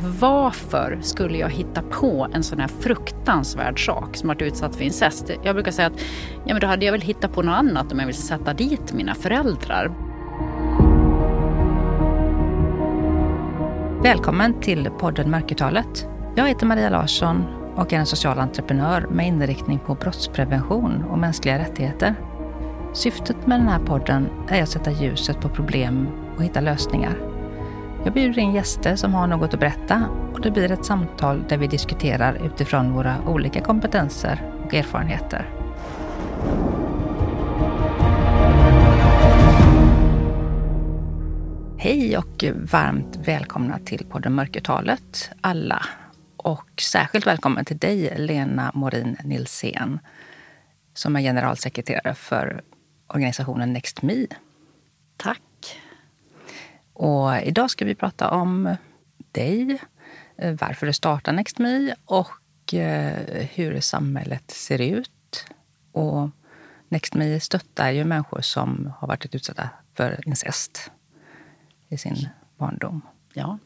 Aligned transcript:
varför 0.00 0.98
skulle 1.02 1.38
jag 1.38 1.50
hitta 1.50 1.82
på 1.82 2.28
en 2.32 2.42
sån 2.42 2.60
här 2.60 2.68
fruktansvärd 2.68 3.86
sak 3.86 4.16
som 4.16 4.30
att 4.30 4.42
utsatt 4.42 4.76
för 4.76 4.84
incest? 4.84 5.30
Jag 5.42 5.54
brukar 5.54 5.70
säga 5.70 5.88
att 5.88 6.00
ja, 6.44 6.54
men 6.54 6.60
då 6.60 6.66
hade 6.66 6.84
jag 6.84 6.92
väl 6.92 7.00
hittat 7.00 7.32
på 7.32 7.42
något 7.42 7.52
annat 7.52 7.92
om 7.92 7.98
jag 7.98 8.06
vill 8.06 8.14
sätta 8.14 8.54
dit 8.54 8.92
mina 8.92 9.14
föräldrar. 9.14 9.92
Välkommen 14.02 14.60
till 14.60 14.90
podden 14.98 15.30
Mörkertalet. 15.30 16.08
Jag 16.36 16.48
heter 16.48 16.66
Maria 16.66 16.90
Larsson 16.90 17.44
och 17.76 17.92
är 17.92 17.98
en 17.98 18.06
social 18.06 18.38
entreprenör 18.38 19.06
med 19.10 19.26
inriktning 19.26 19.78
på 19.86 19.94
brottsprevention 19.94 21.04
och 21.10 21.18
mänskliga 21.18 21.58
rättigheter. 21.58 22.14
Syftet 22.94 23.46
med 23.46 23.60
den 23.60 23.68
här 23.68 23.78
podden 23.78 24.28
är 24.48 24.62
att 24.62 24.68
sätta 24.68 24.90
ljuset 24.90 25.40
på 25.40 25.48
problem 25.48 26.08
och 26.36 26.44
hitta 26.44 26.60
lösningar. 26.60 27.35
Jag 28.06 28.14
bjuder 28.14 28.38
in 28.38 28.54
gäster 28.54 28.96
som 28.96 29.14
har 29.14 29.26
något 29.26 29.54
att 29.54 29.60
berätta 29.60 30.08
och 30.32 30.40
det 30.40 30.50
blir 30.50 30.72
ett 30.72 30.84
samtal 30.84 31.44
där 31.48 31.56
vi 31.56 31.66
diskuterar 31.66 32.46
utifrån 32.46 32.92
våra 32.92 33.28
olika 33.28 33.60
kompetenser 33.60 34.52
och 34.64 34.74
erfarenheter. 34.74 35.50
Hej 41.78 42.18
och 42.18 42.44
varmt 42.72 43.16
välkomna 43.16 43.78
till 43.78 44.06
podden 44.10 44.34
Mörkertalet 44.34 45.30
alla. 45.40 45.86
Och 46.36 46.82
särskilt 46.82 47.26
välkommen 47.26 47.64
till 47.64 47.78
dig 47.78 48.14
Lena 48.18 48.70
Morin 48.74 49.16
Nilsén 49.24 49.98
som 50.94 51.16
är 51.16 51.20
generalsekreterare 51.20 52.14
för 52.14 52.62
organisationen 53.06 53.72
NextMe. 53.72 54.26
Tack. 55.16 55.40
Och 56.96 57.40
idag 57.42 57.70
ska 57.70 57.84
vi 57.84 57.94
prata 57.94 58.30
om 58.30 58.76
dig, 59.32 59.78
eh, 60.36 60.54
varför 60.60 60.86
du 60.86 60.92
startade 60.92 61.36
NextMe 61.36 61.94
och 62.04 62.74
eh, 62.74 63.46
hur 63.54 63.80
samhället 63.80 64.50
ser 64.50 64.80
ut. 64.80 65.44
Och 65.92 66.30
NextMe 66.88 67.40
stöttar 67.40 67.90
ju 67.90 68.04
människor 68.04 68.40
som 68.40 68.92
har 68.98 69.08
varit 69.08 69.34
utsatta 69.34 69.70
för 69.94 70.20
incest 70.26 70.90
i 71.88 71.98
sin 71.98 72.28
barndom. 72.56 73.00
Ja. 73.32 73.58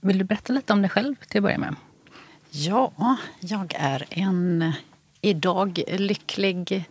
Vill 0.00 0.18
du 0.18 0.24
berätta 0.24 0.52
lite 0.52 0.72
om 0.72 0.82
dig 0.82 0.90
själv 0.90 1.14
till 1.28 1.38
att 1.38 1.42
börja 1.42 1.58
med? 1.58 1.74
Ja, 2.50 3.16
jag 3.40 3.74
är 3.78 4.04
en 4.10 4.72
idag 5.20 5.82
lycklig 5.88 6.88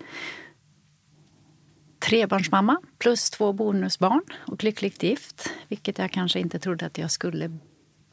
trebarnsmamma 2.01 2.77
plus 2.97 3.29
två 3.29 3.53
bonusbarn 3.53 4.21
och 4.47 4.63
lyckligt 4.63 5.03
gift. 5.03 5.49
Vilket 5.67 5.97
jag 5.97 6.11
kanske 6.11 6.39
inte 6.39 6.59
trodde 6.59 6.85
att 6.85 6.97
jag 6.97 7.11
skulle 7.11 7.57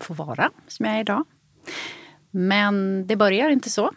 få 0.00 0.14
vara, 0.14 0.50
som 0.67 0.86
jag 0.86 0.97
är 0.97 1.00
idag. 1.00 1.25
Men 2.31 3.06
det 3.06 3.16
börjar 3.16 3.50
inte 3.50 3.70
så. 3.70 3.91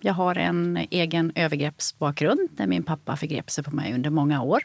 Jag 0.00 0.14
har 0.14 0.38
en 0.38 0.76
egen 0.90 1.32
övergreppsbakgrund 1.34 2.48
där 2.50 2.66
min 2.66 2.82
pappa 2.82 3.16
förgrep 3.16 3.50
sig 3.50 3.64
på 3.64 3.76
mig 3.76 3.94
under 3.94 4.10
många 4.10 4.42
år. 4.42 4.60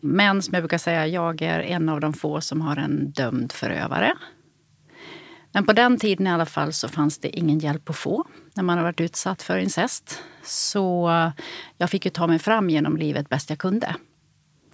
Men 0.00 0.42
som 0.42 0.54
jag 0.54 0.62
brukar 0.62 0.78
säga, 0.78 1.06
jag 1.06 1.42
är 1.42 1.60
en 1.60 1.88
av 1.88 2.00
de 2.00 2.12
få 2.12 2.40
som 2.40 2.60
har 2.60 2.76
en 2.76 3.10
dömd 3.10 3.52
förövare. 3.52 4.14
Men 5.52 5.66
på 5.66 5.72
den 5.72 5.98
tiden 5.98 6.26
i 6.26 6.30
alla 6.30 6.46
fall 6.46 6.72
så 6.72 6.88
fanns 6.88 7.18
det 7.18 7.38
ingen 7.38 7.58
hjälp 7.58 7.90
att 7.90 7.96
få 7.96 8.24
när 8.54 8.62
man 8.62 8.78
har 8.78 8.84
varit 8.84 9.00
utsatt 9.00 9.42
för 9.42 9.58
incest. 9.58 10.22
Så 10.44 11.10
jag 11.76 11.90
fick 11.90 12.04
ju 12.04 12.10
ta 12.10 12.26
mig 12.26 12.38
fram 12.38 12.70
genom 12.70 12.96
livet 12.96 13.28
bäst 13.28 13.50
jag 13.50 13.58
kunde. 13.58 13.94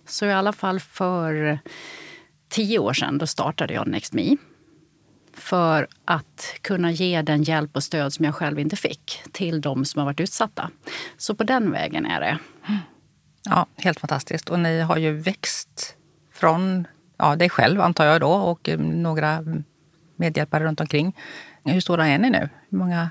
Så 0.07 0.27
i 0.27 0.33
alla 0.33 0.53
fall 0.53 0.81
för 0.81 1.59
tio 2.49 2.79
år 2.79 2.93
sedan 2.93 3.19
då 3.19 3.27
startade 3.27 3.75
jag 3.75 3.87
NextMe. 3.87 4.37
För 5.35 5.87
att 6.05 6.55
kunna 6.61 6.91
ge 6.91 7.23
den 7.23 7.43
hjälp 7.43 7.77
och 7.77 7.83
stöd 7.83 8.13
som 8.13 8.25
jag 8.25 8.35
själv 8.35 8.59
inte 8.59 8.77
fick 8.77 9.23
till 9.33 9.61
de 9.61 9.85
som 9.85 9.99
har 9.99 10.07
varit 10.07 10.21
utsatta. 10.21 10.71
Så 11.17 11.35
på 11.35 11.45
den 11.45 11.71
vägen 11.71 12.07
är 12.07 12.21
det. 12.21 12.39
Ja, 13.45 13.67
helt 13.77 14.01
fantastiskt. 14.01 14.49
Och 14.49 14.61
ni 14.61 14.81
har 14.81 14.97
ju 14.97 15.13
växt 15.13 15.97
från 16.33 16.87
ja, 17.17 17.37
dig 17.37 17.51
själv 17.51 17.81
antar 17.81 18.05
jag 18.05 18.21
då 18.21 18.33
och 18.33 18.69
eh, 18.69 18.79
några 18.79 19.45
medhjälpare 20.17 20.65
runt 20.65 20.81
omkring. 20.81 21.17
Hur 21.65 21.81
stora 21.81 22.07
är 22.07 22.19
ni 22.19 22.31
nu? 22.31 22.49
Hur 22.71 22.79
många 22.79 23.11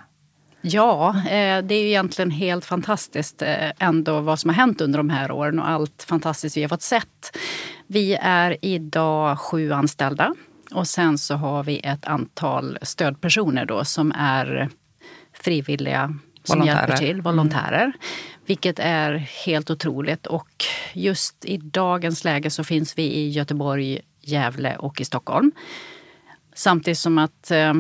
Ja, 0.67 1.09
eh, 1.17 1.63
det 1.63 1.75
är 1.75 1.81
ju 1.81 1.88
egentligen 1.88 2.31
helt 2.31 2.66
fantastiskt 2.66 3.41
eh, 3.41 3.71
ändå 3.79 4.19
vad 4.19 4.39
som 4.39 4.49
har 4.49 4.55
hänt 4.55 4.81
under 4.81 4.97
de 4.97 5.09
här 5.09 5.31
åren 5.31 5.59
och 5.59 5.69
allt 5.69 6.05
fantastiskt 6.07 6.57
vi 6.57 6.61
har 6.61 6.69
fått 6.69 6.81
sett. 6.81 7.38
Vi 7.88 8.17
är 8.21 8.57
idag 8.61 9.39
sju 9.39 9.71
anställda 9.71 10.35
och 10.71 10.88
sen 10.88 11.17
så 11.17 11.35
har 11.35 11.63
vi 11.63 11.79
ett 11.79 12.05
antal 12.05 12.77
stödpersoner 12.81 13.66
då 13.66 13.85
som 13.85 14.11
är 14.16 14.69
frivilliga 15.33 16.19
som 16.43 16.59
volontärer. 16.59 16.87
hjälper 16.87 16.97
till, 16.97 17.22
volontärer. 17.22 17.83
Mm. 17.83 17.97
Vilket 18.45 18.79
är 18.79 19.13
helt 19.45 19.69
otroligt. 19.69 20.27
Och 20.27 20.66
just 20.93 21.45
i 21.45 21.57
dagens 21.57 22.23
läge 22.23 22.49
så 22.49 22.63
finns 22.63 22.97
vi 22.97 23.03
i 23.03 23.29
Göteborg, 23.29 24.01
Gävle 24.22 24.75
och 24.75 25.01
i 25.01 25.05
Stockholm. 25.05 25.51
Samtidigt 26.55 26.99
som 26.99 27.17
att 27.17 27.51
eh, 27.51 27.73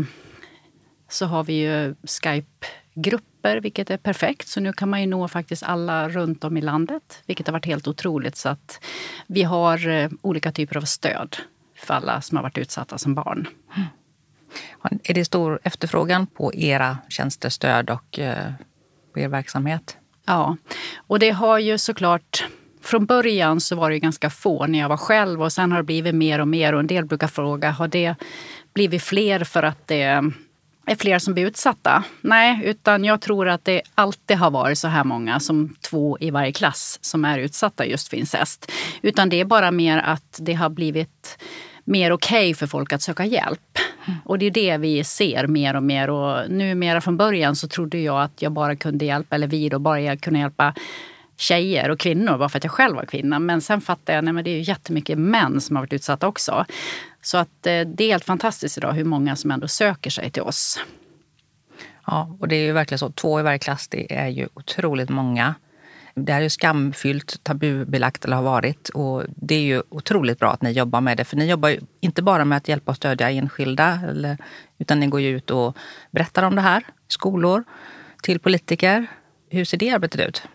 så 1.09 1.25
har 1.25 1.43
vi 1.43 1.53
ju 1.53 1.95
Skype-grupper, 2.03 3.57
vilket 3.57 3.89
är 3.89 3.97
perfekt. 3.97 4.47
Så 4.47 4.59
nu 4.59 4.73
kan 4.73 4.89
man 4.89 5.01
ju 5.01 5.07
nå 5.07 5.27
faktiskt 5.27 5.63
alla 5.63 6.09
runt 6.09 6.43
om 6.43 6.57
i 6.57 6.61
landet, 6.61 7.23
vilket 7.25 7.47
har 7.47 7.51
varit 7.51 7.65
helt 7.65 7.87
otroligt. 7.87 8.35
Så 8.35 8.49
att 8.49 8.83
vi 9.27 9.43
har 9.43 9.87
eh, 9.87 10.09
olika 10.21 10.51
typer 10.51 10.77
av 10.77 10.81
stöd 10.81 11.37
för 11.75 11.93
alla 11.93 12.21
som 12.21 12.35
har 12.37 12.43
varit 12.43 12.57
utsatta 12.57 12.97
som 12.97 13.15
barn. 13.15 13.47
Mm. 13.75 13.87
Är 15.03 15.13
det 15.13 15.25
stor 15.25 15.59
efterfrågan 15.63 16.27
på 16.27 16.53
era 16.53 16.97
tjänster, 17.09 17.49
stöd 17.49 17.89
och 17.89 18.19
eh, 18.19 18.53
på 19.13 19.19
er 19.19 19.27
verksamhet? 19.27 19.97
Ja, 20.25 20.57
och 21.07 21.19
det 21.19 21.29
har 21.29 21.59
ju 21.59 21.77
såklart 21.77 22.45
från 22.87 23.05
början 23.05 23.61
så 23.61 23.75
var 23.75 23.89
det 23.89 23.99
ganska 23.99 24.29
få 24.29 24.67
när 24.67 24.79
jag 24.79 24.89
var 24.89 24.97
själv 24.97 25.43
och 25.43 25.53
sen 25.53 25.71
har 25.71 25.77
det 25.77 25.83
blivit 25.83 26.15
mer 26.15 26.41
och 26.41 26.47
mer. 26.47 26.73
Och 26.73 26.79
en 26.79 26.87
del 26.87 27.05
brukar 27.05 27.27
fråga, 27.27 27.71
har 27.71 27.87
det 27.87 28.15
blivit 28.73 29.03
fler 29.03 29.43
för 29.43 29.63
att 29.63 29.87
det 29.87 30.01
är 30.85 30.95
fler 30.95 31.19
som 31.19 31.33
blir 31.33 31.47
utsatta? 31.47 32.03
Nej, 32.21 32.61
utan 32.63 33.05
jag 33.05 33.21
tror 33.21 33.47
att 33.47 33.65
det 33.65 33.81
alltid 33.95 34.37
har 34.37 34.51
varit 34.51 34.77
så 34.77 34.87
här 34.87 35.03
många 35.03 35.39
som 35.39 35.75
två 35.89 36.17
i 36.19 36.31
varje 36.31 36.51
klass 36.51 36.99
som 37.01 37.25
är 37.25 37.39
utsatta 37.39 37.85
just 37.85 38.07
för 38.07 38.17
incest. 38.17 38.71
Utan 39.01 39.29
det 39.29 39.39
är 39.39 39.45
bara 39.45 39.71
mer 39.71 39.97
att 39.97 40.39
det 40.41 40.53
har 40.53 40.69
blivit 40.69 41.37
mer 41.83 42.11
okej 42.11 42.37
okay 42.37 42.53
för 42.53 42.67
folk 42.67 42.93
att 42.93 43.01
söka 43.01 43.25
hjälp. 43.25 43.79
Och 44.23 44.39
det 44.39 44.45
är 44.45 44.51
det 44.51 44.77
vi 44.77 45.03
ser 45.03 45.47
mer 45.47 45.75
och 45.75 45.83
mer. 45.83 46.09
Och 46.09 46.51
numera 46.51 47.01
från 47.01 47.17
början 47.17 47.55
så 47.55 47.67
trodde 47.67 47.97
jag 47.97 48.21
att 48.21 48.41
jag 48.41 48.51
bara 48.51 48.75
kunde 48.75 49.05
hjälpa, 49.05 49.35
eller 49.35 49.47
vi 49.47 49.69
då 49.69 49.79
bara 49.79 50.17
kunde 50.17 50.39
hjälpa 50.39 50.73
tjejer 51.37 51.89
och 51.89 51.99
kvinnor 51.99 52.37
bara 52.37 52.49
för 52.49 52.57
att 52.57 52.63
jag 52.63 52.73
själv 52.73 52.95
var 52.95 53.05
kvinna. 53.05 53.39
Men 53.39 53.61
sen 53.61 53.81
fattade 53.81 54.17
jag 54.17 54.37
att 54.37 54.45
det 54.45 54.51
är 54.51 54.55
ju 54.55 54.61
jättemycket 54.61 55.17
män 55.17 55.61
som 55.61 55.75
har 55.75 55.83
varit 55.83 55.93
utsatta 55.93 56.27
också. 56.27 56.65
Så 57.21 57.37
att 57.37 57.67
eh, 57.67 57.81
det 57.81 58.03
är 58.03 58.09
helt 58.09 58.25
fantastiskt 58.25 58.77
idag 58.77 58.93
hur 58.93 59.05
många 59.05 59.35
som 59.35 59.51
ändå 59.51 59.67
söker 59.67 60.09
sig 60.09 60.31
till 60.31 60.41
oss. 60.41 60.79
Ja, 62.07 62.37
och 62.39 62.47
det 62.47 62.55
är 62.55 62.65
ju 62.65 62.71
verkligen 62.71 62.99
så. 62.99 63.11
Två 63.11 63.39
i 63.39 63.43
varje 63.43 63.59
klass, 63.59 63.87
det 63.87 64.15
är 64.15 64.27
ju 64.27 64.47
otroligt 64.53 65.09
många. 65.09 65.55
Det 66.15 66.33
här 66.33 66.39
är 66.39 66.43
ju 66.43 66.49
skamfyllt, 66.49 67.43
tabubelagt 67.43 68.25
eller 68.25 68.35
har 68.35 68.43
varit. 68.43 68.89
Och 68.89 69.23
det 69.27 69.55
är 69.55 69.61
ju 69.61 69.83
otroligt 69.89 70.39
bra 70.39 70.51
att 70.51 70.61
ni 70.61 70.71
jobbar 70.71 71.01
med 71.01 71.17
det. 71.17 71.25
För 71.25 71.37
ni 71.37 71.49
jobbar 71.49 71.69
ju 71.69 71.79
inte 72.01 72.21
bara 72.21 72.45
med 72.45 72.57
att 72.57 72.67
hjälpa 72.67 72.91
och 72.91 72.95
stödja 72.95 73.29
enskilda. 73.29 73.99
Eller, 74.09 74.37
utan 74.77 74.99
ni 74.99 75.07
går 75.07 75.21
ju 75.21 75.37
ut 75.37 75.51
och 75.51 75.77
berättar 76.11 76.43
om 76.43 76.55
det 76.55 76.61
här 76.61 76.79
i 76.79 76.83
skolor, 77.07 77.63
till 78.21 78.39
politiker. 78.39 79.07
Hur 79.49 79.65
ser 79.65 79.77
det 79.77 79.89
arbetet 79.89 80.27
ut? 80.27 80.47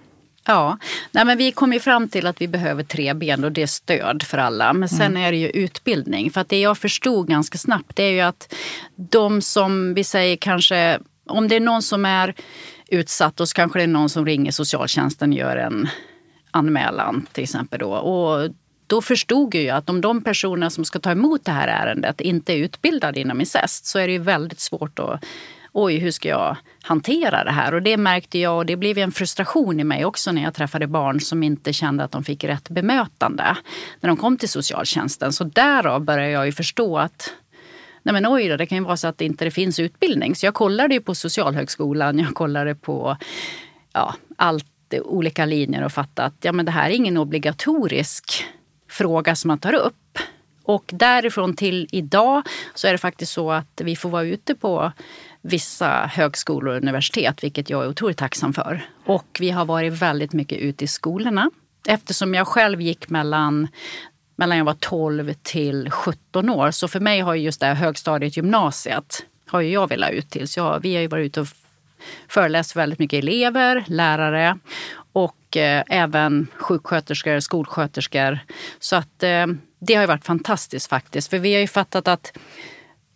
Ja, 0.44 0.78
Nej, 1.12 1.24
men 1.24 1.38
vi 1.38 1.52
kom 1.52 1.72
ju 1.72 1.80
fram 1.80 2.08
till 2.08 2.26
att 2.26 2.40
vi 2.40 2.48
behöver 2.48 2.82
tre 2.82 3.14
ben 3.14 3.44
och 3.44 3.52
det 3.52 3.62
är 3.62 3.66
stöd 3.66 4.22
för 4.22 4.38
alla. 4.38 4.72
Men 4.72 4.88
sen 4.88 5.06
mm. 5.06 5.22
är 5.22 5.32
det 5.32 5.38
ju 5.38 5.48
utbildning. 5.48 6.30
För 6.30 6.40
att 6.40 6.48
det 6.48 6.60
jag 6.60 6.78
förstod 6.78 7.28
ganska 7.28 7.58
snabbt 7.58 7.96
det 7.96 8.02
är 8.02 8.10
ju 8.10 8.20
att 8.20 8.54
de 8.96 9.42
som 9.42 9.94
vi 9.94 10.04
säger 10.04 10.36
kanske, 10.36 10.98
om 11.26 11.48
det 11.48 11.56
är 11.56 11.60
någon 11.60 11.82
som 11.82 12.04
är 12.04 12.34
utsatt 12.88 13.40
och 13.40 13.48
så 13.48 13.54
kanske 13.54 13.78
det 13.78 13.82
är 13.82 13.86
någon 13.86 14.08
som 14.08 14.26
ringer 14.26 14.50
socialtjänsten 14.50 15.30
och 15.30 15.36
gör 15.36 15.56
en 15.56 15.88
anmälan 16.50 17.26
till 17.32 17.44
exempel. 17.44 17.80
Då. 17.80 17.92
Och 17.92 18.50
då 18.86 19.02
förstod 19.02 19.54
jag 19.54 19.76
att 19.76 19.90
om 19.90 20.00
de 20.00 20.24
personer 20.24 20.68
som 20.68 20.84
ska 20.84 20.98
ta 20.98 21.10
emot 21.10 21.44
det 21.44 21.52
här 21.52 21.68
ärendet 21.68 22.20
inte 22.20 22.52
är 22.52 22.56
utbildade 22.56 23.20
inom 23.20 23.40
incest 23.40 23.86
så 23.86 23.98
är 23.98 24.06
det 24.06 24.12
ju 24.12 24.18
väldigt 24.18 24.60
svårt 24.60 24.98
att 24.98 25.24
oj, 25.72 25.96
hur 25.96 26.10
ska 26.10 26.28
jag 26.28 26.56
hantera 26.82 27.44
det 27.44 27.50
här? 27.50 27.74
Och 27.74 27.82
det 27.82 27.96
märkte 27.96 28.38
jag 28.38 28.56
och 28.56 28.66
det 28.66 28.76
blev 28.76 28.98
en 28.98 29.12
frustration 29.12 29.80
i 29.80 29.84
mig 29.84 30.04
också 30.04 30.32
när 30.32 30.42
jag 30.42 30.54
träffade 30.54 30.86
barn 30.86 31.20
som 31.20 31.42
inte 31.42 31.72
kände 31.72 32.04
att 32.04 32.12
de 32.12 32.24
fick 32.24 32.44
rätt 32.44 32.68
bemötande 32.68 33.56
när 34.00 34.08
de 34.08 34.16
kom 34.16 34.36
till 34.36 34.48
socialtjänsten. 34.48 35.32
Så 35.32 35.44
därav 35.44 36.04
började 36.04 36.30
jag 36.30 36.46
ju 36.46 36.52
förstå 36.52 36.98
att 36.98 37.32
Nej 38.02 38.12
men 38.12 38.26
oj 38.26 38.48
då, 38.48 38.56
det 38.56 38.66
kan 38.66 38.78
ju 38.78 38.84
vara 38.84 38.96
så 38.96 39.08
att 39.08 39.18
det 39.18 39.24
inte 39.24 39.50
finns 39.50 39.78
utbildning. 39.78 40.34
Så 40.36 40.46
jag 40.46 40.54
kollade 40.54 40.94
ju 40.94 41.00
på 41.00 41.14
Socialhögskolan, 41.14 42.18
jag 42.18 42.34
kollade 42.34 42.74
på 42.74 43.16
ja, 43.92 44.14
allt, 44.36 44.66
olika 45.04 45.44
linjer 45.44 45.84
och 45.84 45.92
fattade 45.92 46.26
att 46.26 46.44
ja, 46.44 46.52
men 46.52 46.66
det 46.66 46.72
här 46.72 46.90
är 46.90 46.94
ingen 46.94 47.16
obligatorisk 47.16 48.44
fråga 48.88 49.36
som 49.36 49.48
man 49.48 49.58
tar 49.58 49.74
upp. 49.74 50.18
Och 50.62 50.84
därifrån 50.92 51.56
till 51.56 51.88
idag 51.92 52.42
så 52.74 52.86
är 52.86 52.92
det 52.92 52.98
faktiskt 52.98 53.32
så 53.32 53.50
att 53.50 53.80
vi 53.84 53.96
får 53.96 54.10
vara 54.10 54.24
ute 54.24 54.54
på 54.54 54.92
vissa 55.42 56.10
högskolor 56.12 56.74
och 56.74 56.76
universitet, 56.76 57.44
vilket 57.44 57.70
jag 57.70 57.84
är 57.84 57.88
otroligt 57.88 58.18
tacksam 58.18 58.52
för. 58.52 58.82
Och 59.06 59.36
vi 59.40 59.50
har 59.50 59.64
varit 59.64 59.92
väldigt 59.92 60.32
mycket 60.32 60.58
ute 60.58 60.84
i 60.84 60.86
skolorna. 60.86 61.50
Eftersom 61.88 62.34
jag 62.34 62.46
själv 62.46 62.80
gick 62.80 63.08
mellan 63.08 63.68
mellan 64.36 64.58
jag 64.58 64.64
var 64.64 64.76
12 64.80 65.34
till 65.42 65.90
17 65.90 66.50
år. 66.50 66.70
Så 66.70 66.88
för 66.88 67.00
mig 67.00 67.20
har 67.20 67.34
just 67.34 67.60
det 67.60 67.66
här 67.66 67.74
högstadiet, 67.74 68.36
gymnasiet, 68.36 69.26
har 69.46 69.60
ju 69.60 69.70
jag 69.70 69.88
velat 69.88 70.10
ut 70.10 70.30
till. 70.30 70.48
Så 70.48 70.60
jag, 70.60 70.80
vi 70.82 70.94
har 70.94 71.02
ju 71.02 71.08
varit 71.08 71.26
ute 71.26 71.40
och 71.40 71.46
föreläst 72.28 72.72
för 72.72 72.80
väldigt 72.80 72.98
mycket 72.98 73.18
elever, 73.18 73.84
lärare 73.86 74.58
och 75.12 75.56
eh, 75.56 75.84
även 75.88 76.46
sjuksköterskor, 76.56 77.40
skolsköterskor. 77.40 78.38
Så 78.78 78.96
att 78.96 79.22
eh, 79.22 79.46
det 79.78 79.94
har 79.94 80.02
ju 80.02 80.06
varit 80.06 80.24
fantastiskt 80.24 80.88
faktiskt. 80.90 81.30
För 81.30 81.38
vi 81.38 81.54
har 81.54 81.60
ju 81.60 81.68
fattat 81.68 82.08
att 82.08 82.32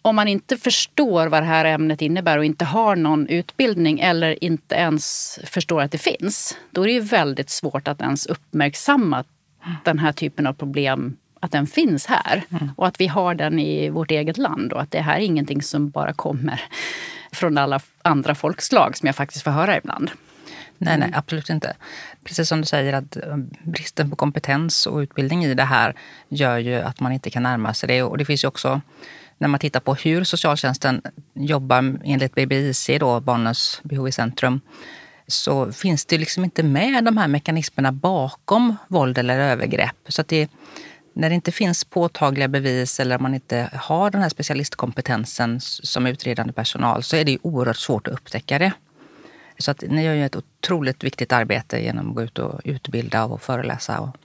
om 0.05 0.17
man 0.17 0.29
inte 0.29 0.56
förstår 0.56 1.27
vad 1.27 1.43
det 1.43 1.47
här 1.47 1.65
ämnet 1.65 2.03
innebär 2.03 2.39
och 2.39 2.45
inte 2.45 2.65
har 2.65 2.97
någon 2.97 3.29
utbildning 3.29 4.01
eller 4.01 4.45
inte 4.45 4.75
ens 4.75 5.39
förstår 5.45 5.83
att 5.83 5.93
det 5.93 5.99
finns, 5.99 6.56
då 6.71 6.83
är 6.83 6.87
det 6.87 6.93
ju 6.93 7.01
väldigt 7.01 7.51
svårt 7.51 7.89
att 7.89 8.01
ens 8.01 8.27
uppmärksamma 8.27 9.25
den 9.85 9.99
här 9.99 10.12
typen 10.12 10.47
av 10.47 10.53
problem 10.53 11.17
att 11.41 11.53
den 11.53 11.67
finns 11.67 12.06
här 12.06 12.43
mm. 12.51 12.71
och 12.77 12.87
att 12.87 13.01
vi 13.01 13.06
har 13.06 13.35
den 13.35 13.59
i 13.59 13.91
vårt 13.91 14.11
eget 14.11 14.39
land 14.39 14.73
och 14.73 14.83
att 14.83 14.91
det 14.91 15.01
här 15.01 15.17
är 15.17 15.21
ingenting 15.21 15.62
som 15.62 15.91
bara 15.91 16.12
kommer 16.12 16.61
från 17.33 17.59
alla 17.59 17.81
andra 18.03 18.35
folkslag 18.35 18.97
som 18.97 19.06
jag 19.06 19.17
faktiskt 19.17 19.45
får 19.45 19.51
höra 19.51 19.77
ibland. 19.77 20.11
Nej, 20.79 20.99
nej, 20.99 21.11
absolut 21.15 21.51
inte. 21.51 21.77
Precis 22.25 22.49
som 22.49 22.61
du 22.61 22.67
säger 22.67 22.93
att 22.93 23.17
eh, 23.17 23.37
bristen 23.62 24.11
på 24.11 24.17
kompetens 24.17 24.87
och 24.87 24.99
utbildning 24.99 25.45
i 25.45 25.55
det 25.55 25.65
här 25.65 25.95
gör 26.29 26.59
ju 26.59 26.75
att 26.75 27.01
man 27.01 27.12
inte 27.12 27.31
kan 27.31 27.43
närma 27.43 27.75
sig 27.75 27.87
det. 27.87 28.03
Och 28.03 28.19
det 28.19 28.25
finns 28.25 28.45
ju 28.45 28.49
också, 28.49 28.81
när 29.39 29.49
man 29.49 29.61
tittar 29.61 29.81
på 29.81 29.95
hur 29.95 30.25
socialtjänsten 30.25 31.03
jobbar 31.35 31.99
enligt 32.05 32.35
BBIC, 32.35 32.91
då, 33.01 33.21
Barnens 33.21 33.81
behov 33.85 34.09
i 34.09 34.13
centrum, 34.13 34.61
så 35.27 35.73
finns 35.73 36.05
det 36.05 36.19
liksom 36.19 36.45
inte 36.45 36.63
med 36.63 37.05
de 37.05 37.17
här 37.17 37.29
mekanismerna 37.29 37.93
bakom 37.93 38.77
våld 38.89 39.19
eller 39.19 39.39
övergrepp. 39.39 39.97
Så 40.09 40.21
att 40.21 40.29
det, 40.29 40.51
när 41.13 41.29
det 41.29 41.35
inte 41.35 41.53
finns 41.53 41.85
påtagliga 41.85 42.49
bevis 42.49 43.01
eller 43.01 43.19
man 43.19 43.35
inte 43.35 43.71
har 43.73 44.11
den 44.11 44.23
här 44.23 44.29
specialistkompetensen 44.29 45.61
som 45.61 46.07
utredande 46.07 46.53
personal 46.53 47.03
så 47.03 47.17
är 47.17 47.25
det 47.25 47.39
oerhört 47.43 47.77
svårt 47.77 48.09
att 48.09 48.15
upptäcka 48.15 48.59
det. 48.59 48.73
Så 49.59 49.71
att 49.71 49.85
ni 49.89 50.05
gör 50.05 50.15
ju 50.15 50.25
ett 50.25 50.37
otroligt 50.37 51.05
viktigt 51.05 51.33
arbete 51.33 51.83
genom 51.83 52.09
att 52.09 52.15
gå 52.15 52.23
ut 52.23 52.39
och 52.39 52.61
utbilda 52.65 53.25
och 53.25 53.43
föreläsa 53.43 54.01
och, 54.01 54.17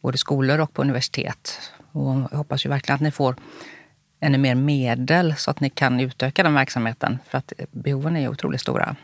både 0.00 0.14
i 0.14 0.18
skolor 0.18 0.60
och 0.60 0.72
på 0.72 0.82
universitet. 0.82 1.60
Och 1.92 2.14
jag 2.30 2.38
hoppas 2.38 2.64
ju 2.64 2.68
verkligen 2.68 2.94
att 2.94 3.00
ni 3.00 3.10
får 3.10 3.36
ännu 4.20 4.38
mer 4.38 4.54
medel 4.54 5.34
så 5.36 5.50
att 5.50 5.60
ni 5.60 5.70
kan 5.70 6.00
utöka 6.00 6.42
den 6.42 6.54
verksamheten. 6.54 7.18
För 7.28 7.38
att 7.38 7.52
behoven 7.70 8.16
är 8.16 8.28
otroligt 8.28 8.60
stora. 8.60 8.96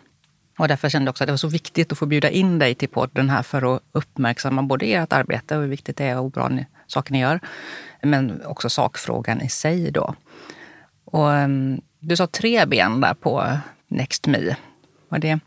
Och 0.58 0.68
därför 0.68 0.88
kände 0.88 1.08
jag 1.08 1.12
också 1.12 1.24
att 1.24 1.28
det 1.28 1.32
var 1.32 1.36
så 1.36 1.48
viktigt 1.48 1.92
att 1.92 1.98
få 1.98 2.06
bjuda 2.06 2.30
in 2.30 2.58
dig 2.58 2.74
till 2.74 2.88
podden 2.88 3.30
här 3.30 3.42
för 3.42 3.76
att 3.76 3.82
uppmärksamma 3.92 4.62
både 4.62 4.86
ert 4.86 5.12
arbete 5.12 5.56
och 5.56 5.62
hur 5.62 5.68
viktigt 5.68 5.96
det 5.96 6.04
är 6.04 6.18
och 6.18 6.30
bra 6.30 6.48
ni, 6.48 6.66
saker 6.86 7.12
ni 7.12 7.20
gör. 7.20 7.40
Men 8.02 8.42
också 8.46 8.70
sakfrågan 8.70 9.40
i 9.40 9.48
sig 9.48 9.90
då. 9.90 10.14
Och, 11.04 11.28
um, 11.28 11.80
du 11.98 12.16
sa 12.16 12.26
tre 12.26 12.66
ben 12.66 13.00
där 13.00 13.14
på 13.14 13.58
NextMe. 13.88 14.56
Var 15.08 15.18
det 15.18 15.40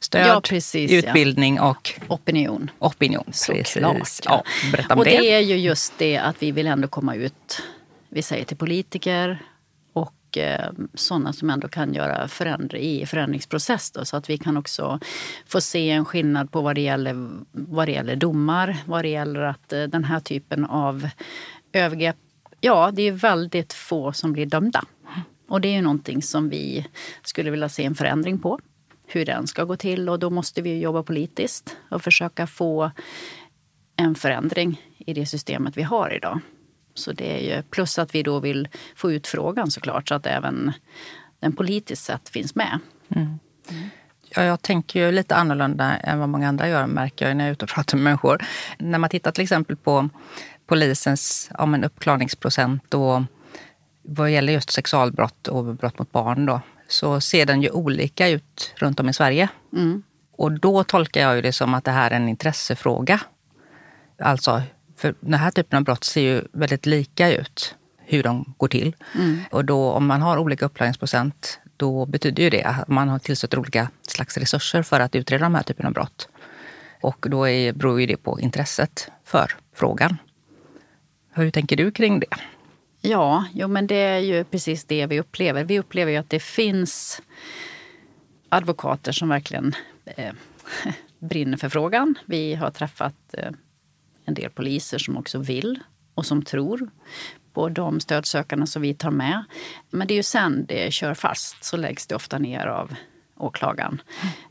stöd, 0.00 0.26
ja, 0.26 0.40
precis, 0.40 0.90
utbildning 0.92 1.56
ja. 1.56 1.70
och 1.70 1.92
opinion? 2.08 2.70
Opinion, 2.78 3.24
Såklart. 3.32 3.98
Precis. 3.98 4.20
Ja. 4.24 4.42
berätta 4.72 4.94
om 4.94 4.98
och 4.98 5.04
det. 5.04 5.10
det 5.10 5.32
är 5.32 5.40
ju 5.40 5.56
just 5.56 5.98
det 5.98 6.18
att 6.18 6.42
vi 6.42 6.52
vill 6.52 6.66
ändå 6.66 6.88
komma 6.88 7.14
ut, 7.14 7.62
vi 8.16 8.22
säger 8.22 8.44
till 8.44 8.56
politiker, 8.56 9.42
Eh, 10.36 10.70
sådana 10.94 11.32
som 11.32 11.50
ändå 11.50 11.68
kan 11.68 11.94
göra 11.94 12.28
förändring 12.28 12.82
i 12.82 13.06
förändringsprocess. 13.06 13.90
Då, 13.90 14.04
så 14.04 14.16
att 14.16 14.30
vi 14.30 14.38
kan 14.38 14.56
också 14.56 15.00
få 15.46 15.60
se 15.60 15.90
en 15.90 16.04
skillnad 16.04 16.52
på 16.52 16.60
vad 16.60 16.74
det 16.74 16.80
gäller, 16.80 17.30
vad 17.52 17.88
det 17.88 17.92
gäller 17.92 18.16
domar, 18.16 18.76
vad 18.86 19.04
det 19.04 19.08
gäller 19.08 19.40
att 19.40 19.72
eh, 19.72 19.82
den 19.82 20.04
här 20.04 20.20
typen 20.20 20.64
av 20.64 21.08
övergrepp, 21.72 22.16
ja 22.60 22.90
det 22.94 23.02
är 23.02 23.12
väldigt 23.12 23.72
få 23.72 24.12
som 24.12 24.32
blir 24.32 24.46
dömda. 24.46 24.84
Och 25.48 25.60
det 25.60 25.68
är 25.68 25.72
ju 25.72 25.82
någonting 25.82 26.22
som 26.22 26.48
vi 26.48 26.86
skulle 27.22 27.50
vilja 27.50 27.68
se 27.68 27.84
en 27.84 27.94
förändring 27.94 28.38
på. 28.38 28.58
Hur 29.06 29.24
den 29.24 29.46
ska 29.46 29.64
gå 29.64 29.76
till 29.76 30.08
och 30.08 30.18
då 30.18 30.30
måste 30.30 30.62
vi 30.62 30.80
jobba 30.80 31.02
politiskt 31.02 31.76
och 31.90 32.02
försöka 32.02 32.46
få 32.46 32.90
en 33.96 34.14
förändring 34.14 34.80
i 34.98 35.14
det 35.14 35.26
systemet 35.26 35.76
vi 35.76 35.82
har 35.82 36.12
idag. 36.12 36.40
Så 36.98 37.12
det 37.12 37.32
är 37.32 37.56
ju, 37.56 37.62
plus 37.62 37.98
att 37.98 38.14
vi 38.14 38.22
då 38.22 38.40
vill 38.40 38.68
få 38.96 39.12
ut 39.12 39.26
frågan 39.26 39.70
såklart 39.70 40.08
så 40.08 40.14
att 40.14 40.26
även 40.26 40.72
den 41.40 41.56
politiskt 41.56 42.04
sett 42.04 42.28
finns 42.28 42.54
med. 42.54 42.78
Mm. 43.08 43.38
Ja, 44.34 44.42
jag 44.42 44.62
tänker 44.62 45.00
ju 45.00 45.12
lite 45.12 45.34
annorlunda 45.34 45.96
än 45.96 46.18
vad 46.18 46.28
många 46.28 46.48
andra 46.48 46.68
gör 46.68 46.86
märker 46.86 47.28
jag 47.28 47.36
när 47.36 47.44
jag 47.44 47.48
är 47.48 47.52
ute 47.52 47.64
och 47.64 47.70
pratar 47.70 47.96
med 47.96 48.04
människor. 48.04 48.44
När 48.78 48.98
man 48.98 49.10
tittar 49.10 49.32
till 49.32 49.42
exempel 49.42 49.76
på 49.76 50.08
polisens 50.66 51.50
ja, 51.58 51.66
men 51.66 51.84
uppklarningsprocent 51.84 52.94
och 52.94 53.22
vad 54.02 54.30
gäller 54.30 54.52
just 54.52 54.70
sexualbrott 54.70 55.48
och 55.48 55.64
brott 55.64 55.98
mot 55.98 56.12
barn 56.12 56.46
då, 56.46 56.60
så 56.88 57.20
ser 57.20 57.46
den 57.46 57.62
ju 57.62 57.70
olika 57.70 58.28
ut 58.28 58.74
runt 58.76 59.00
om 59.00 59.08
i 59.08 59.12
Sverige. 59.12 59.48
Mm. 59.72 60.02
Och 60.32 60.52
då 60.52 60.84
tolkar 60.84 61.20
jag 61.20 61.42
det 61.42 61.52
som 61.52 61.74
att 61.74 61.84
det 61.84 61.90
här 61.90 62.10
är 62.10 62.16
en 62.16 62.28
intressefråga. 62.28 63.20
Alltså 64.18 64.62
för 64.96 65.14
den 65.20 65.34
här 65.34 65.50
typen 65.50 65.76
av 65.76 65.84
brott 65.84 66.04
ser 66.04 66.20
ju 66.20 66.42
väldigt 66.52 66.86
lika 66.86 67.32
ut, 67.32 67.74
hur 67.98 68.22
de 68.22 68.54
går 68.56 68.68
till. 68.68 68.96
Mm. 69.14 69.40
Och 69.50 69.64
då 69.64 69.90
om 69.90 70.06
man 70.06 70.22
har 70.22 70.38
olika 70.38 70.66
uppklaringsprocent, 70.66 71.60
då 71.76 72.06
betyder 72.06 72.42
ju 72.42 72.50
det 72.50 72.62
att 72.62 72.88
man 72.88 73.08
har 73.08 73.18
tillsatt 73.18 73.54
olika 73.54 73.88
slags 74.02 74.36
resurser 74.36 74.82
för 74.82 75.00
att 75.00 75.14
utreda 75.14 75.44
de 75.44 75.54
här 75.54 75.62
typen 75.62 75.86
av 75.86 75.92
brott. 75.92 76.28
Och 77.00 77.26
då 77.30 77.48
är, 77.48 77.72
beror 77.72 78.00
ju 78.00 78.06
det 78.06 78.16
på 78.16 78.40
intresset 78.40 79.10
för 79.24 79.52
frågan. 79.74 80.16
Hur 81.32 81.50
tänker 81.50 81.76
du 81.76 81.90
kring 81.90 82.20
det? 82.20 82.36
Ja, 83.00 83.44
jo, 83.52 83.68
men 83.68 83.86
det 83.86 83.94
är 83.94 84.18
ju 84.18 84.44
precis 84.44 84.84
det 84.84 85.06
vi 85.06 85.20
upplever. 85.20 85.64
Vi 85.64 85.78
upplever 85.78 86.12
ju 86.12 86.18
att 86.18 86.30
det 86.30 86.40
finns 86.40 87.22
advokater 88.48 89.12
som 89.12 89.28
verkligen 89.28 89.74
eh, 90.04 90.32
brinner 91.18 91.56
för 91.56 91.68
frågan. 91.68 92.14
Vi 92.26 92.54
har 92.54 92.70
träffat 92.70 93.14
eh, 93.32 93.50
en 94.26 94.34
del 94.34 94.50
poliser 94.50 94.98
som 94.98 95.16
också 95.16 95.38
vill 95.38 95.78
och 96.14 96.26
som 96.26 96.42
tror 96.42 96.90
på 97.52 97.68
de 97.68 98.00
stödsökande 98.00 98.66
som 98.66 98.82
vi 98.82 98.94
tar 98.94 99.10
med. 99.10 99.44
Men 99.90 100.08
det 100.08 100.14
är 100.14 100.16
ju 100.16 100.22
sen 100.22 100.66
det 100.66 100.92
kör 100.92 101.14
fast 101.14 101.64
så 101.64 101.76
läggs 101.76 102.06
det 102.06 102.14
ofta 102.14 102.38
ner 102.38 102.66
av 102.66 102.94
åklagaren. 103.36 104.02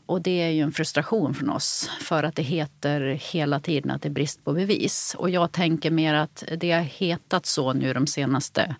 Och 0.06 0.22
det 0.22 0.42
är 0.42 0.50
ju 0.50 0.62
en 0.62 0.72
frustration 0.72 1.34
från 1.34 1.50
oss 1.50 1.90
för 2.00 2.22
att 2.22 2.36
det 2.36 2.42
heter 2.42 3.00
hela 3.32 3.60
tiden 3.60 3.90
att 3.90 4.02
det 4.02 4.08
är 4.08 4.12
brist 4.12 4.44
på 4.44 4.52
bevis. 4.52 5.16
Och 5.18 5.30
jag 5.30 5.52
tänker 5.52 5.90
mer 5.90 6.14
att 6.14 6.44
det 6.56 6.72
har 6.72 6.80
hetat 6.80 7.46
så 7.46 7.72
nu 7.72 7.92
de 7.94 8.06
senaste 8.06 8.76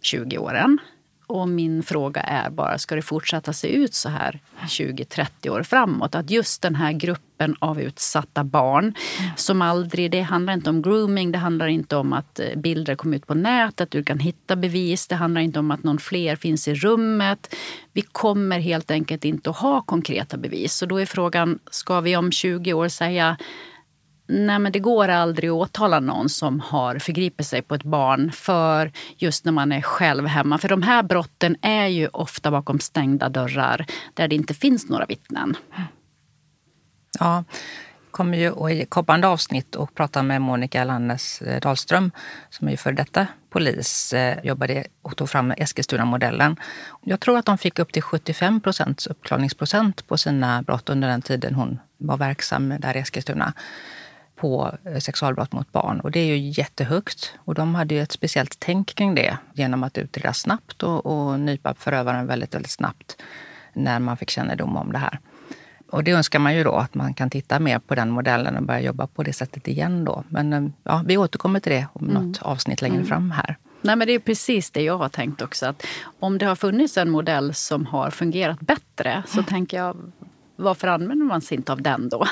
20 0.00 0.38
åren. 0.38 0.78
Och 1.26 1.48
min 1.48 1.82
fråga 1.82 2.20
är 2.20 2.50
bara, 2.50 2.78
ska 2.78 2.94
det 2.94 3.02
fortsätta 3.02 3.52
se 3.52 3.68
ut 3.68 3.94
så 3.94 4.08
här 4.08 4.40
20-30 4.60 5.48
år 5.48 5.62
framåt? 5.62 6.14
Att 6.14 6.30
just 6.30 6.62
den 6.62 6.74
här 6.74 6.92
gruppen 6.92 7.56
av 7.58 7.80
utsatta 7.80 8.44
barn 8.44 8.94
som 9.36 9.62
aldrig, 9.62 10.10
det 10.10 10.20
handlar 10.20 10.52
inte 10.52 10.70
om 10.70 10.82
grooming, 10.82 11.32
det 11.32 11.38
handlar 11.38 11.66
inte 11.66 11.96
om 11.96 12.12
att 12.12 12.40
eh, 12.40 12.46
bilder 12.56 12.94
kommer 12.94 13.16
ut 13.16 13.26
på 13.26 13.34
nätet, 13.34 13.90
du 13.90 14.02
kan 14.02 14.18
hitta 14.18 14.56
bevis, 14.56 15.06
det 15.06 15.14
handlar 15.14 15.40
inte 15.40 15.58
om 15.58 15.70
att 15.70 15.82
någon 15.82 15.98
fler 15.98 16.36
finns 16.36 16.68
i 16.68 16.74
rummet. 16.74 17.54
Vi 17.92 18.02
kommer 18.02 18.58
helt 18.58 18.90
enkelt 18.90 19.24
inte 19.24 19.50
att 19.50 19.56
ha 19.56 19.82
konkreta 19.82 20.36
bevis. 20.36 20.74
Så 20.74 20.86
då 20.86 21.00
är 21.00 21.06
frågan, 21.06 21.58
ska 21.70 22.00
vi 22.00 22.16
om 22.16 22.32
20 22.32 22.72
år 22.72 22.88
säga 22.88 23.36
Nej, 24.26 24.58
men 24.58 24.72
det 24.72 24.78
går 24.78 25.08
aldrig 25.08 25.50
att 25.50 25.56
åtala 25.56 26.00
någon 26.00 26.28
som 26.28 26.60
har 26.60 26.98
förgripit 26.98 27.46
sig 27.46 27.62
på 27.62 27.74
ett 27.74 27.82
barn 27.82 28.32
för 28.32 28.92
just 29.16 29.44
när 29.44 29.52
man 29.52 29.72
är 29.72 29.82
själv 29.82 30.26
hemma. 30.26 30.58
För 30.58 30.68
de 30.68 30.82
här 30.82 31.02
brotten 31.02 31.56
är 31.62 31.86
ju 31.86 32.08
ofta 32.08 32.50
bakom 32.50 32.80
stängda 32.80 33.28
dörrar 33.28 33.86
där 34.14 34.28
det 34.28 34.34
inte 34.34 34.54
finns 34.54 34.88
några 34.88 35.06
vittnen. 35.06 35.56
Ja, 37.18 37.44
kommer 38.10 38.38
ju 38.38 38.70
i 38.70 38.86
kommande 38.86 39.28
avsnitt 39.28 39.74
och 39.74 39.94
prata 39.94 40.22
med 40.22 40.42
Monica 40.42 40.84
Lannes 40.84 41.42
eh, 41.42 41.60
Dahlström 41.60 42.10
som 42.50 42.68
är 42.68 42.76
för 42.76 42.92
detta 42.92 43.26
polis, 43.50 44.12
eh, 44.12 44.44
jobbade 44.44 44.84
och 45.02 45.16
tog 45.16 45.30
fram 45.30 45.50
Eskilstuna-modellen. 45.50 46.56
Jag 47.02 47.20
tror 47.20 47.38
att 47.38 47.46
de 47.46 47.58
fick 47.58 47.78
upp 47.78 47.92
till 47.92 48.02
75 48.02 48.60
procents 48.60 49.06
uppklarningsprocent 49.06 50.06
på 50.06 50.16
sina 50.16 50.62
brott 50.62 50.88
under 50.88 51.08
den 51.08 51.22
tiden 51.22 51.54
hon 51.54 51.78
var 51.98 52.16
verksam 52.16 52.74
där 52.78 52.96
i 52.96 53.00
Eskilstuna 53.00 53.52
på 54.44 54.78
eh, 54.84 54.98
sexualbrott 54.98 55.52
mot 55.52 55.72
barn. 55.72 56.00
Och 56.00 56.10
det 56.10 56.20
är 56.20 56.36
ju 56.36 56.36
jättehögt. 56.36 57.34
Och 57.38 57.54
de 57.54 57.74
hade 57.74 57.94
ju 57.94 58.02
ett 58.02 58.12
speciellt 58.12 58.56
tänk 58.58 58.94
kring 58.94 59.14
det 59.14 59.38
genom 59.52 59.82
att 59.82 59.98
utreda 59.98 60.32
snabbt 60.32 60.82
och, 60.82 61.06
och 61.06 61.40
nypa 61.40 61.74
förövaren 61.74 62.26
väldigt, 62.26 62.54
väldigt 62.54 62.70
snabbt 62.70 63.16
när 63.72 63.98
man 63.98 64.16
fick 64.16 64.30
kännedom 64.30 64.76
om 64.76 64.92
det 64.92 64.98
här. 64.98 65.18
Och 65.90 66.04
det 66.04 66.10
önskar 66.10 66.38
man 66.38 66.54
ju 66.54 66.64
då, 66.64 66.72
att 66.72 66.94
man 66.94 67.14
kan 67.14 67.30
titta 67.30 67.60
mer 67.60 67.78
på 67.78 67.94
den 67.94 68.10
modellen 68.10 68.56
och 68.56 68.62
börja 68.62 68.80
jobba 68.80 69.06
på 69.06 69.22
det 69.22 69.32
sättet 69.32 69.68
igen 69.68 70.04
då. 70.04 70.24
Men 70.28 70.52
eh, 70.52 70.62
ja, 70.82 71.02
vi 71.06 71.16
återkommer 71.16 71.60
till 71.60 71.72
det 71.72 71.86
om 71.92 72.08
mm. 72.08 72.22
något 72.22 72.42
avsnitt 72.42 72.82
längre 72.82 72.96
mm. 72.96 73.06
fram 73.06 73.30
här. 73.30 73.56
Nej, 73.82 73.96
men 73.96 74.06
det 74.06 74.12
är 74.12 74.18
precis 74.18 74.70
det 74.70 74.82
jag 74.82 74.98
har 74.98 75.08
tänkt 75.08 75.42
också. 75.42 75.66
Att 75.66 75.86
om 76.20 76.38
det 76.38 76.46
har 76.46 76.56
funnits 76.56 76.96
en 76.96 77.10
modell 77.10 77.54
som 77.54 77.86
har 77.86 78.10
fungerat 78.10 78.60
bättre 78.60 79.22
så 79.26 79.38
mm. 79.38 79.44
tänker 79.44 79.76
jag, 79.76 79.96
varför 80.56 80.88
använder 80.88 81.26
man 81.26 81.40
sig 81.40 81.56
inte 81.56 81.72
av 81.72 81.82
den 81.82 82.08
då? 82.08 82.26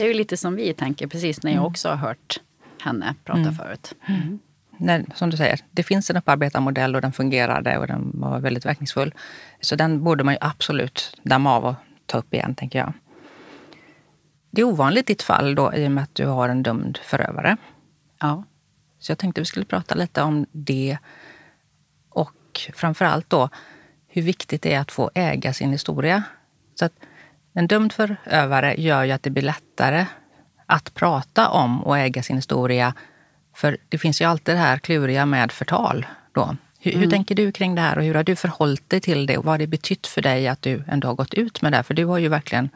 Det 0.00 0.04
är 0.04 0.08
ju 0.08 0.14
lite 0.14 0.36
som 0.36 0.56
vi 0.56 0.74
tänker, 0.74 1.06
precis 1.06 1.42
när 1.42 1.50
jag 1.50 1.58
mm. 1.58 1.70
också 1.70 1.88
har 1.88 1.96
hört 1.96 2.40
henne 2.82 3.14
prata 3.24 3.40
mm. 3.40 3.54
förut. 3.54 3.92
Mm. 4.08 4.38
När, 4.78 5.04
som 5.14 5.30
du 5.30 5.36
säger, 5.36 5.60
det 5.70 5.82
finns 5.82 6.10
en 6.10 6.16
upparbetad 6.16 6.60
modell 6.60 6.94
och 6.94 7.02
den 7.02 7.12
fungerade 7.12 7.78
och 7.78 7.86
den 7.86 8.10
var 8.14 8.40
väldigt 8.40 8.66
verkningsfull. 8.66 9.14
Så 9.60 9.76
den 9.76 10.04
borde 10.04 10.24
man 10.24 10.34
ju 10.34 10.38
absolut 10.40 11.20
damma 11.22 11.56
av 11.56 11.64
och 11.64 11.74
ta 12.06 12.18
upp 12.18 12.34
igen, 12.34 12.54
tänker 12.54 12.78
jag. 12.78 12.92
Det 14.50 14.60
är 14.60 14.64
ovanligt 14.64 15.10
i 15.10 15.12
ditt 15.12 15.22
fall 15.22 15.54
då, 15.54 15.74
i 15.74 15.86
och 15.86 15.90
med 15.90 16.04
att 16.04 16.14
du 16.14 16.26
har 16.26 16.48
en 16.48 16.62
dömd 16.62 16.98
förövare. 17.02 17.56
Ja. 18.20 18.44
Så 18.98 19.10
jag 19.12 19.18
tänkte 19.18 19.40
vi 19.40 19.44
skulle 19.44 19.66
prata 19.66 19.94
lite 19.94 20.22
om 20.22 20.46
det 20.52 20.98
och 22.08 22.60
framför 22.74 23.04
allt 23.04 23.30
då 23.30 23.48
hur 24.08 24.22
viktigt 24.22 24.62
det 24.62 24.74
är 24.74 24.80
att 24.80 24.92
få 24.92 25.10
äga 25.14 25.52
sin 25.52 25.72
historia. 25.72 26.22
Så 26.74 26.84
att 26.84 26.94
en 27.60 27.66
dömd 27.66 27.92
förövare 27.92 28.74
gör 28.78 29.04
ju 29.04 29.12
att 29.12 29.22
det 29.22 29.30
blir 29.30 29.42
lättare 29.42 30.06
att 30.66 30.94
prata 30.94 31.48
om 31.48 31.84
och 31.84 31.98
äga 31.98 32.22
sin 32.22 32.36
historia. 32.36 32.94
För 33.54 33.76
det 33.88 33.98
finns 33.98 34.20
ju 34.20 34.24
alltid 34.24 34.54
det 34.54 34.58
här 34.58 34.78
kluriga 34.78 35.26
med 35.26 35.52
förtal. 35.52 36.06
Då. 36.32 36.56
Hur, 36.78 36.92
mm. 36.92 37.02
hur, 37.02 37.10
tänker 37.10 37.34
du 37.34 37.52
kring 37.52 37.74
det 37.74 37.80
här 37.80 37.98
och 37.98 38.04
hur 38.04 38.14
har 38.14 38.24
du 38.24 38.36
förhållit 38.36 38.90
dig 38.90 39.00
till 39.00 39.26
det? 39.26 39.38
Och 39.38 39.44
vad 39.44 39.52
har 39.52 39.58
det 39.58 39.66
betytt 39.66 40.06
för 40.06 40.22
dig 40.22 40.48
att 40.48 40.62
du 40.62 40.84
ändå 40.88 41.08
har 41.08 41.14
gått 41.14 41.34
ut 41.34 41.62
med 41.62 41.72
det? 41.72 41.82
För 41.82 41.94
du 41.94 42.04
har 42.04 42.18
ju 42.18 42.28
verkligen 42.28 42.68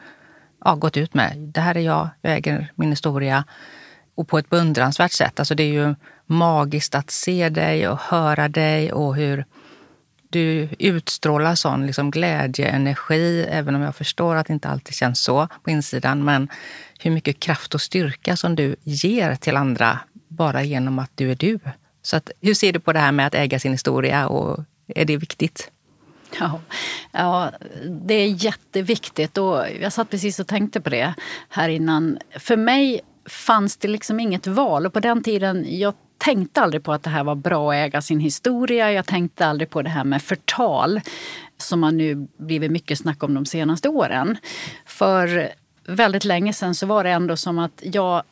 ja, 0.65 0.75
gått 0.75 0.97
ut 0.97 1.13
med, 1.13 1.37
det 1.37 1.61
här 1.61 1.77
är 1.77 1.81
jag, 1.81 2.09
jag 2.21 2.33
äger 2.33 2.71
min 2.75 2.89
historia. 2.89 3.43
Och 4.15 4.27
på 4.27 4.37
ett 4.37 4.49
beundransvärt 4.49 5.11
sätt. 5.11 5.39
Alltså 5.39 5.55
det 5.55 5.63
är 5.63 5.73
ju 5.73 5.95
magiskt 6.25 6.95
att 6.95 7.11
se 7.11 7.49
dig 7.49 7.87
och 7.87 7.99
höra 7.99 8.47
dig 8.47 8.93
och 8.93 9.15
hur 9.15 9.45
du 10.35 10.69
utstrålar 10.79 11.55
sån 11.55 11.85
liksom 11.85 12.11
glädjeenergi, 12.11 13.45
även 13.49 13.75
om 13.75 13.81
jag 13.81 13.95
förstår 13.95 14.35
att 14.35 14.47
det 14.47 14.53
inte 14.53 14.67
alltid 14.67 14.95
känns 14.95 15.19
så 15.19 15.47
på 15.63 15.69
insidan. 15.69 16.23
Men 16.23 16.49
hur 16.99 17.11
mycket 17.11 17.39
kraft 17.39 17.75
och 17.75 17.81
styrka 17.81 18.37
som 18.37 18.55
du 18.55 18.75
ger 18.83 19.35
till 19.35 19.55
andra 19.55 19.99
bara 20.27 20.63
genom 20.63 20.99
att 20.99 21.11
du 21.15 21.31
är 21.31 21.35
du. 21.35 21.59
Så 22.01 22.17
att, 22.17 22.31
hur 22.41 22.53
ser 22.53 22.73
du 22.73 22.79
på 22.79 22.93
det 22.93 22.99
här 22.99 23.11
med 23.11 23.27
att 23.27 23.35
äga 23.35 23.59
sin 23.59 23.71
historia 23.71 24.27
och 24.27 24.63
är 24.87 25.05
det 25.05 25.17
viktigt? 25.17 25.71
Ja, 26.39 26.61
ja, 27.11 27.51
det 28.07 28.13
är 28.13 28.43
jätteviktigt. 28.45 29.37
Och 29.37 29.65
jag 29.81 29.93
satt 29.93 30.09
precis 30.09 30.39
och 30.39 30.47
tänkte 30.47 30.81
på 30.81 30.89
det 30.89 31.13
här 31.49 31.69
innan. 31.69 32.17
För 32.39 32.57
mig 32.57 33.01
fanns 33.29 33.77
det 33.77 33.87
liksom 33.87 34.19
inget 34.19 34.47
val. 34.47 34.85
Och 34.85 34.93
på 34.93 34.99
den 34.99 35.23
tiden, 35.23 35.65
jag 35.79 35.93
tänkte 36.25 36.61
aldrig 36.61 36.83
på 36.83 36.93
att 36.93 37.03
det 37.03 37.09
här 37.09 37.23
var 37.23 37.35
bra 37.35 37.71
att 37.71 37.75
äga 37.75 38.01
sin 38.01 38.19
historia. 38.19 38.91
Jag 38.91 39.05
tänkte 39.05 39.47
aldrig 39.47 39.69
på 39.69 39.81
det 39.81 39.89
här 39.89 40.03
med 40.03 40.21
förtal 40.21 41.01
som 41.57 41.79
man 41.79 41.97
nu 41.97 42.27
blivit 42.37 42.71
mycket 42.71 42.99
snack 42.99 43.23
om 43.23 43.33
de 43.33 43.45
senaste 43.45 43.89
åren. 43.89 44.37
För 44.85 45.49
väldigt 45.87 46.25
länge 46.25 46.53
sedan 46.53 46.75
så 46.75 46.85
var 46.85 47.03
det 47.03 47.09
ändå 47.09 47.37
som 47.37 47.59
att 47.59 47.81
jag 47.83 48.23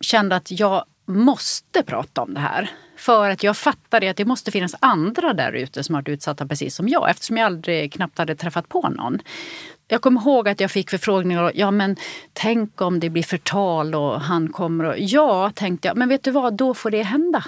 kände 0.00 0.36
att 0.36 0.50
jag 0.50 0.84
måste 1.06 1.82
prata 1.82 2.22
om 2.22 2.34
det 2.34 2.40
här. 2.40 2.70
För 2.96 3.30
att 3.30 3.42
jag 3.42 3.56
fattade 3.56 4.10
att 4.10 4.16
det 4.16 4.24
måste 4.24 4.50
finnas 4.50 4.74
andra 4.80 5.32
där 5.32 5.52
ute 5.52 5.84
som 5.84 5.94
har 5.94 6.02
varit 6.02 6.08
utsatta 6.08 6.46
precis 6.46 6.74
som 6.74 6.88
jag 6.88 7.10
eftersom 7.10 7.36
jag 7.36 7.46
aldrig 7.46 7.92
knappt 7.92 8.18
hade 8.18 8.36
träffat 8.36 8.68
på 8.68 8.88
någon. 8.88 9.18
Jag 9.88 10.00
kommer 10.00 10.20
ihåg 10.20 10.48
att 10.48 10.60
jag 10.60 10.70
fick 10.70 10.90
förfrågningar. 10.90 11.52
Ja, 11.54 11.70
men 11.70 11.96
tänk 12.32 12.80
om 12.80 13.00
det 13.00 13.10
blir 13.10 13.22
förtal 13.22 13.94
och 13.94 14.20
han 14.20 14.48
kommer 14.48 14.84
och... 14.84 14.94
Ja, 14.98 15.50
tänkte 15.54 15.88
jag. 15.88 15.96
Men 15.96 16.08
vet 16.08 16.22
du 16.22 16.30
vad, 16.30 16.54
då 16.54 16.74
får 16.74 16.90
det 16.90 17.02
hända. 17.02 17.44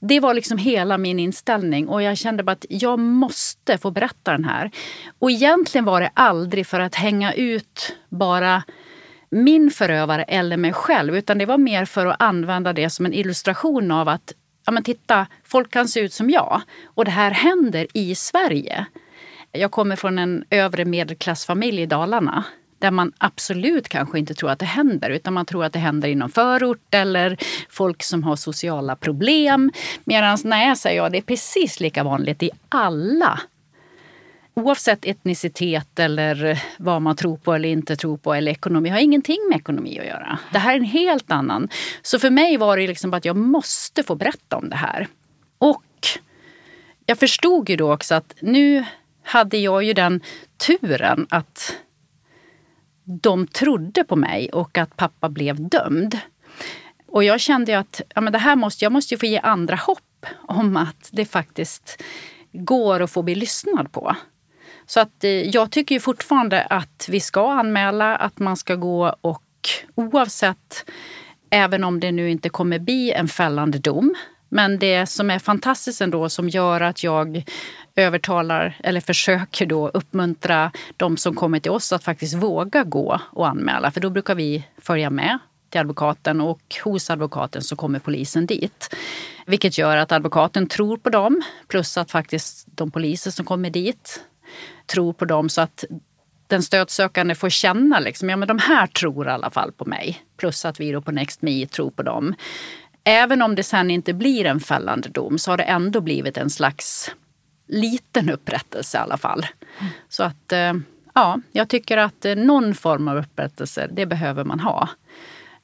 Det 0.00 0.20
var 0.20 0.34
liksom 0.34 0.58
hela 0.58 0.98
min 0.98 1.18
inställning 1.18 1.88
och 1.88 2.02
jag 2.02 2.18
kände 2.18 2.42
bara 2.42 2.52
att 2.52 2.66
jag 2.68 2.98
måste 2.98 3.78
få 3.78 3.90
berätta 3.90 4.32
den 4.32 4.44
här. 4.44 4.70
Och 5.18 5.30
egentligen 5.30 5.84
var 5.84 6.00
det 6.00 6.10
aldrig 6.14 6.66
för 6.66 6.80
att 6.80 6.94
hänga 6.94 7.32
ut 7.32 7.96
bara 8.08 8.62
min 9.30 9.70
förövare 9.70 10.22
eller 10.22 10.56
mig 10.56 10.72
själv 10.72 11.16
utan 11.16 11.38
det 11.38 11.46
var 11.46 11.58
mer 11.58 11.84
för 11.84 12.06
att 12.06 12.22
använda 12.22 12.72
det 12.72 12.90
som 12.90 13.06
en 13.06 13.12
illustration 13.12 13.90
av 13.90 14.08
att 14.08 14.32
ja 14.66 14.72
men 14.72 14.82
titta, 14.82 15.26
folk 15.44 15.70
kan 15.70 15.88
se 15.88 16.00
ut 16.00 16.12
som 16.12 16.30
jag 16.30 16.62
och 16.84 17.04
det 17.04 17.10
här 17.10 17.30
händer 17.30 17.86
i 17.94 18.14
Sverige. 18.14 18.86
Jag 19.56 19.70
kommer 19.70 19.96
från 19.96 20.18
en 20.18 20.44
övre 20.50 20.84
medelklassfamilj 20.84 21.82
i 21.82 21.86
Dalarna 21.86 22.44
där 22.78 22.90
man 22.90 23.12
absolut 23.18 23.88
kanske 23.88 24.18
inte 24.18 24.34
tror 24.34 24.50
att 24.50 24.58
det 24.58 24.66
händer 24.66 25.10
utan 25.10 25.34
man 25.34 25.46
tror 25.46 25.64
att 25.64 25.72
det 25.72 25.78
händer 25.78 26.08
inom 26.08 26.30
förort 26.30 26.94
eller 26.94 27.36
folk 27.68 28.02
som 28.02 28.22
har 28.24 28.36
sociala 28.36 28.96
problem. 28.96 29.72
Medan 30.04 30.38
nej, 30.44 30.76
säger 30.76 30.96
jag, 30.96 31.12
det 31.12 31.18
är 31.18 31.22
precis 31.22 31.80
lika 31.80 32.04
vanligt 32.04 32.42
i 32.42 32.50
alla 32.68 33.40
oavsett 34.60 35.04
etnicitet 35.04 35.98
eller 35.98 36.62
vad 36.78 37.02
man 37.02 37.16
tror 37.16 37.36
på 37.36 37.54
eller 37.54 37.68
inte 37.68 37.96
tror 37.96 38.16
på 38.16 38.34
eller 38.34 38.52
ekonomi 38.52 38.88
har 38.88 38.98
ingenting 38.98 39.48
med 39.50 39.58
ekonomi 39.58 39.98
att 40.00 40.06
göra. 40.06 40.38
Det 40.52 40.58
här 40.58 40.72
är 40.72 40.76
en 40.76 40.84
helt 40.84 41.30
annan. 41.30 41.68
Så 42.02 42.18
för 42.18 42.30
mig 42.30 42.56
var 42.56 42.76
det 42.76 42.86
liksom 42.86 43.14
att 43.14 43.24
jag 43.24 43.36
måste 43.36 44.02
få 44.02 44.14
berätta 44.14 44.56
om 44.56 44.70
det 44.70 44.76
här. 44.76 45.08
Och 45.58 45.82
jag 47.06 47.18
förstod 47.18 47.70
ju 47.70 47.76
då 47.76 47.92
också 47.92 48.14
att 48.14 48.34
nu 48.40 48.84
hade 49.26 49.58
jag 49.58 49.84
ju 49.84 49.92
den 49.92 50.20
turen 50.66 51.26
att 51.30 51.76
de 53.04 53.46
trodde 53.46 54.04
på 54.04 54.16
mig 54.16 54.50
och 54.52 54.78
att 54.78 54.96
pappa 54.96 55.28
blev 55.28 55.68
dömd. 55.68 56.18
Och 57.06 57.24
jag 57.24 57.40
kände 57.40 57.78
att 57.78 58.00
ja, 58.14 58.20
men 58.20 58.32
det 58.32 58.38
här 58.38 58.56
måste, 58.56 58.84
jag 58.84 58.92
måste 58.92 59.18
få 59.18 59.26
ge 59.26 59.38
andra 59.38 59.76
hopp 59.76 60.26
om 60.48 60.76
att 60.76 61.08
det 61.12 61.24
faktiskt 61.24 62.02
går 62.52 63.00
att 63.02 63.10
få 63.10 63.22
bli 63.22 63.34
lyssnad 63.34 63.92
på. 63.92 64.16
Så 64.86 65.00
att 65.00 65.24
eh, 65.24 65.30
jag 65.30 65.70
tycker 65.70 65.94
ju 65.94 66.00
fortfarande 66.00 66.62
att 66.62 67.06
vi 67.08 67.20
ska 67.20 67.52
anmäla, 67.52 68.16
att 68.16 68.38
man 68.38 68.56
ska 68.56 68.74
gå 68.74 69.16
och 69.20 69.42
oavsett, 69.94 70.90
även 71.50 71.84
om 71.84 72.00
det 72.00 72.12
nu 72.12 72.30
inte 72.30 72.48
kommer 72.48 72.78
bli 72.78 73.12
en 73.12 73.28
fällande 73.28 73.78
dom, 73.78 74.14
men 74.48 74.78
det 74.78 75.06
som 75.06 75.30
är 75.30 75.38
fantastiskt 75.38 76.00
ändå 76.00 76.28
som 76.28 76.48
gör 76.48 76.80
att 76.80 77.02
jag 77.02 77.44
övertalar 77.96 78.76
eller 78.84 79.00
försöker 79.00 79.66
då 79.66 79.88
uppmuntra 79.88 80.72
de 80.96 81.16
som 81.16 81.34
kommer 81.34 81.60
till 81.60 81.70
oss 81.70 81.92
att 81.92 82.04
faktiskt 82.04 82.34
våga 82.34 82.84
gå 82.84 83.20
och 83.30 83.48
anmäla. 83.48 83.90
För 83.90 84.00
då 84.00 84.10
brukar 84.10 84.34
vi 84.34 84.64
följa 84.78 85.10
med 85.10 85.38
till 85.70 85.80
advokaten 85.80 86.40
och 86.40 86.76
hos 86.84 87.10
advokaten 87.10 87.62
så 87.62 87.76
kommer 87.76 87.98
polisen 87.98 88.46
dit. 88.46 88.94
Vilket 89.46 89.78
gör 89.78 89.96
att 89.96 90.12
advokaten 90.12 90.66
tror 90.66 90.96
på 90.96 91.10
dem 91.10 91.42
plus 91.68 91.96
att 91.96 92.10
faktiskt 92.10 92.66
de 92.66 92.90
poliser 92.90 93.30
som 93.30 93.44
kommer 93.44 93.70
dit 93.70 94.24
tror 94.86 95.12
på 95.12 95.24
dem 95.24 95.48
så 95.48 95.60
att 95.60 95.84
den 96.46 96.62
stödsökande 96.62 97.34
får 97.34 97.48
känna 97.48 98.00
liksom, 98.00 98.30
ja 98.30 98.36
men 98.36 98.48
de 98.48 98.58
här 98.58 98.86
tror 98.86 99.26
i 99.26 99.30
alla 99.30 99.50
fall 99.50 99.72
på 99.72 99.84
mig. 99.84 100.22
Plus 100.36 100.64
att 100.64 100.80
vi 100.80 100.92
då 100.92 101.02
på 101.02 101.12
NextMe 101.12 101.66
tror 101.66 101.90
på 101.90 102.02
dem. 102.02 102.34
Även 103.04 103.42
om 103.42 103.54
det 103.54 103.62
sen 103.62 103.90
inte 103.90 104.12
blir 104.12 104.44
en 104.44 104.60
fällande 104.60 105.08
dom 105.08 105.38
så 105.38 105.50
har 105.50 105.56
det 105.56 105.64
ändå 105.64 106.00
blivit 106.00 106.36
en 106.36 106.50
slags 106.50 107.10
liten 107.66 108.30
upprättelse 108.30 108.98
i 108.98 109.00
alla 109.00 109.16
fall. 109.16 109.46
Mm. 109.80 109.92
Så 110.08 110.22
att 110.22 110.52
eh, 110.52 110.72
ja, 111.14 111.40
jag 111.52 111.68
tycker 111.68 111.96
att 111.96 112.24
eh, 112.24 112.36
någon 112.36 112.74
form 112.74 113.08
av 113.08 113.16
upprättelse, 113.16 113.88
det 113.92 114.06
behöver 114.06 114.44
man 114.44 114.60
ha. 114.60 114.88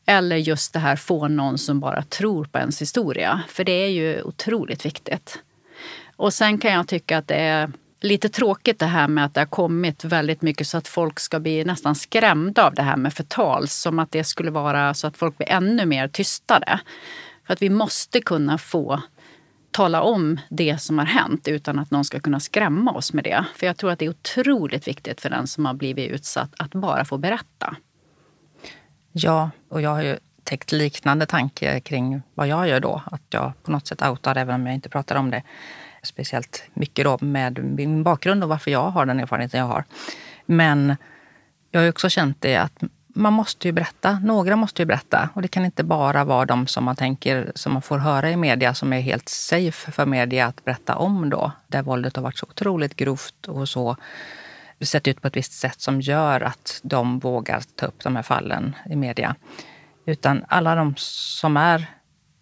Eller 0.07 0.37
just 0.37 0.73
det 0.73 0.79
här 0.79 0.97
få 0.97 1.29
någon 1.29 1.59
som 1.59 1.81
bara 1.81 2.03
tror 2.03 2.45
på 2.45 2.59
ens 2.59 2.83
historia. 2.83 3.43
För 3.49 3.65
det 3.65 3.73
är 3.73 3.89
ju 3.89 4.23
otroligt 4.23 4.87
viktigt. 4.87 5.39
Och 6.17 6.35
sen 6.35 6.59
kan 6.59 6.73
jag 6.73 6.89
tycka 6.89 7.19
att 7.19 7.29
det 7.29 7.35
är 7.35 7.73
lite 8.01 8.29
tråkigt 8.29 8.79
det 8.79 8.87
här 8.87 9.09
med 9.09 9.25
att 9.25 9.35
det 9.35 9.41
har 9.41 9.47
kommit 9.47 10.05
väldigt 10.05 10.43
mycket 10.43 10.67
så 10.67 10.79
att 10.79 10.89
folk 10.89 11.21
ska 11.21 11.41
bli 11.41 11.65
nästan 11.65 11.95
skrämda 11.95 12.67
av 12.67 12.75
det 12.75 12.83
här 12.83 12.97
med 12.97 13.15
förtal. 13.15 13.69
Som 13.69 13.99
att 13.99 14.11
det 14.11 14.25
skulle 14.25 14.51
vara 14.51 14.95
så 14.95 15.07
att 15.07 15.17
folk 15.17 15.39
blir 15.39 15.49
ännu 15.49 15.87
mer 15.87 16.09
tystade. 16.09 16.81
För 17.47 17.53
att 17.53 17.63
vi 17.63 17.71
måste 17.71 18.21
kunna 18.21 18.59
få 18.59 19.03
tala 19.73 20.03
om 20.03 20.41
det 20.49 20.79
som 20.79 20.99
har 20.99 21.07
hänt 21.07 21.49
utan 21.49 21.79
att 21.79 21.91
någon 21.91 22.05
ska 22.05 22.21
kunna 22.21 22.41
skrämma 22.41 22.93
oss 22.93 23.13
med 23.13 23.25
det. 23.25 23.45
För 23.57 23.67
jag 23.67 23.77
tror 23.77 23.91
att 23.91 23.99
det 23.99 24.05
är 24.05 24.11
otroligt 24.11 24.89
viktigt 24.89 25.21
för 25.21 25.31
den 25.31 25.47
som 25.47 25.67
har 25.67 25.75
blivit 25.75 26.11
utsatt 26.11 26.51
att 26.57 26.71
bara 26.71 27.05
få 27.05 27.19
berätta. 27.19 27.77
Ja, 29.13 29.51
och 29.69 29.81
jag 29.81 29.91
har 29.91 30.03
ju 30.03 30.17
täckt 30.45 30.73
liknande 30.73 31.27
tanke 31.27 31.81
kring 31.81 32.23
vad 32.35 32.49
jag 32.49 32.69
gör 32.69 32.81
då. 32.81 33.03
Att 33.05 33.23
jag 33.31 33.53
på 33.63 33.71
något 33.71 33.87
sätt 33.87 34.03
outar 34.03 34.37
även 34.37 34.55
om 34.55 34.67
jag 34.67 34.75
inte 34.75 34.89
pratar 34.89 35.17
om 35.17 35.31
det 35.31 35.43
speciellt 36.03 36.65
mycket 36.75 37.05
då 37.05 37.19
med 37.21 37.65
min 37.65 38.03
bakgrund 38.03 38.43
och 38.43 38.49
varför 38.49 38.71
jag 38.71 38.91
har 38.91 39.07
den 39.07 39.21
erfarenheten 39.21 39.61
jag 39.61 39.67
har. 39.67 39.85
Men 40.47 40.97
jag 41.71 41.81
har 41.81 41.89
också 41.89 42.09
känt 42.09 42.41
det 42.41 42.57
att 42.57 42.83
man 43.15 43.33
måste 43.33 43.69
ju 43.69 43.73
berätta. 43.73 44.19
Några 44.19 44.57
måste 44.57 44.83
ju 44.83 44.87
berätta. 44.87 45.29
Och 45.35 45.43
det 45.43 45.49
kan 45.49 45.65
inte 45.65 45.85
bara 45.85 46.25
vara 46.25 46.45
de 46.45 46.67
som 46.67 46.85
man 46.85 46.97
tänker, 46.97 47.53
som 47.55 47.73
man 47.73 47.83
får 47.83 47.99
höra 47.99 48.31
i 48.31 48.37
media, 48.37 48.75
som 48.75 48.93
är 48.93 49.01
helt 49.01 49.29
safe 49.29 49.93
för 49.93 50.07
media 50.07 50.47
att 50.47 50.65
berätta 50.65 50.97
om 50.97 51.31
då. 51.31 51.53
Där 51.67 51.83
våldet 51.83 52.17
har 52.17 52.23
varit 52.23 52.39
så 52.39 52.47
otroligt 52.47 52.97
grovt 52.97 53.47
och 53.49 53.69
så 53.69 53.97
sett 54.81 55.09
ut 55.09 55.23
på 55.23 55.29
ett 55.29 55.37
visst 55.37 55.53
sätt 55.53 55.81
som 55.81 56.01
gör 56.01 56.41
att 56.41 56.81
de 56.83 57.19
vågar 57.19 57.63
ta 57.77 57.87
upp 57.87 58.05
de 58.05 58.17
här 58.17 58.23
fallen 58.23 58.77
i 58.91 58.97
media. 58.97 59.35
Utan 60.07 60.45
alla 60.49 60.75
de 60.75 60.95
som 60.97 61.57
är 61.57 61.87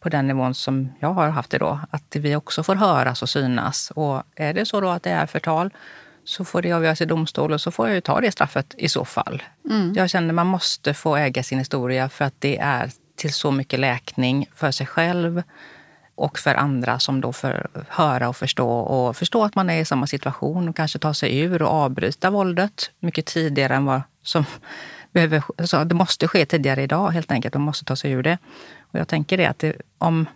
på 0.01 0.09
den 0.09 0.27
nivån 0.27 0.55
som 0.55 0.93
jag 1.01 1.13
har 1.13 1.29
haft 1.29 1.51
det 1.51 1.59
då, 1.59 1.81
att 1.91 2.17
vi 2.17 2.37
också 2.37 2.63
får 2.63 2.75
höras 2.75 3.23
och 3.23 3.29
synas. 3.29 3.91
Och 3.91 4.23
är 4.35 4.55
det 4.55 4.67
så 4.67 4.81
då 4.81 4.89
att 4.89 5.03
det 5.03 5.11
är 5.11 5.27
förtal 5.27 5.71
så 6.31 6.45
får 6.45 6.63
det 6.63 6.73
avgöras 6.73 7.01
i 7.01 7.05
domstol 7.05 7.53
och 7.53 7.61
så 7.61 7.71
får 7.71 7.89
jag 7.89 7.95
ju 7.95 8.01
ta 8.01 8.21
det 8.21 8.33
straffet 8.33 8.75
i 8.79 8.89
så 8.89 9.05
fall. 9.05 9.43
Mm. 9.71 9.93
Jag 9.97 10.11
känner 10.11 10.35
man 10.35 10.47
måste 10.47 10.95
få 10.95 11.17
äga 11.17 11.43
sin 11.43 11.59
historia 11.59 12.09
för 12.09 12.25
att 12.25 12.35
det 12.39 12.59
är 12.59 12.91
till 13.17 13.33
så 13.33 13.51
mycket 13.51 13.81
läkning 13.81 14.47
för 14.55 14.71
sig 14.71 14.87
själv 14.87 15.43
och 16.15 16.39
för 16.39 16.55
andra 16.55 16.99
som 16.99 17.21
då 17.21 17.33
får 17.33 17.69
höra 17.89 18.29
och 18.29 18.37
förstå 18.37 18.71
och 18.71 19.17
förstå 19.17 19.45
att 19.45 19.55
man 19.55 19.71
är 19.71 19.81
i 19.81 19.85
samma 19.85 20.07
situation 20.07 20.69
och 20.69 20.77
kanske 20.77 20.99
ta 20.99 21.15
sig 21.15 21.39
ur 21.39 21.63
och 21.63 21.71
avbryta 21.71 22.31
våldet 22.31 22.91
mycket 23.01 23.27
tidigare 23.27 23.75
än 23.75 23.85
vad 23.85 24.03
som 24.23 24.45
behöver... 25.13 25.43
Så 25.67 25.85
det 25.85 25.95
måste 25.95 26.29
ske 26.29 26.47
tidigare 26.47 26.83
idag 26.83 27.11
helt 27.11 27.33
enkelt. 27.33 27.55
Man 27.55 27.63
måste 27.63 27.85
ta 27.85 27.97
sig 27.97 28.11
ur 28.11 28.23
det. 28.23 28.39
Och 28.81 28.99
jag 28.99 29.09
tänker 29.09 29.37
det 29.37 29.47
att 29.47 29.59
det, 29.59 29.77
om 29.99 30.27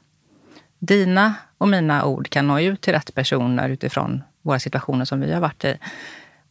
dina 0.79 1.35
och 1.59 1.69
mina 1.69 2.05
ord 2.05 2.29
kan 2.29 2.47
nå 2.47 2.61
ut 2.61 2.81
till 2.81 2.93
rätt 2.93 3.15
personer 3.15 3.69
utifrån 3.69 4.23
våra 4.45 4.59
situationer 4.59 5.05
som 5.05 5.21
vi 5.21 5.33
har 5.33 5.41
varit 5.41 5.65
i 5.65 5.79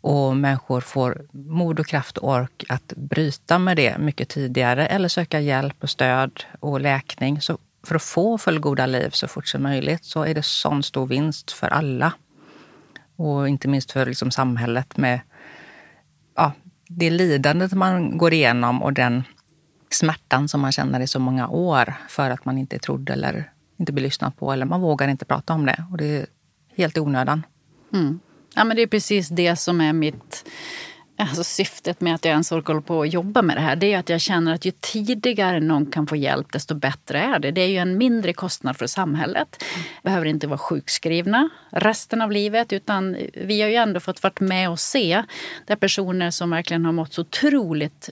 och 0.02 0.38
människor 0.38 0.82
får 0.82 1.26
mod 1.32 1.80
och 1.80 1.88
kraft 1.88 2.18
och 2.18 2.30
ork 2.30 2.64
att 2.70 2.94
bryta 2.96 3.60
med 3.60 3.78
det 3.78 3.98
mycket 3.98 4.30
tidigare 4.30 4.88
eller 4.88 5.08
söka 5.08 5.40
hjälp 5.40 5.84
och 5.84 5.90
stöd 5.90 6.44
och 6.60 6.82
läkning 6.82 7.42
så 7.42 7.58
för 7.84 7.96
att 7.96 8.04
få 8.04 8.38
fullgoda 8.38 8.86
liv 8.86 9.10
så 9.10 9.28
fort 9.28 9.48
som 9.48 9.64
möjligt 9.64 10.06
så 10.06 10.24
är 10.24 10.34
det 10.34 10.44
sån 10.44 10.84
stor 10.84 11.08
vinst 11.08 11.52
för 11.52 11.68
alla. 11.68 12.14
Och 13.16 13.50
inte 13.50 13.68
minst 13.68 13.92
för 13.92 14.06
liksom 14.06 14.32
samhället 14.32 14.98
med 14.98 15.20
ja, 16.36 16.52
det 16.88 17.10
lidandet 17.10 17.74
man 17.74 18.18
går 18.18 18.34
igenom 18.34 18.84
och 18.84 18.94
den 18.94 19.24
smärtan 19.90 20.48
som 20.48 20.62
man 20.62 20.72
känner 20.72 21.00
i 21.00 21.08
så 21.08 21.20
många 21.20 21.48
år 21.48 21.94
för 22.10 22.30
att 22.30 22.46
man 22.46 22.58
inte 22.58 22.76
är 22.76 22.80
trodd 22.80 23.10
eller 23.10 23.52
inte 23.78 23.92
blir 23.92 24.04
lyssnad 24.04 24.38
på 24.38 24.54
eller 24.54 24.66
man 24.66 24.82
vågar 24.82 25.08
inte 25.08 25.26
prata 25.26 25.54
om 25.54 25.66
det. 25.66 25.86
Och 25.92 25.98
det 25.98 26.06
är 26.06 26.26
helt 26.76 26.98
i 26.98 27.00
onödan. 27.00 27.44
Mm. 27.94 28.20
Ja, 28.56 28.64
men 28.64 28.78
det 28.78 28.84
är 28.84 28.88
precis 28.88 29.30
det 29.30 29.56
som 29.56 29.82
är 29.82 29.94
mitt 29.94 30.46
Alltså 31.18 31.44
syftet 31.44 32.02
med 32.02 32.16
att 32.16 32.26
jag 32.26 32.32
ens 32.32 32.52
orkar 32.52 32.82
på 32.82 32.98
och 32.98 33.08
jobba 33.08 33.42
med 33.42 33.58
det 33.58 33.62
här 33.62 33.76
det 33.76 33.94
är 33.94 34.00
att 34.00 34.10
jag 34.10 34.22
känner 34.22 34.54
att 34.54 34.66
ju 34.66 34.72
tidigare 34.72 35.60
någon 35.60 35.86
kan 35.86 36.08
få 36.08 36.16
hjälp 36.16 36.52
desto 36.52 36.76
bättre 36.76 37.20
är 37.20 37.40
det. 37.40 37.52
Det 37.52 37.62
är 37.62 37.68
ju 37.68 37.78
en 37.78 37.98
mindre 37.98 38.34
kostnad 38.34 38.78
för 38.78 38.88
samhället. 38.88 39.64
Behöver 40.04 40.26
inte 40.26 40.48
vara 40.48 40.58
sjukskrivna 40.58 41.50
resten 41.70 42.22
av 42.22 42.32
livet 42.32 42.74
utan 42.74 43.18
vi 43.34 43.62
har 43.62 43.70
ju 43.70 43.76
ändå 43.76 44.00
fått 44.00 44.24
vara 44.24 44.34
med 44.40 44.70
och 44.70 44.80
se 44.80 45.24
där 45.68 45.76
personer 45.76 46.32
som 46.32 46.50
verkligen 46.50 46.86
har 46.86 46.92
mått 46.92 47.14
så 47.14 47.22
otroligt 47.22 48.10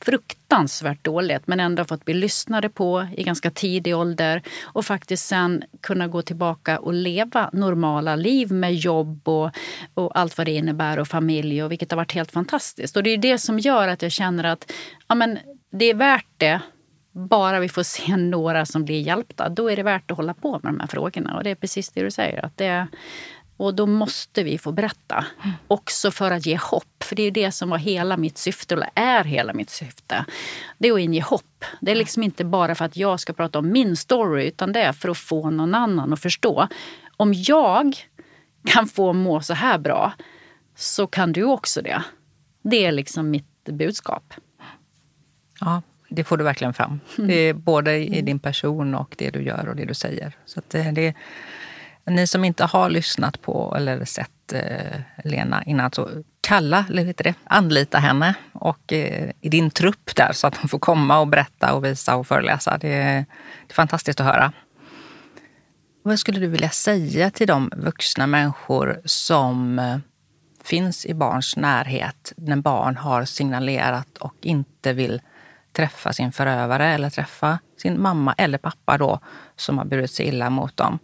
fruktansvärt 0.00 1.04
dåligt 1.04 1.46
men 1.46 1.60
ändå 1.60 1.84
fått 1.84 2.04
bli 2.04 2.14
lyssnade 2.14 2.68
på 2.68 3.06
i 3.16 3.22
ganska 3.22 3.50
tidig 3.50 3.96
ålder 3.96 4.42
och 4.62 4.84
faktiskt 4.84 5.26
sen 5.26 5.64
kunna 5.80 6.08
gå 6.08 6.22
tillbaka 6.22 6.78
och 6.78 6.92
leva 6.92 7.50
normala 7.52 8.16
liv 8.16 8.52
med 8.52 8.74
jobb 8.74 9.28
och, 9.28 9.50
och 9.94 10.18
allt 10.18 10.38
vad 10.38 10.46
det 10.46 10.52
innebär 10.52 10.98
och 10.98 11.08
familj 11.08 11.62
och 11.62 11.72
vilket 11.72 11.90
har 11.90 11.96
varit 11.96 12.12
helt 12.12 12.32
fantastiskt. 12.32 12.96
Och 12.96 13.02
det 13.02 13.10
är 13.10 13.18
det 13.18 13.38
som 13.38 13.58
gör 13.58 13.88
att 13.88 14.02
jag 14.02 14.12
känner 14.12 14.44
att 14.44 14.72
ja, 15.08 15.14
men 15.14 15.38
det 15.70 15.84
är 15.84 15.94
värt 15.94 16.26
det 16.36 16.60
bara 17.12 17.60
vi 17.60 17.68
får 17.68 17.82
se 17.82 18.16
några 18.16 18.66
som 18.66 18.84
blir 18.84 19.00
hjälpta, 19.00 19.48
då 19.48 19.70
är 19.70 19.76
det 19.76 19.82
värt 19.82 20.10
att 20.10 20.16
hålla 20.16 20.34
på 20.34 20.60
med 20.62 20.72
de 20.72 20.80
här 20.80 20.86
frågorna. 20.86 21.36
Och 21.36 21.44
det 21.44 21.50
är 21.50 21.54
precis 21.54 21.90
det 21.90 22.02
du 22.02 22.10
säger. 22.10 22.44
Att 22.44 22.56
det, 22.56 22.86
och 23.58 23.74
då 23.74 23.86
måste 23.86 24.42
vi 24.42 24.58
få 24.58 24.72
berätta. 24.72 25.24
Också 25.68 26.10
för 26.10 26.30
att 26.30 26.46
ge 26.46 26.56
hopp. 26.56 27.04
För 27.04 27.16
det 27.16 27.22
är 27.22 27.30
det 27.30 27.52
som 27.52 27.70
var 27.70 27.78
hela 27.78 28.16
mitt 28.16 28.38
syfte, 28.38 28.74
eller 28.74 28.90
är 28.94 29.24
hela 29.24 29.54
mitt 29.54 29.70
syfte. 29.70 30.24
Det 30.78 30.88
är 30.88 30.92
att 30.92 31.00
inge 31.00 31.22
hopp. 31.22 31.64
Det 31.80 31.90
är 31.90 31.96
liksom 31.96 32.22
inte 32.22 32.44
bara 32.44 32.74
för 32.74 32.84
att 32.84 32.96
jag 32.96 33.20
ska 33.20 33.32
prata 33.32 33.58
om 33.58 33.72
min 33.72 33.96
story, 33.96 34.46
utan 34.46 34.72
det 34.72 34.80
är 34.80 34.92
för 34.92 35.08
att 35.08 35.18
få 35.18 35.50
någon 35.50 35.74
annan 35.74 36.12
att 36.12 36.20
förstå. 36.20 36.68
Om 37.16 37.34
jag 37.34 37.96
kan 38.66 38.88
få 38.88 39.12
må 39.12 39.40
så 39.40 39.54
här 39.54 39.78
bra, 39.78 40.12
så 40.76 41.06
kan 41.06 41.32
du 41.32 41.44
också 41.44 41.82
det. 41.82 42.02
Det 42.62 42.84
är 42.84 42.92
liksom 42.92 43.30
mitt 43.30 43.64
budskap. 43.64 44.34
Ja, 45.60 45.82
det 46.08 46.24
får 46.24 46.36
du 46.36 46.44
verkligen 46.44 46.74
fram. 46.74 47.00
Det 47.16 47.34
är 47.34 47.54
både 47.54 47.96
i 47.96 48.22
din 48.22 48.38
person 48.38 48.94
och 48.94 49.14
det 49.18 49.30
du 49.30 49.42
gör 49.42 49.68
och 49.68 49.76
det 49.76 49.84
du 49.84 49.94
säger. 49.94 50.36
Så 50.46 50.62
det, 50.68 50.90
det 50.90 51.14
ni 52.10 52.26
som 52.26 52.44
inte 52.44 52.64
har 52.64 52.90
lyssnat 52.90 53.42
på 53.42 53.74
eller 53.76 54.04
sett 54.04 54.52
eh, 54.52 55.00
Lena 55.24 55.62
innan, 55.64 55.92
så 55.92 56.08
kalla, 56.40 56.84
eller 56.88 57.04
heter 57.04 57.24
det, 57.24 57.34
anlita 57.44 57.98
henne 57.98 58.34
och 58.52 58.92
eh, 58.92 59.30
i 59.40 59.48
din 59.48 59.70
trupp 59.70 60.16
där 60.16 60.32
så 60.32 60.46
att 60.46 60.56
hon 60.56 60.68
får 60.68 60.78
komma 60.78 61.18
och 61.18 61.28
berätta 61.28 61.74
och 61.74 61.84
visa 61.84 62.16
och 62.16 62.26
föreläsa. 62.26 62.78
Det 62.78 62.94
är, 62.94 63.16
det 63.66 63.72
är 63.72 63.74
fantastiskt 63.74 64.20
att 64.20 64.26
höra. 64.26 64.52
Vad 66.02 66.18
skulle 66.18 66.40
du 66.40 66.46
vilja 66.46 66.70
säga 66.70 67.30
till 67.30 67.46
de 67.46 67.70
vuxna 67.76 68.26
människor 68.26 69.00
som 69.04 69.78
eh, 69.78 69.98
finns 70.64 71.06
i 71.06 71.14
barns 71.14 71.56
närhet 71.56 72.32
när 72.36 72.56
barn 72.56 72.96
har 72.96 73.24
signalerat 73.24 74.18
och 74.18 74.34
inte 74.42 74.92
vill 74.92 75.20
träffa 75.72 76.12
sin 76.12 76.32
förövare 76.32 76.86
eller 76.86 77.10
träffa 77.10 77.58
sin 77.76 78.02
mamma 78.02 78.34
eller 78.38 78.58
pappa 78.58 78.98
då 78.98 79.20
som 79.56 79.78
har 79.78 79.84
burit 79.84 80.10
sig 80.10 80.26
illa 80.26 80.50
mot 80.50 80.76
dem. 80.76 80.98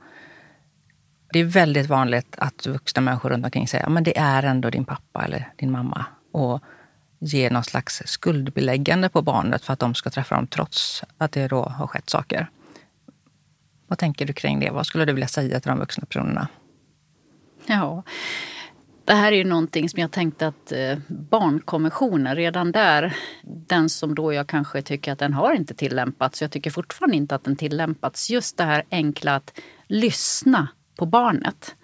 Det 1.35 1.41
är 1.41 1.45
väldigt 1.45 1.87
vanligt 1.87 2.35
att 2.39 2.67
vuxna 2.67 3.03
människor 3.03 3.31
runt 3.31 3.45
omkring 3.45 3.69
säger 3.69 3.99
att 3.99 4.05
det 4.05 4.19
är 4.19 4.43
ändå 4.43 4.71
din 4.71 4.85
pappa 4.85 5.25
eller 5.25 5.53
din 5.57 5.71
mamma. 5.71 6.07
Och 6.33 6.61
ger 7.19 7.51
någon 7.51 7.65
slags 7.65 8.03
skuldbeläggande 8.07 9.09
på 9.09 9.23
barnet 9.23 9.65
för 9.65 9.73
att 9.73 9.79
de 9.79 9.95
ska 9.95 10.11
träffa 10.11 10.35
dem 10.35 10.47
trots 10.47 11.05
att 11.19 11.33
det 11.33 11.49
då 11.49 11.63
har 11.63 11.87
skett 11.87 12.11
saker. 12.11 12.51
Vad 13.87 13.99
tänker 13.99 14.27
du 14.27 14.33
kring 14.33 14.61
det? 14.61 14.71
Vad 14.71 14.87
skulle 14.87 15.05
du 15.05 15.13
vilja 15.13 15.29
säga 15.29 15.61
till 15.61 15.69
de 15.69 15.79
vuxna 15.79 16.05
personerna? 16.07 16.49
Ja, 17.67 18.03
det 19.05 19.15
här 19.15 19.33
är 19.33 19.37
ju 19.37 19.45
någonting 19.45 19.89
som 19.89 20.01
jag 20.01 20.11
tänkte 20.11 20.47
att 20.47 20.73
eh, 20.73 20.99
barnkonventionen, 21.09 22.37
redan 22.37 22.73
där, 22.73 23.17
den 23.43 23.89
som 23.89 24.15
då 24.15 24.33
jag 24.33 24.47
kanske 24.47 24.83
tycker 24.83 25.13
att 25.13 25.19
den 25.19 25.33
har 25.33 25.55
inte 25.55 25.75
tillämpats. 25.75 26.43
Jag 26.43 26.51
tycker 26.51 26.71
fortfarande 26.71 27.17
inte 27.17 27.35
att 27.35 27.45
den 27.45 27.57
tillämpats. 27.57 28.31
Just 28.31 28.57
det 28.57 28.65
här 28.65 28.85
enkla 28.91 29.35
att 29.35 29.61
lyssna 29.89 30.69
på 30.97 31.07
barnet. 31.07 31.75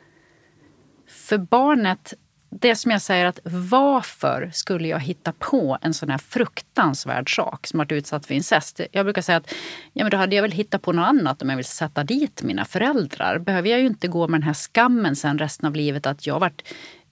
För 1.07 1.39
barnet, 1.39 2.15
det 2.51 2.77
som 2.77 2.91
jag 2.91 3.03
säger 3.03 3.27
att 3.27 3.39
varför 3.45 4.51
skulle 4.53 4.89
jag 4.89 5.01
hitta 5.01 5.33
på 5.33 5.79
en 5.83 5.95
sån 5.95 6.11
här 6.11 6.19
fruktansvärd 6.19 7.37
sak 7.37 7.67
som 7.67 7.81
att 7.81 7.93
utsatt 7.93 8.27
för 8.27 8.35
incest? 8.35 8.81
Jag 8.93 9.07
brukar 9.07 9.23
säga 9.23 9.39
att 9.39 9.55
ja, 9.93 10.05
men 10.05 10.11
då 10.11 10.17
hade 10.17 10.37
jag 10.37 10.43
väl 10.43 10.53
hittat 10.53 10.83
på 10.83 10.93
något 10.93 11.07
annat 11.07 11.43
om 11.43 11.49
jag 11.51 11.57
vill 11.57 11.65
sätta 11.65 12.05
dit 12.05 12.43
mina 12.43 12.65
föräldrar. 12.65 13.39
Behöver 13.39 13.69
jag 13.69 13.81
ju 13.81 13.87
inte 13.87 14.09
gå 14.09 14.29
med 14.29 14.41
den 14.41 14.47
här 14.47 14.55
skammen 14.55 15.17
sen 15.17 15.39
resten 15.39 15.67
av 15.67 15.75
livet 15.75 16.07
att 16.07 16.27
jag 16.27 16.41
varit 16.41 16.63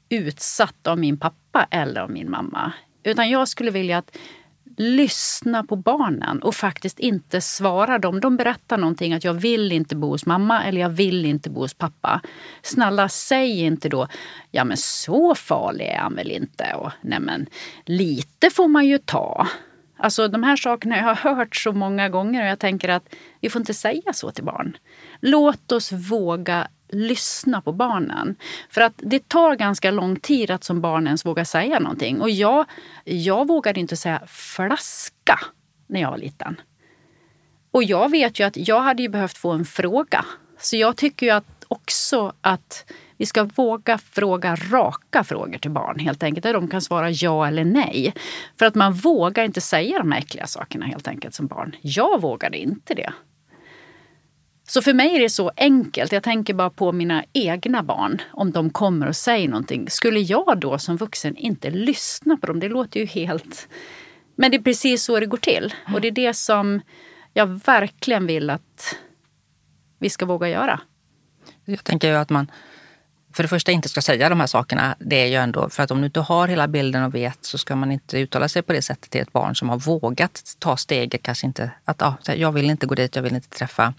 utsatt 0.09 0.87
av 0.87 0.99
min 0.99 1.19
pappa 1.19 1.67
eller 1.71 2.01
av 2.01 2.11
min 2.11 2.31
mamma. 2.31 2.73
Utan 3.03 3.31
jag 3.31 3.49
skulle 3.49 3.71
vilja 3.71 3.99
att 3.99 4.17
lyssna 4.79 5.65
på 5.65 5.77
barnen 5.77 6.43
och 6.43 6.55
faktiskt 6.55 6.99
inte 6.99 7.41
svara 7.41 7.99
dem. 7.99 8.21
De 8.21 8.37
berättar 8.37 8.79
någonting 8.79 9.13
att 9.13 9.25
jag 9.25 9.35
vill 9.35 9.73
inte 9.73 9.97
bo 9.97 10.09
hos 10.09 10.27
mamma 10.27 10.65
eller 10.65 10.81
jag 10.81 10.89
vill 10.91 11.25
inte 11.25 11.51
bo 11.51 11.61
hos 11.61 11.75
pappa. 11.75 12.21
Snälla 12.63 13.09
säg 13.09 13.61
inte 13.61 13.89
då, 13.89 14.09
ja 14.51 14.65
men 14.65 14.77
så 14.77 15.35
farlig 15.35 15.87
är 15.87 15.99
han 15.99 16.15
väl 16.15 16.31
inte 16.31 16.75
och 16.75 16.93
nej 17.01 17.21
men 17.21 17.47
lite 17.85 18.51
får 18.51 18.69
man 18.69 18.87
ju 18.87 18.99
ta. 18.99 19.47
Alltså 19.97 20.29
de 20.29 20.43
här 20.43 20.57
sakerna 20.57 20.97
jag 20.97 21.05
har 21.05 21.35
hört 21.35 21.57
så 21.57 21.73
många 21.73 22.09
gånger 22.09 22.43
och 22.43 22.49
jag 22.49 22.59
tänker 22.59 22.89
att 22.89 23.15
vi 23.41 23.51
får 23.51 23.61
inte 23.61 23.75
säga 23.75 24.13
så 24.13 24.31
till 24.31 24.45
barn. 24.45 24.77
Låt 25.21 25.73
oss 25.73 25.93
våga 25.93 26.69
lyssna 26.89 27.61
på 27.61 27.73
barnen. 27.73 28.37
För 28.71 28.81
att 28.81 28.95
det 28.97 29.29
tar 29.29 29.57
ganska 29.57 29.91
lång 29.91 30.17
tid 30.17 30.51
att 30.51 30.65
som 30.65 30.81
barn 30.81 31.07
ens 31.07 31.27
våga 31.27 31.45
säga 31.45 31.79
någonting. 31.79 32.21
Och 32.21 32.31
jag, 32.31 32.67
jag 33.05 33.49
vågade 33.49 33.81
inte 33.81 33.97
säga 33.97 34.23
flaska 34.27 35.41
när 35.87 36.01
jag 36.01 36.11
var 36.11 36.19
liten. 36.19 36.61
Och 37.71 37.85
jag 37.85 38.11
vet 38.11 38.41
ju 38.41 38.45
att 38.45 38.57
jag 38.57 38.81
hade 38.81 39.03
ju 39.03 39.09
behövt 39.09 39.39
få 39.39 39.51
en 39.51 39.65
fråga. 39.65 40.25
Så 40.59 40.77
jag 40.77 40.97
tycker 40.97 41.27
ju 41.27 41.33
att 41.33 41.65
också 41.69 42.33
att 42.41 42.93
vi 43.17 43.27
ska 43.27 43.45
våga 43.45 43.99
fråga 43.99 44.57
raka 44.57 45.25
frågor 45.25 45.59
till 45.59 45.71
barn 45.71 45.99
helt 45.99 46.23
enkelt. 46.23 46.43
Där 46.43 46.53
de 46.53 46.69
kan 46.69 46.83
svara 46.83 47.11
ja 47.11 47.47
eller 47.47 47.65
nej. 47.65 48.15
För 48.59 48.67
att 48.67 48.75
man 48.75 48.93
vågar 48.93 49.45
inte 49.45 49.61
säga 49.61 49.99
de 49.99 50.13
äckliga 50.13 50.47
sakerna 50.47 50.87
helt 50.87 51.09
enkelt 51.09 51.35
som 51.35 51.47
barn. 51.47 51.77
Jag 51.81 52.21
vågade 52.21 52.59
inte 52.59 52.95
det. 52.95 53.13
Så 54.69 54.83
för 54.83 54.95
mig 54.95 55.17
är 55.17 55.21
det 55.21 55.31
så 55.31 55.53
enkelt. 55.57 56.13
Jag 56.13 56.23
tänker 56.23 56.55
bara 56.55 56.71
på 56.71 56.93
mina 56.93 57.25
egna 57.33 57.83
barn. 57.83 58.23
Om 58.31 58.53
de 58.53 58.71
kommer 58.71 59.07
och 59.07 59.17
säger 59.17 59.49
någonting. 59.49 59.91
Skulle 59.91 60.21
jag 60.21 60.59
då 60.61 60.79
som 60.79 60.97
vuxen 60.97 61.37
inte 61.37 61.71
lyssna 61.71 62.37
på 62.37 62.47
dem? 62.47 62.61
Det 62.61 62.69
låter 62.69 63.01
ju 63.01 63.07
helt... 63.07 63.69
Men 64.37 64.51
det 64.51 64.57
är 64.57 64.63
precis 64.63 65.05
så 65.05 65.21
det 65.21 65.27
går 65.27 65.39
till. 65.39 65.75
Och 65.95 66.01
det 66.01 66.09
är 66.09 66.13
det 66.13 66.35
som 66.35 66.81
jag 67.35 67.47
verkligen 67.47 68.27
vill 68.27 68.51
att 68.51 68.97
vi 69.99 70.11
ska 70.11 70.27
våga 70.27 70.49
göra. 70.49 70.81
Jag 71.65 71.85
tänker 71.85 72.09
ju 72.09 72.15
att 72.15 72.31
man 72.31 72.51
för 73.33 73.43
det 73.43 73.49
första 73.49 73.73
inte 73.73 73.89
ska 73.89 74.01
säga 74.03 74.29
de 74.29 74.41
här 74.41 74.47
sakerna, 74.47 74.97
det 74.99 75.17
är 75.17 75.27
ju 75.27 75.35
ändå 75.35 75.69
för 75.69 75.83
att 75.83 75.91
om 75.91 76.01
du 76.01 76.07
inte 76.07 76.21
har 76.21 76.49
hela 76.49 76.69
bilden 76.69 77.03
och 77.05 77.15
vet 77.15 77.45
så 77.45 77.59
ska 77.59 77.77
man 77.77 77.93
inte 77.93 78.19
uttala 78.19 78.49
sig 78.49 78.63
på 78.63 78.73
det 78.73 78.83
sättet 78.83 79.11
till 79.11 79.21
ett 79.21 79.33
barn 79.33 79.57
som 79.57 79.69
har 79.69 79.79
vågat 79.79 80.43
ta 80.59 80.77
steget, 80.77 81.23
kanske 81.23 81.47
inte 81.47 81.71
att 81.85 82.03
ah, 82.03 82.15
jag 82.27 82.53
vill 82.53 82.71
inte 82.71 82.87
gå 82.87 82.95
dit, 82.95 83.17
jag 83.17 83.23
vill 83.23 83.35
inte 83.35 83.49
träffa. 83.49 83.95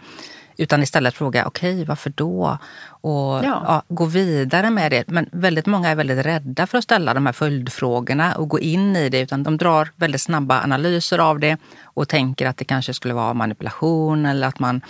Utan 0.60 0.84
istället 0.84 1.16
fråga, 1.16 1.46
okej, 1.46 1.74
okay, 1.74 1.86
varför 1.86 2.10
då? 2.16 2.58
Och 3.02 3.46
ja. 3.46 3.64
Ja, 3.66 3.84
gå 3.88 4.06
vidare 4.06 4.70
med 4.70 4.92
det. 4.92 5.08
Men 5.08 5.30
väldigt 5.32 5.66
många 5.66 5.90
är 5.90 5.96
väldigt 5.96 6.26
rädda 6.26 6.68
för 6.68 6.78
att 6.78 6.84
ställa 6.84 7.14
de 7.14 7.26
här 7.26 7.34
följdfrågorna 7.34 8.36
och 8.36 8.50
gå 8.50 8.60
in 8.60 8.96
i 8.96 9.10
det. 9.10 9.20
Utan 9.20 9.44
de 9.44 9.58
drar 9.58 9.90
väldigt 9.96 10.22
snabba 10.22 10.62
analyser 10.62 11.20
av 11.20 11.40
det 11.40 11.58
och 11.84 12.08
tänker 12.08 12.48
att 12.48 12.58
det 12.58 12.66
kanske 12.66 12.94
skulle 12.94 13.14
vara 13.14 13.34
manipulation 13.34 14.26
eller 14.26 14.48
att 14.48 14.60
man 14.60 14.82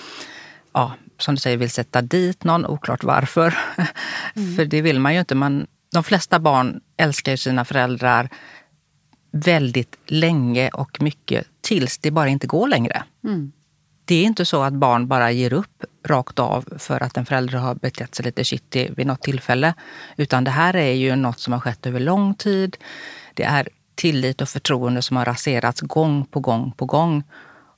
ja, 0.74 0.94
som 1.18 1.36
du 1.36 1.40
säger, 1.42 1.58
vill 1.58 1.70
sätta 1.70 2.02
dit 2.02 2.44
någon, 2.44 2.66
oklart 2.66 3.04
varför. 3.04 3.58
Mm. 4.36 4.56
För 4.56 4.66
det 4.66 4.82
vill 4.82 5.00
man 5.00 5.14
ju 5.14 5.20
inte. 5.20 5.36
Man, 5.36 5.68
de 5.94 6.04
flesta 6.04 6.40
barn 6.40 6.82
älskar 6.98 7.32
ju 7.32 7.38
sina 7.38 7.66
föräldrar 7.66 8.30
väldigt 9.32 9.98
länge 10.08 10.70
och 10.70 11.02
mycket 11.02 11.48
tills 11.62 11.98
det 11.98 12.12
bara 12.12 12.30
inte 12.30 12.48
går 12.48 12.68
längre. 12.68 13.04
Mm. 13.24 13.52
Det 14.10 14.16
är 14.16 14.24
inte 14.24 14.46
så 14.46 14.62
att 14.64 14.74
barn 14.74 15.08
bara 15.08 15.32
ger 15.32 15.54
upp 15.54 15.84
rakt 16.08 16.40
av 16.40 16.66
för 16.78 17.04
att 17.04 17.18
en 17.18 17.26
förälder 17.26 17.58
har 17.58 17.76
betett 17.76 18.16
sig 18.16 18.26
lite 18.26 18.44
shitty 18.44 18.90
vid 18.98 19.08
något 19.08 19.22
tillfälle. 19.22 19.74
Utan 20.18 20.44
det 20.44 20.52
här 20.52 20.76
är 20.76 20.92
ju 20.92 21.16
något 21.16 21.40
som 21.40 21.54
har 21.54 21.60
skett 21.60 21.86
över 21.86 22.00
lång 22.00 22.34
tid. 22.34 22.78
Det 23.34 23.44
är 23.44 23.70
tillit 23.96 24.42
och 24.42 24.50
förtroende 24.50 25.02
som 25.02 25.18
har 25.18 25.26
raserats 25.26 25.82
gång 25.82 26.26
på 26.26 26.40
gång 26.40 26.72
på 26.72 26.86
gång. 26.86 27.24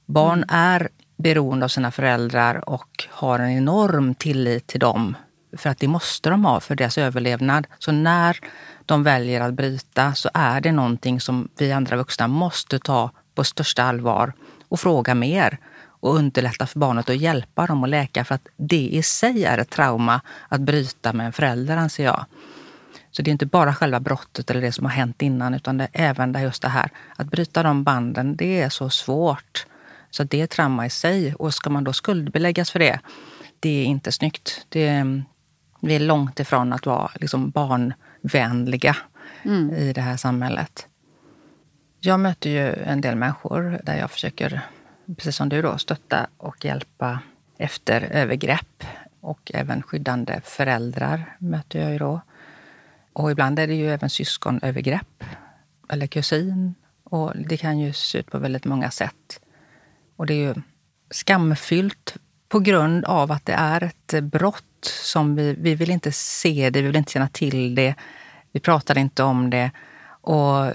Barn 0.05 0.43
mm. 0.43 0.49
är 0.49 0.89
beroende 1.17 1.65
av 1.65 1.69
sina 1.69 1.91
föräldrar 1.91 2.69
och 2.69 3.07
har 3.09 3.39
en 3.39 3.51
enorm 3.51 4.15
tillit 4.15 4.67
till 4.67 4.79
dem. 4.79 5.17
För 5.57 5.69
att 5.69 5.79
det 5.79 5.87
måste 5.87 6.29
de 6.29 6.45
ha 6.45 6.59
för 6.59 6.75
deras 6.75 6.97
överlevnad. 6.97 7.67
Så 7.79 7.91
när 7.91 8.37
de 8.85 9.03
väljer 9.03 9.41
att 9.41 9.53
bryta 9.53 10.13
så 10.13 10.29
är 10.33 10.61
det 10.61 10.71
någonting 10.71 11.21
som 11.21 11.49
vi 11.57 11.71
andra 11.71 11.97
vuxna 11.97 12.27
måste 12.27 12.79
ta 12.79 13.11
på 13.35 13.43
största 13.43 13.83
allvar 13.83 14.33
och 14.69 14.79
fråga 14.79 15.15
mer 15.15 15.59
och 16.01 16.15
underlätta 16.15 16.67
för 16.67 16.79
barnet 16.79 17.09
och 17.09 17.15
hjälpa 17.15 17.67
dem 17.67 17.83
att 17.83 17.89
läka. 17.89 18.25
För 18.25 18.35
att 18.35 18.47
det 18.57 18.89
i 18.91 19.03
sig 19.03 19.45
är 19.45 19.57
ett 19.57 19.69
trauma 19.69 20.21
att 20.49 20.61
bryta 20.61 21.13
med 21.13 21.25
en 21.25 21.33
förälder, 21.33 21.77
anser 21.77 22.03
jag. 22.03 22.25
Så 23.11 23.21
det 23.21 23.29
är 23.29 23.31
inte 23.31 23.45
bara 23.45 23.73
själva 23.73 23.99
brottet 23.99 24.49
eller 24.49 24.61
det 24.61 24.71
som 24.71 24.85
har 24.85 24.91
hänt 24.91 25.21
innan 25.21 25.53
utan 25.53 25.77
det 25.77 25.87
är 25.93 26.09
även 26.09 26.41
just 26.41 26.61
det 26.61 26.69
här 26.69 26.91
att 27.15 27.27
bryta 27.27 27.63
de 27.63 27.83
banden. 27.83 28.35
Det 28.35 28.61
är 28.61 28.69
så 28.69 28.89
svårt. 28.89 29.65
Så 30.09 30.23
det 30.23 30.41
är 30.41 30.47
trauma 30.47 30.85
i 30.85 30.89
sig. 30.89 31.35
Och 31.35 31.53
ska 31.53 31.69
man 31.69 31.83
då 31.83 31.93
skuldbeläggas 31.93 32.71
för 32.71 32.79
det, 32.79 32.99
det 33.59 33.69
är 33.69 33.85
inte 33.85 34.11
snyggt. 34.11 34.65
Det, 34.69 35.03
vi 35.81 35.95
är 35.95 35.99
långt 35.99 36.39
ifrån 36.39 36.73
att 36.73 36.85
vara 36.85 37.11
liksom 37.15 37.49
barnvänliga 37.49 38.97
mm. 39.43 39.75
i 39.75 39.93
det 39.93 40.01
här 40.01 40.17
samhället. 40.17 40.87
Jag 41.99 42.19
möter 42.19 42.49
ju 42.49 42.73
en 42.73 43.01
del 43.01 43.15
människor 43.15 43.79
där 43.83 43.97
jag 43.97 44.11
försöker, 44.11 44.61
precis 45.15 45.35
som 45.35 45.49
du, 45.49 45.61
då, 45.61 45.77
stötta 45.77 46.27
och 46.37 46.65
hjälpa 46.65 47.19
efter 47.57 48.01
övergrepp. 48.01 48.83
Och 49.19 49.51
även 49.53 49.81
skyddande 49.81 50.41
föräldrar 50.43 51.35
möter 51.39 51.79
jag 51.79 51.91
ju 51.91 51.97
då. 51.97 52.21
Och 53.13 53.31
ibland 53.31 53.59
är 53.59 53.67
det 53.67 53.75
ju 53.75 53.93
även 53.93 54.09
syskonövergrepp 54.09 55.23
eller 55.89 56.07
kusin. 56.07 56.75
Och 57.03 57.33
det 57.35 57.57
kan 57.57 57.79
ju 57.79 57.93
se 57.93 58.17
ut 58.17 58.31
på 58.31 58.39
väldigt 58.39 58.65
många 58.65 58.91
sätt. 58.91 59.41
Och 60.15 60.25
det 60.25 60.33
är 60.33 60.47
ju 60.47 60.55
skamfyllt 61.11 62.17
på 62.49 62.59
grund 62.59 63.05
av 63.05 63.31
att 63.31 63.45
det 63.45 63.53
är 63.53 63.83
ett 63.83 64.23
brott 64.23 64.65
som 65.03 65.35
vi, 65.35 65.53
vi 65.53 65.75
vill 65.75 65.91
inte 65.91 66.11
se 66.11 66.69
det, 66.69 66.81
vi 66.81 66.87
vill 66.87 66.95
inte 66.95 67.11
känna 67.11 67.27
till 67.27 67.75
det. 67.75 67.95
Vi 68.51 68.59
pratar 68.59 68.97
inte 68.97 69.23
om 69.23 69.49
det. 69.49 69.71
Och 70.21 70.71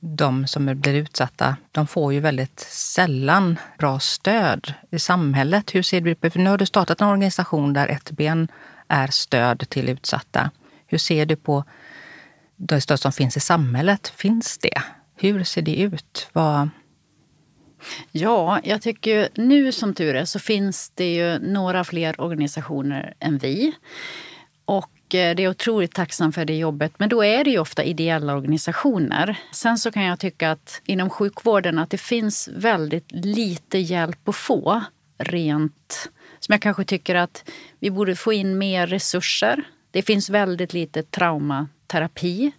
de 0.00 0.46
som 0.46 0.80
blir 0.80 0.94
utsatta, 0.94 1.56
de 1.72 1.86
får 1.86 2.12
ju 2.12 2.20
väldigt 2.20 2.60
sällan 2.70 3.58
bra 3.78 4.00
stöd 4.00 4.74
i 4.90 4.98
samhället. 4.98 5.74
Hur 5.74 5.82
ser 5.82 6.00
du 6.00 6.14
på, 6.14 6.30
nu 6.34 6.50
har 6.50 6.58
du 6.58 6.66
startat 6.66 7.00
en 7.00 7.08
organisation 7.08 7.72
där 7.72 7.88
ett 7.88 8.10
ben 8.10 8.48
är 8.88 9.06
stöd 9.06 9.68
till 9.68 9.88
utsatta. 9.88 10.50
Hur 10.86 10.98
ser 10.98 11.26
du 11.26 11.36
på 11.36 11.64
det 12.56 12.80
stöd 12.80 13.00
som 13.00 13.12
finns 13.12 13.36
i 13.36 13.40
samhället? 13.40 14.08
Finns 14.08 14.58
det? 14.58 14.82
Hur 15.16 15.44
ser 15.44 15.62
det 15.62 15.76
ut? 15.76 16.28
Vad, 16.32 16.68
Ja, 18.12 18.60
jag 18.64 18.82
tycker 18.82 19.10
ju, 19.10 19.28
nu 19.34 19.72
som 19.72 19.94
tur 19.94 20.14
är 20.14 20.24
så 20.24 20.38
finns 20.38 20.90
det 20.90 21.14
ju 21.14 21.38
några 21.38 21.84
fler 21.84 22.20
organisationer 22.20 23.14
än 23.20 23.38
vi. 23.38 23.72
Och 24.64 24.90
Eh, 25.14 25.34
det 25.34 25.44
är 25.44 25.48
otroligt 25.48 25.94
tacksam 25.94 26.32
för 26.32 26.44
det 26.44 26.56
jobbet. 26.56 26.92
Men 26.98 27.08
då 27.08 27.24
är 27.24 27.44
det 27.44 27.50
ju 27.50 27.58
ofta 27.58 27.84
ideella 27.84 28.36
organisationer. 28.36 29.38
Sen 29.52 29.78
så 29.78 29.90
kan 29.90 30.02
jag 30.02 30.18
tycka 30.18 30.50
att 30.50 30.80
inom 30.84 31.10
sjukvården 31.10 31.78
att 31.78 31.90
det 31.90 31.98
finns 31.98 32.48
väldigt 32.48 33.12
lite 33.12 33.78
hjälp 33.78 34.28
att 34.28 34.36
få 34.36 34.82
rent 35.18 36.10
som 36.40 36.52
jag 36.52 36.62
kanske 36.62 36.84
tycker 36.84 37.14
att 37.14 37.50
vi 37.80 37.90
borde 37.90 38.16
få 38.16 38.32
in 38.32 38.58
mer 38.58 38.86
resurser. 38.86 39.62
Det 39.90 40.02
finns 40.02 40.30
väldigt 40.30 40.72
lite 40.72 41.02
traumaterapi. 41.02 42.52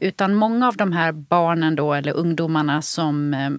Utan 0.00 0.34
många 0.34 0.68
av 0.68 0.76
de 0.76 0.92
här 0.92 1.12
barnen 1.12 1.76
då, 1.76 1.94
eller 1.94 2.12
ungdomarna 2.12 2.82
som 2.82 3.34
eh, 3.34 3.50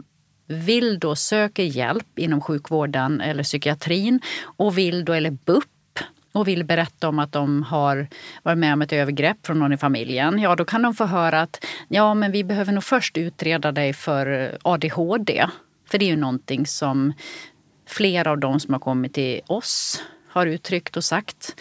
vill 0.47 0.99
då 0.99 1.15
söka 1.15 1.63
hjälp 1.63 2.19
inom 2.19 2.41
sjukvården 2.41 3.21
eller 3.21 3.43
psykiatrin 3.43 4.21
och 4.43 4.77
vill 4.77 5.05
då, 5.05 5.13
eller 5.13 5.31
BUP, 5.31 5.65
och 6.37 6.47
vill 6.47 6.63
berätta 6.63 7.09
om 7.09 7.19
att 7.19 7.31
de 7.31 7.63
har 7.63 8.07
varit 8.43 8.57
med 8.57 8.73
om 8.73 8.81
ett 8.81 8.93
övergrepp 8.93 9.45
från 9.45 9.59
någon 9.59 9.73
i 9.73 9.77
familjen, 9.77 10.39
ja 10.39 10.55
då 10.55 10.65
kan 10.65 10.81
de 10.81 10.93
få 10.93 11.05
höra 11.05 11.41
att 11.41 11.65
ja 11.87 12.13
men 12.13 12.31
vi 12.31 12.43
behöver 12.43 12.73
nog 12.73 12.83
först 12.83 13.17
utreda 13.17 13.71
dig 13.71 13.93
för 13.93 14.57
ADHD. 14.63 15.47
För 15.89 15.97
det 15.97 16.05
är 16.05 16.09
ju 16.09 16.17
någonting 16.17 16.65
som 16.65 17.13
flera 17.87 18.31
av 18.31 18.37
de 18.37 18.59
som 18.59 18.73
har 18.73 18.79
kommit 18.79 19.13
till 19.13 19.41
oss 19.47 20.03
har 20.29 20.45
uttryckt 20.45 20.97
och 20.97 21.03
sagt. 21.03 21.55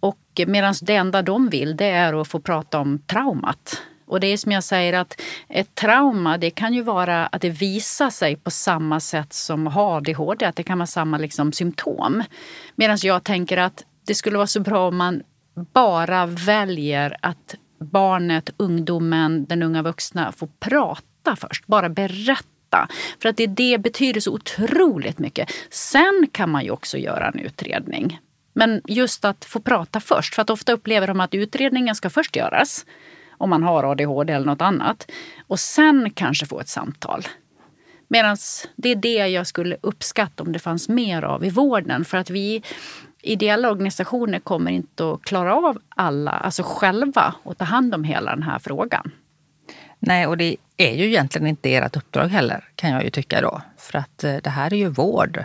Och 0.00 0.40
medan 0.46 0.74
det 0.82 0.96
enda 0.96 1.22
de 1.22 1.48
vill 1.48 1.76
det 1.76 1.90
är 1.90 2.20
att 2.20 2.28
få 2.28 2.40
prata 2.40 2.78
om 2.78 2.98
traumat. 2.98 3.82
Och 4.06 4.20
det 4.20 4.26
är 4.26 4.36
som 4.36 4.52
jag 4.52 4.64
säger 4.64 4.92
att 4.92 5.20
ett 5.48 5.74
trauma 5.74 6.38
det 6.38 6.50
kan 6.50 6.74
ju 6.74 6.82
vara 6.82 7.26
att 7.26 7.42
det 7.42 7.50
visar 7.50 8.10
sig 8.10 8.36
på 8.36 8.50
samma 8.50 9.00
sätt 9.00 9.32
som 9.32 9.66
ADHD, 9.76 10.46
att 10.46 10.56
det 10.56 10.62
kan 10.62 10.78
vara 10.78 10.86
samma 10.86 11.18
liksom, 11.18 11.52
symptom. 11.52 12.22
Medan 12.74 12.98
jag 13.02 13.24
tänker 13.24 13.56
att 13.56 13.84
det 14.06 14.14
skulle 14.14 14.36
vara 14.36 14.46
så 14.46 14.60
bra 14.60 14.88
om 14.88 14.96
man 14.96 15.22
bara 15.54 16.26
väljer 16.26 17.16
att 17.20 17.54
barnet, 17.78 18.50
ungdomen, 18.56 19.44
den 19.44 19.62
unga 19.62 19.82
vuxna 19.82 20.32
får 20.32 20.48
prata 20.60 21.36
först, 21.36 21.66
bara 21.66 21.88
berätta. 21.88 22.88
För 23.22 23.28
att 23.28 23.36
det, 23.36 23.46
det 23.46 23.78
betyder 23.78 24.20
så 24.20 24.32
otroligt 24.32 25.18
mycket. 25.18 25.50
Sen 25.70 26.28
kan 26.32 26.50
man 26.50 26.64
ju 26.64 26.70
också 26.70 26.98
göra 26.98 27.28
en 27.28 27.38
utredning. 27.38 28.20
Men 28.52 28.82
just 28.84 29.24
att 29.24 29.44
få 29.44 29.60
prata 29.60 30.00
först, 30.00 30.34
för 30.34 30.42
att 30.42 30.50
ofta 30.50 30.72
upplever 30.72 31.06
de 31.06 31.20
att 31.20 31.34
utredningen 31.34 31.94
ska 31.94 32.10
först 32.10 32.36
göras 32.36 32.86
om 33.30 33.50
man 33.50 33.62
har 33.62 33.84
ADHD 33.84 34.32
eller 34.32 34.46
något 34.46 34.62
annat. 34.62 35.10
Och 35.46 35.60
sen 35.60 36.10
kanske 36.10 36.46
få 36.46 36.60
ett 36.60 36.68
samtal. 36.68 37.22
Medan 38.08 38.36
det 38.76 38.88
är 38.88 38.96
det 38.96 39.26
jag 39.26 39.46
skulle 39.46 39.76
uppskatta 39.80 40.42
om 40.42 40.52
det 40.52 40.58
fanns 40.58 40.88
mer 40.88 41.22
av 41.22 41.44
i 41.44 41.50
vården. 41.50 42.04
För 42.04 42.18
att 42.18 42.30
vi 42.30 42.62
ideella 43.24 43.70
organisationer 43.70 44.38
kommer 44.38 44.70
inte 44.70 45.12
att 45.12 45.22
klara 45.22 45.56
av 45.56 45.78
alla, 45.88 46.30
alltså 46.30 46.62
själva, 46.62 47.34
att 47.44 47.58
ta 47.58 47.64
hand 47.64 47.94
om 47.94 48.04
hela 48.04 48.30
den 48.30 48.42
här 48.42 48.58
frågan. 48.58 49.10
Nej, 49.98 50.26
och 50.26 50.36
det 50.36 50.56
är 50.76 50.94
ju 50.94 51.04
egentligen 51.04 51.46
inte 51.46 51.74
ert 51.74 51.96
uppdrag 51.96 52.28
heller, 52.28 52.68
kan 52.74 52.90
jag 52.90 53.04
ju 53.04 53.10
tycka 53.10 53.40
då. 53.40 53.60
För 53.78 53.98
att 53.98 54.24
eh, 54.24 54.36
det 54.36 54.50
här 54.50 54.72
är 54.72 54.76
ju 54.76 54.88
vård 54.88 55.44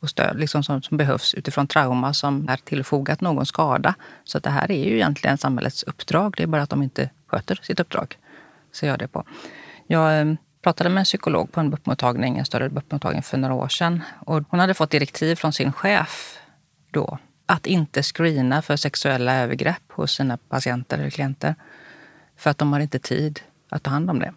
och 0.00 0.10
stöd 0.10 0.38
liksom 0.38 0.62
som, 0.62 0.82
som 0.82 0.96
behövs 0.96 1.34
utifrån 1.34 1.66
trauma 1.66 2.14
som 2.14 2.48
är 2.48 2.56
tillfogat 2.56 3.20
någon 3.20 3.46
skada. 3.46 3.94
Så 4.24 4.38
det 4.38 4.50
här 4.50 4.70
är 4.70 4.84
ju 4.84 4.94
egentligen 4.94 5.38
samhällets 5.38 5.82
uppdrag. 5.82 6.34
Det 6.36 6.42
är 6.42 6.46
bara 6.46 6.62
att 6.62 6.70
de 6.70 6.82
inte 6.82 7.10
sköter 7.26 7.58
sitt 7.62 7.80
uppdrag. 7.80 8.18
Ser 8.72 8.88
jag 8.88 8.98
det 8.98 9.08
på. 9.08 9.24
Jag 9.86 10.20
eh, 10.20 10.34
pratade 10.62 10.90
med 10.90 10.98
en 10.98 11.04
psykolog 11.04 11.52
på 11.52 11.60
en 11.60 11.70
BUP-mottagning, 11.70 12.38
en 12.38 12.44
större 12.44 12.68
BUP-mottagning 12.68 13.22
för 13.22 13.38
några 13.38 13.54
år 13.54 13.68
sedan. 13.68 14.02
Och 14.26 14.42
hon 14.48 14.60
hade 14.60 14.74
fått 14.74 14.90
direktiv 14.90 15.34
från 15.34 15.52
sin 15.52 15.72
chef 15.72 16.38
då 16.94 17.18
att 17.46 17.66
inte 17.66 18.02
screena 18.02 18.62
för 18.62 18.76
sexuella 18.76 19.34
övergrepp 19.34 19.92
hos 19.92 20.12
sina 20.12 20.36
patienter 20.36 20.98
eller 20.98 21.10
klienter. 21.10 21.54
För 22.36 22.50
att 22.50 22.58
de 22.58 22.72
har 22.72 22.80
inte 22.80 22.98
tid 22.98 23.40
att 23.68 23.82
ta 23.82 23.90
hand 23.90 24.10
om 24.10 24.18
det. 24.18 24.34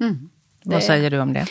Mm, 0.00 0.30
det 0.62 0.74
Vad 0.74 0.82
säger 0.82 1.10
du 1.10 1.20
om 1.20 1.32
det? 1.32 1.46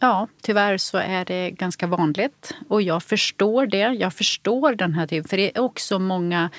Ja, 0.00 0.28
tyvärr 0.42 0.78
så 0.78 0.98
är 0.98 1.24
det 1.24 1.50
ganska 1.50 1.86
vanligt. 1.86 2.54
Och 2.68 2.82
jag 2.82 3.02
förstår 3.02 3.66
det. 3.66 3.78
Jag 3.78 4.14
förstår 4.14 4.74
den 4.74 4.94
här 4.94 5.06
typen. 5.06 5.28
För 5.28 5.36
det 5.36 5.56
är 5.56 5.60
också 5.60 5.98
många 5.98 6.50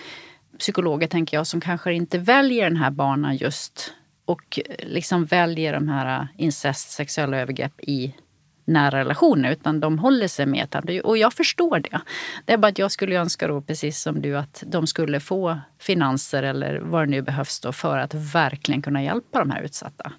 psykologer, 0.60 1.08
tänker 1.08 1.38
jag, 1.38 1.48
som 1.48 1.62
kanske 1.62 1.94
inte 1.94 2.18
väljer 2.18 2.64
den 2.64 2.78
här 2.78 2.92
banan 2.92 3.36
just 3.36 3.94
och 4.26 4.60
liksom 4.80 5.26
väljer 5.26 5.74
de 5.74 5.90
här 5.90 6.28
incest, 6.38 6.92
sexuella 6.92 7.38
övergrepp 7.38 7.82
i 7.82 8.16
nära 8.66 9.00
relationer 9.00 9.52
utan 9.52 9.80
de 9.80 10.00
håller 10.00 10.28
sig 10.28 10.46
med 10.46 10.64
etablering. 10.64 11.02
Och 11.02 11.18
jag 11.18 11.34
förstår 11.34 11.80
det. 11.80 12.02
Det 12.46 12.54
är 12.54 12.58
bara 12.58 12.68
att 12.68 12.80
jag 12.80 12.92
skulle 12.92 13.16
önska 13.16 13.48
då, 13.48 13.62
precis 13.62 14.02
som 14.02 14.22
du, 14.22 14.38
att 14.38 14.64
de 14.68 14.88
skulle 14.88 15.20
få 15.20 15.60
finanser 15.80 16.44
eller 16.44 16.80
vad 16.80 17.02
det 17.02 17.12
nu 17.12 17.22
behövs 17.22 17.60
då 17.60 17.72
för 17.72 17.98
att 17.98 18.14
verkligen 18.14 18.82
kunna 18.82 19.04
hjälpa 19.04 19.40
de 19.40 19.52
här 19.52 19.62
utsatta. 19.62 20.12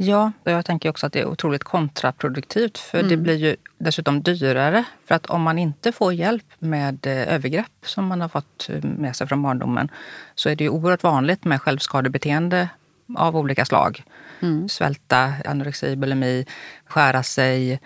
Ja, 0.00 0.32
och 0.44 0.50
jag 0.50 0.64
tänker 0.64 0.90
också 0.90 1.06
att 1.06 1.12
det 1.12 1.20
är 1.20 1.26
otroligt 1.26 1.64
kontraproduktivt 1.64 2.78
för 2.78 2.98
mm. 2.98 3.10
det 3.10 3.16
blir 3.16 3.36
ju 3.36 3.56
dessutom 3.78 4.22
dyrare. 4.22 4.84
För 5.06 5.14
att 5.14 5.26
om 5.26 5.42
man 5.42 5.58
inte 5.58 5.92
får 5.92 6.12
hjälp 6.12 6.44
med 6.58 7.06
eh, 7.06 7.34
övergrepp 7.34 7.72
som 7.82 8.06
man 8.06 8.20
har 8.20 8.28
fått 8.28 8.68
eh, 8.68 8.84
med 8.84 9.16
sig 9.16 9.26
från 9.26 9.42
barndomen 9.42 9.88
så 10.34 10.48
är 10.48 10.56
det 10.56 10.64
ju 10.64 10.70
oerhört 10.70 11.02
vanligt 11.02 11.44
med 11.44 11.62
självskadebeteende 11.62 12.68
av 13.16 13.36
olika 13.36 13.64
slag. 13.64 14.02
Mm. 14.42 14.68
Svälta, 14.68 15.34
anorexi, 15.44 15.96
bulimi, 15.96 16.46
skära 16.86 17.22
sig, 17.22 17.80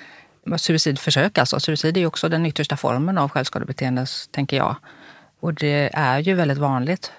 suicidförsök 0.56 1.38
alltså. 1.38 1.60
Suicid 1.60 1.96
är 1.96 2.06
också 2.06 2.28
den 2.28 2.46
yttersta 2.46 2.76
formen 2.76 3.18
av 3.18 3.28
självskadebeteende, 3.28 4.06
tänker 4.30 4.56
jag. 4.56 4.76
Och 5.40 5.54
det 5.54 5.90
är 5.94 6.18
ju 6.18 6.34
väldigt 6.34 6.58
vanligt 6.58 7.12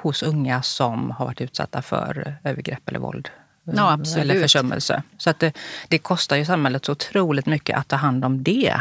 hos 0.00 0.22
unga 0.22 0.62
som 0.62 1.10
har 1.10 1.26
varit 1.26 1.40
utsatta 1.40 1.82
för 1.82 2.36
övergrepp 2.44 2.88
eller 2.88 2.98
våld 2.98 3.30
ja, 3.64 3.98
eller 4.16 4.40
försummelse. 4.40 5.02
Så 5.18 5.30
att 5.30 5.38
det, 5.38 5.52
det, 5.88 5.98
kostar 5.98 6.36
ju 6.36 6.44
samhället 6.44 6.84
så 6.84 6.92
otroligt 6.92 7.46
mycket 7.46 7.78
att 7.78 7.88
ta 7.88 7.96
hand 7.96 8.24
om 8.24 8.42
det. 8.42 8.80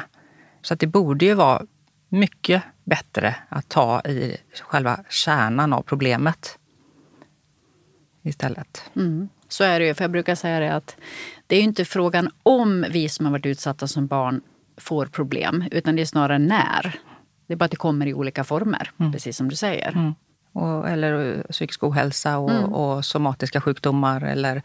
Så 0.61 0.73
att 0.73 0.79
det 0.79 0.87
borde 0.87 1.25
ju 1.25 1.33
vara 1.33 1.61
mycket 2.09 2.63
bättre 2.83 3.35
att 3.49 3.69
ta 3.69 4.01
i 4.01 4.37
själva 4.63 4.99
kärnan 5.09 5.73
av 5.73 5.81
problemet 5.81 6.57
istället. 8.23 8.83
Mm. 8.95 9.29
Så 9.47 9.63
är 9.63 9.79
det 9.79 9.85
ju. 9.85 9.93
För 9.93 10.03
jag 10.03 10.11
brukar 10.11 10.35
säga 10.35 10.59
det 10.59 10.75
att 10.75 10.97
det 11.47 11.55
är 11.55 11.59
ju 11.59 11.65
inte 11.65 11.85
frågan 11.85 12.29
om 12.43 12.85
vi 12.89 13.09
som 13.09 13.25
har 13.25 13.31
varit 13.31 13.45
utsatta 13.45 13.87
som 13.87 14.07
barn 14.07 14.41
får 14.77 15.05
problem, 15.05 15.63
utan 15.71 15.95
det 15.95 16.01
är 16.01 16.05
snarare 16.05 16.39
när. 16.39 16.99
Det 17.47 17.53
är 17.53 17.57
bara 17.57 17.65
att 17.65 17.71
det 17.71 17.77
kommer 17.77 18.07
i 18.07 18.13
olika 18.13 18.43
former, 18.43 18.91
mm. 18.99 19.11
precis 19.11 19.37
som 19.37 19.49
du 19.49 19.55
säger. 19.55 19.91
Mm. 19.91 20.13
Och, 20.53 20.89
eller 20.89 21.43
psykisk 21.51 21.83
ohälsa 21.83 22.37
och, 22.37 22.51
mm. 22.51 22.73
och, 22.73 23.05
somatiska 23.05 23.61
sjukdomar. 23.61 24.21
Eller, 24.21 24.61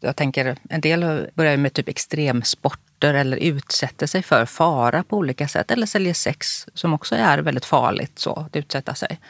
jag 0.00 0.16
tänker, 0.16 0.56
en 0.68 0.80
del 0.80 1.30
börjar 1.34 1.56
med 1.56 1.72
typ 1.72 1.88
extremsporter 1.88 3.14
eller 3.14 3.36
utsätter 3.36 4.06
sig 4.06 4.22
för 4.22 4.46
fara 4.46 5.02
på 5.02 5.16
olika 5.16 5.48
sätt. 5.48 5.70
Eller 5.70 5.86
säljer 5.86 6.14
sex, 6.14 6.66
som 6.74 6.94
också 6.94 7.14
är 7.14 7.38
väldigt 7.38 7.64
farligt 7.64 8.18
så, 8.18 8.34
att 8.34 8.56
utsätta 8.56 8.94
sig. 8.94 9.20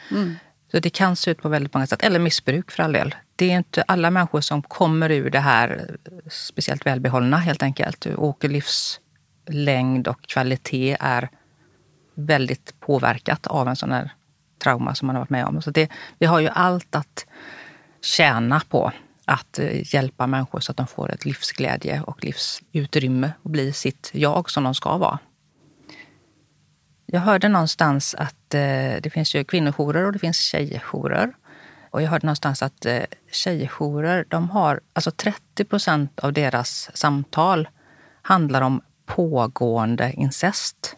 Så 0.71 0.79
det 0.79 0.89
kan 0.89 1.15
se 1.15 1.31
ut 1.31 1.41
på 1.41 1.49
väldigt 1.49 1.73
många 1.73 1.87
sätt. 1.87 2.03
Eller 2.03 2.19
missbruk 2.19 2.71
för 2.71 2.83
all 2.83 2.93
del. 2.93 3.15
Det 3.35 3.51
är 3.51 3.57
inte 3.57 3.83
alla 3.87 4.11
människor 4.11 4.41
som 4.41 4.61
kommer 4.61 5.11
ur 5.11 5.29
det 5.29 5.39
här 5.39 5.97
eh, 6.05 6.29
speciellt 6.29 6.85
välbehållna 6.85 7.37
helt 7.37 7.63
enkelt. 7.63 8.05
Och 8.05 8.43
livslängd 8.43 10.07
och 10.07 10.21
kvalitet 10.21 10.97
är 10.99 11.29
väldigt 12.15 12.79
påverkat 12.79 13.47
av 13.47 13.67
en 13.67 13.75
sån 13.75 13.91
här 13.91 14.11
trauma 14.63 14.95
som 14.95 15.05
man 15.05 15.15
har 15.15 15.21
varit 15.21 15.29
med 15.29 15.45
om. 15.45 15.61
Så 15.61 15.71
det, 15.71 15.89
vi 16.19 16.25
har 16.25 16.39
ju 16.39 16.47
allt 16.47 16.95
att 16.95 17.25
tjäna 18.01 18.61
på 18.69 18.91
att 19.25 19.59
eh, 19.59 19.93
hjälpa 19.93 20.27
människor 20.27 20.59
så 20.59 20.71
att 20.71 20.77
de 20.77 20.87
får 20.87 21.13
ett 21.13 21.25
livsglädje 21.25 22.01
och 22.01 22.23
livsutrymme 22.23 23.31
och 23.43 23.49
bli 23.49 23.73
sitt 23.73 24.09
jag 24.13 24.49
som 24.49 24.63
de 24.63 24.75
ska 24.75 24.97
vara. 24.97 25.19
Jag 27.09 27.19
hörde 27.19 27.49
någonstans 27.49 28.15
att 28.15 28.53
eh, 28.53 29.01
det 29.01 29.11
finns 29.13 29.35
ju 29.35 29.43
kvinnojourer 29.43 30.05
och 30.05 30.11
det 30.11 30.19
finns 30.19 30.37
tjejjourer. 30.37 31.33
Och 31.89 32.01
jag 32.01 32.09
hörde 32.09 32.25
någonstans 32.25 32.63
att 32.63 32.85
eh, 32.85 33.03
tjejjourer, 33.31 34.25
de 34.29 34.49
har, 34.49 34.81
alltså 34.93 35.11
30 35.11 35.65
procent 35.65 36.19
av 36.19 36.33
deras 36.33 36.89
samtal 36.93 37.67
handlar 38.21 38.61
om 38.61 38.81
pågående 39.05 40.11
incest. 40.11 40.97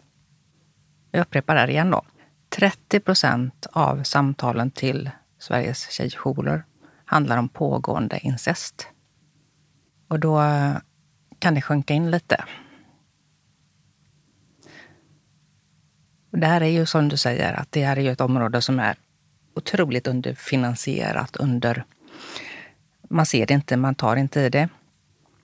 Jag 1.10 1.20
upprepar 1.20 1.54
det 1.54 1.60
här 1.60 1.70
igen 1.70 1.90
då. 1.90 2.02
30 2.48 3.00
procent 3.00 3.66
av 3.72 4.02
samtalen 4.02 4.70
till 4.70 5.10
Sveriges 5.38 5.90
tjejjourer 5.90 6.64
handlar 7.04 7.36
om 7.36 7.48
pågående 7.48 8.18
incest. 8.18 8.88
Och 10.08 10.20
då 10.20 10.40
eh, 10.40 10.76
kan 11.38 11.54
det 11.54 11.62
sjunka 11.62 11.94
in 11.94 12.10
lite. 12.10 12.44
Det 16.30 16.46
här 16.46 16.60
är 16.60 16.68
ju 16.68 16.86
som 16.86 17.08
du 17.08 17.16
säger, 17.16 17.52
att 17.52 17.72
det 17.72 17.84
här 17.84 17.96
är 17.96 18.00
ju 18.00 18.12
ett 18.12 18.20
område 18.20 18.62
som 18.62 18.80
är 18.80 18.96
otroligt 19.54 20.06
underfinansierat. 20.06 21.36
Under, 21.36 21.84
man 23.08 23.26
ser 23.26 23.46
det 23.46 23.54
inte, 23.54 23.76
man 23.76 23.94
tar 23.94 24.16
inte 24.16 24.40
i 24.40 24.48
det. 24.48 24.68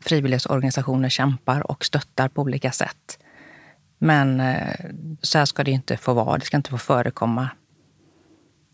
Frivilligorganisationer 0.00 1.08
kämpar 1.08 1.70
och 1.70 1.84
stöttar 1.84 2.28
på 2.28 2.42
olika 2.42 2.72
sätt. 2.72 3.18
Men 3.98 4.40
eh, 4.40 4.90
så 5.22 5.38
här 5.38 5.44
ska 5.44 5.64
det 5.64 5.70
inte 5.70 5.96
få 5.96 6.14
vara. 6.14 6.38
Det 6.38 6.44
ska 6.44 6.56
inte 6.56 6.70
få 6.70 6.78
förekomma. 6.78 7.48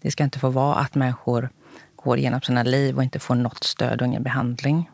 Det 0.01 0.11
ska 0.11 0.25
inte 0.25 0.39
få 0.39 0.51
vara 0.51 0.75
att 0.75 0.95
människor 0.95 1.51
går 1.97 2.19
igenom 2.19 2.41
sina 2.41 2.63
liv 2.63 2.97
och 2.97 3.03
inte 3.03 3.19
får 3.19 3.35
något 3.35 3.65
stöd 3.65 4.01
och 4.01 4.07
ingen 4.07 4.23
behandling. 4.23 4.91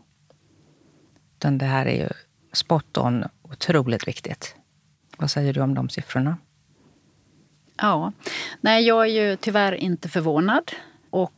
Utan 1.36 1.58
det 1.58 1.66
här 1.66 1.86
är 1.86 2.02
ju 2.02 2.08
spot 2.52 2.98
on 2.98 3.24
otroligt 3.42 4.08
viktigt. 4.08 4.54
Vad 5.16 5.30
säger 5.30 5.52
du 5.52 5.60
om 5.60 5.74
de 5.74 5.88
siffrorna? 5.88 6.36
Ja, 7.78 8.12
nej 8.60 8.86
jag 8.86 9.06
är 9.06 9.10
ju 9.10 9.36
tyvärr 9.36 9.72
inte 9.72 10.08
förvånad. 10.08 10.72
Och 11.10 11.32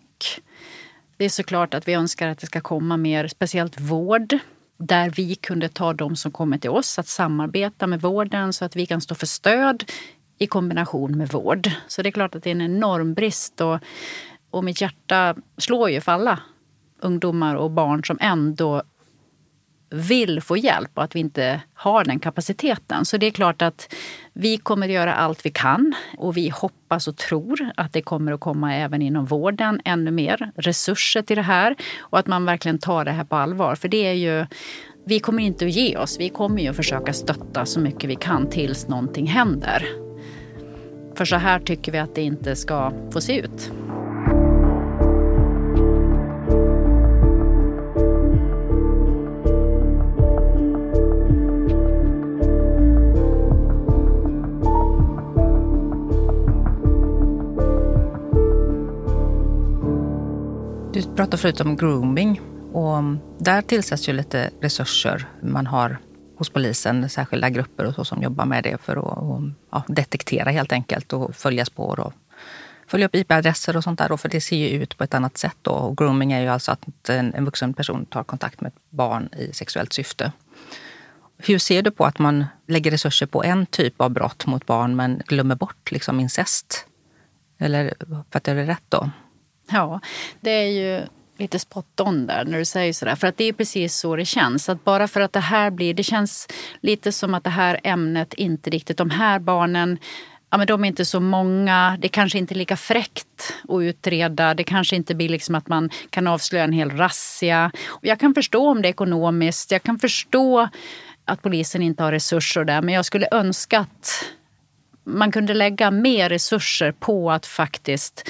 det 1.16 1.24
är 1.24 1.28
såklart 1.28 1.74
att 1.74 1.88
vi 1.88 1.92
önskar 1.94 2.28
att 2.28 2.38
det 2.38 2.46
ska 2.46 2.60
komma 2.60 2.96
mer, 2.96 3.28
speciellt 3.28 3.80
vård 3.80 4.38
där 4.78 5.10
vi 5.10 5.34
kunde 5.34 5.68
ta 5.68 5.92
de 5.92 6.16
som 6.16 6.32
kommer 6.32 6.58
till 6.58 6.70
oss, 6.70 6.98
att 6.98 7.06
samarbeta 7.06 7.86
med 7.86 8.00
vården 8.00 8.52
så 8.52 8.64
att 8.64 8.76
vi 8.76 8.86
kan 8.86 9.00
stå 9.00 9.14
för 9.14 9.26
stöd 9.26 9.84
i 10.38 10.46
kombination 10.46 11.18
med 11.18 11.28
vård. 11.28 11.70
Så 11.88 12.02
det 12.02 12.08
är 12.08 12.10
klart 12.10 12.34
att 12.34 12.42
det 12.42 12.50
är 12.50 12.54
en 12.54 12.60
enorm 12.60 13.14
brist 13.14 13.60
och, 13.60 13.78
och 14.50 14.64
mitt 14.64 14.80
hjärta 14.80 15.36
slår 15.58 15.90
ju 15.90 16.00
för 16.00 16.12
alla 16.12 16.40
ungdomar 17.00 17.54
och 17.54 17.70
barn 17.70 18.04
som 18.04 18.18
ändå 18.20 18.82
vill 19.90 20.40
få 20.40 20.56
hjälp 20.56 20.90
och 20.94 21.04
att 21.04 21.16
vi 21.16 21.20
inte 21.20 21.60
har 21.74 22.04
den 22.04 22.18
kapaciteten. 22.18 23.04
Så 23.04 23.16
det 23.16 23.26
är 23.26 23.30
klart 23.30 23.62
att 23.62 23.94
vi 24.32 24.58
kommer 24.58 24.88
att 24.88 24.94
göra 24.94 25.14
allt 25.14 25.46
vi 25.46 25.50
kan 25.50 25.94
och 26.18 26.36
vi 26.36 26.48
hoppas 26.48 27.08
och 27.08 27.16
tror 27.16 27.70
att 27.76 27.92
det 27.92 28.02
kommer 28.02 28.32
att 28.32 28.40
komma 28.40 28.74
även 28.74 29.02
inom 29.02 29.24
vården 29.24 29.80
ännu 29.84 30.10
mer 30.10 30.52
resurser 30.56 31.22
till 31.22 31.36
det 31.36 31.42
här 31.42 31.76
och 32.00 32.18
att 32.18 32.26
man 32.26 32.44
verkligen 32.44 32.78
tar 32.78 33.04
det 33.04 33.10
här 33.10 33.24
på 33.24 33.36
allvar. 33.36 33.74
För 33.74 33.88
det 33.88 34.06
är 34.06 34.12
ju 34.12 34.46
vi 35.04 35.20
kommer 35.20 35.42
inte 35.42 35.64
att 35.64 35.72
ge 35.72 35.96
oss. 35.96 36.16
Vi 36.20 36.28
kommer 36.28 36.62
ju 36.62 36.68
att 36.68 36.76
försöka 36.76 37.12
stötta 37.12 37.66
så 37.66 37.80
mycket 37.80 38.10
vi 38.10 38.16
kan 38.16 38.50
tills 38.50 38.88
någonting 38.88 39.26
händer. 39.26 39.86
För 41.14 41.24
så 41.24 41.36
här 41.36 41.60
tycker 41.60 41.92
vi 41.92 41.98
att 41.98 42.14
det 42.14 42.22
inte 42.22 42.56
ska 42.56 42.92
få 43.12 43.20
se 43.20 43.38
ut. 43.38 43.72
Pratade 61.20 61.38
förut 61.42 61.60
om 61.60 61.76
grooming. 61.76 62.40
Och 62.72 63.02
där 63.38 63.62
tillsätts 63.62 64.08
ju 64.08 64.12
lite 64.12 64.50
resurser. 64.60 65.28
Man 65.42 65.66
har 65.66 65.98
hos 66.36 66.50
polisen 66.50 67.08
särskilda 67.08 67.50
grupper 67.50 67.84
och 67.84 67.94
så 67.94 68.04
som 68.04 68.22
jobbar 68.22 68.44
med 68.44 68.64
det 68.64 68.82
för 68.82 68.96
att 68.96 69.18
och, 69.18 69.42
ja, 69.70 69.82
detektera 69.88 70.50
helt 70.50 70.72
enkelt 70.72 71.12
och 71.12 71.36
följa 71.36 71.64
spår 71.64 72.00
och 72.00 72.12
följa 72.86 73.06
upp 73.06 73.14
IP-adresser 73.14 73.76
och 73.76 73.84
sånt 73.84 73.98
där. 73.98 74.08
Då, 74.08 74.16
för 74.16 74.28
det 74.28 74.40
ser 74.40 74.56
ju 74.56 74.82
ut 74.82 74.98
på 74.98 75.04
ett 75.04 75.14
annat 75.14 75.38
sätt. 75.38 75.56
Då. 75.62 75.70
Och 75.70 75.96
grooming 75.96 76.32
är 76.32 76.40
ju 76.40 76.48
alltså 76.48 76.72
att 76.72 77.08
en, 77.08 77.34
en 77.34 77.44
vuxen 77.44 77.74
person 77.74 78.06
tar 78.06 78.24
kontakt 78.24 78.60
med 78.60 78.68
ett 78.68 78.82
barn 78.90 79.28
i 79.38 79.52
sexuellt 79.52 79.92
syfte. 79.92 80.32
Hur 81.38 81.58
ser 81.58 81.82
du 81.82 81.90
på 81.90 82.04
att 82.04 82.18
man 82.18 82.44
lägger 82.66 82.90
resurser 82.90 83.26
på 83.26 83.44
en 83.44 83.66
typ 83.66 84.00
av 84.00 84.10
brott 84.10 84.46
mot 84.46 84.66
barn 84.66 84.96
men 84.96 85.22
glömmer 85.26 85.54
bort 85.54 85.90
liksom 85.90 86.20
incest? 86.20 86.86
Eller 87.58 87.94
fattar 88.30 88.54
jag 88.54 88.66
det 88.66 88.72
rätt 88.72 88.84
då? 88.88 89.10
Ja, 89.72 90.00
det 90.40 90.50
är 90.50 90.66
ju 90.66 91.06
lite 91.38 91.58
spot 91.58 92.00
on 92.00 92.26
där 92.26 92.44
när 92.44 92.58
du 92.58 92.64
säger 92.64 92.92
sådär. 92.92 93.14
För 93.14 93.26
att 93.26 93.36
det 93.36 93.44
är 93.44 93.52
precis 93.52 93.96
så 93.96 94.16
det 94.16 94.24
känns. 94.24 94.68
Att 94.68 94.84
bara 94.84 95.08
för 95.08 95.20
att 95.20 95.32
det 95.32 95.40
här 95.40 95.70
blir, 95.70 95.94
det 95.94 96.02
känns 96.02 96.48
lite 96.80 97.12
som 97.12 97.34
att 97.34 97.44
det 97.44 97.50
här 97.50 97.80
ämnet 97.84 98.34
inte 98.34 98.70
riktigt, 98.70 98.96
de 98.96 99.10
här 99.10 99.38
barnen 99.38 99.98
Ja, 100.52 100.58
men 100.58 100.66
de 100.66 100.84
är 100.84 100.88
inte 100.88 101.04
så 101.04 101.20
många. 101.20 101.96
Det 102.00 102.08
kanske 102.08 102.38
inte 102.38 102.54
är 102.54 102.56
lika 102.56 102.76
fräckt 102.76 103.54
att 103.68 103.80
utreda. 103.82 104.54
Det 104.54 104.64
kanske 104.64 104.96
inte 104.96 105.14
blir 105.14 105.28
liksom 105.28 105.54
att 105.54 105.68
man 105.68 105.90
kan 106.10 106.26
avslöja 106.26 106.64
en 106.64 106.72
hel 106.72 106.90
razzia. 106.90 107.70
Jag 108.00 108.20
kan 108.20 108.34
förstå 108.34 108.68
om 108.68 108.82
det 108.82 108.88
är 108.88 108.90
ekonomiskt. 108.90 109.70
Jag 109.70 109.82
kan 109.82 109.98
förstå 109.98 110.68
att 111.24 111.42
polisen 111.42 111.82
inte 111.82 112.02
har 112.02 112.12
resurser 112.12 112.64
där. 112.64 112.82
Men 112.82 112.94
jag 112.94 113.04
skulle 113.04 113.28
önska 113.30 113.78
att 113.78 114.24
man 115.04 115.32
kunde 115.32 115.54
lägga 115.54 115.90
mer 115.90 116.28
resurser 116.28 116.92
på 116.92 117.30
att 117.30 117.46
faktiskt 117.46 118.28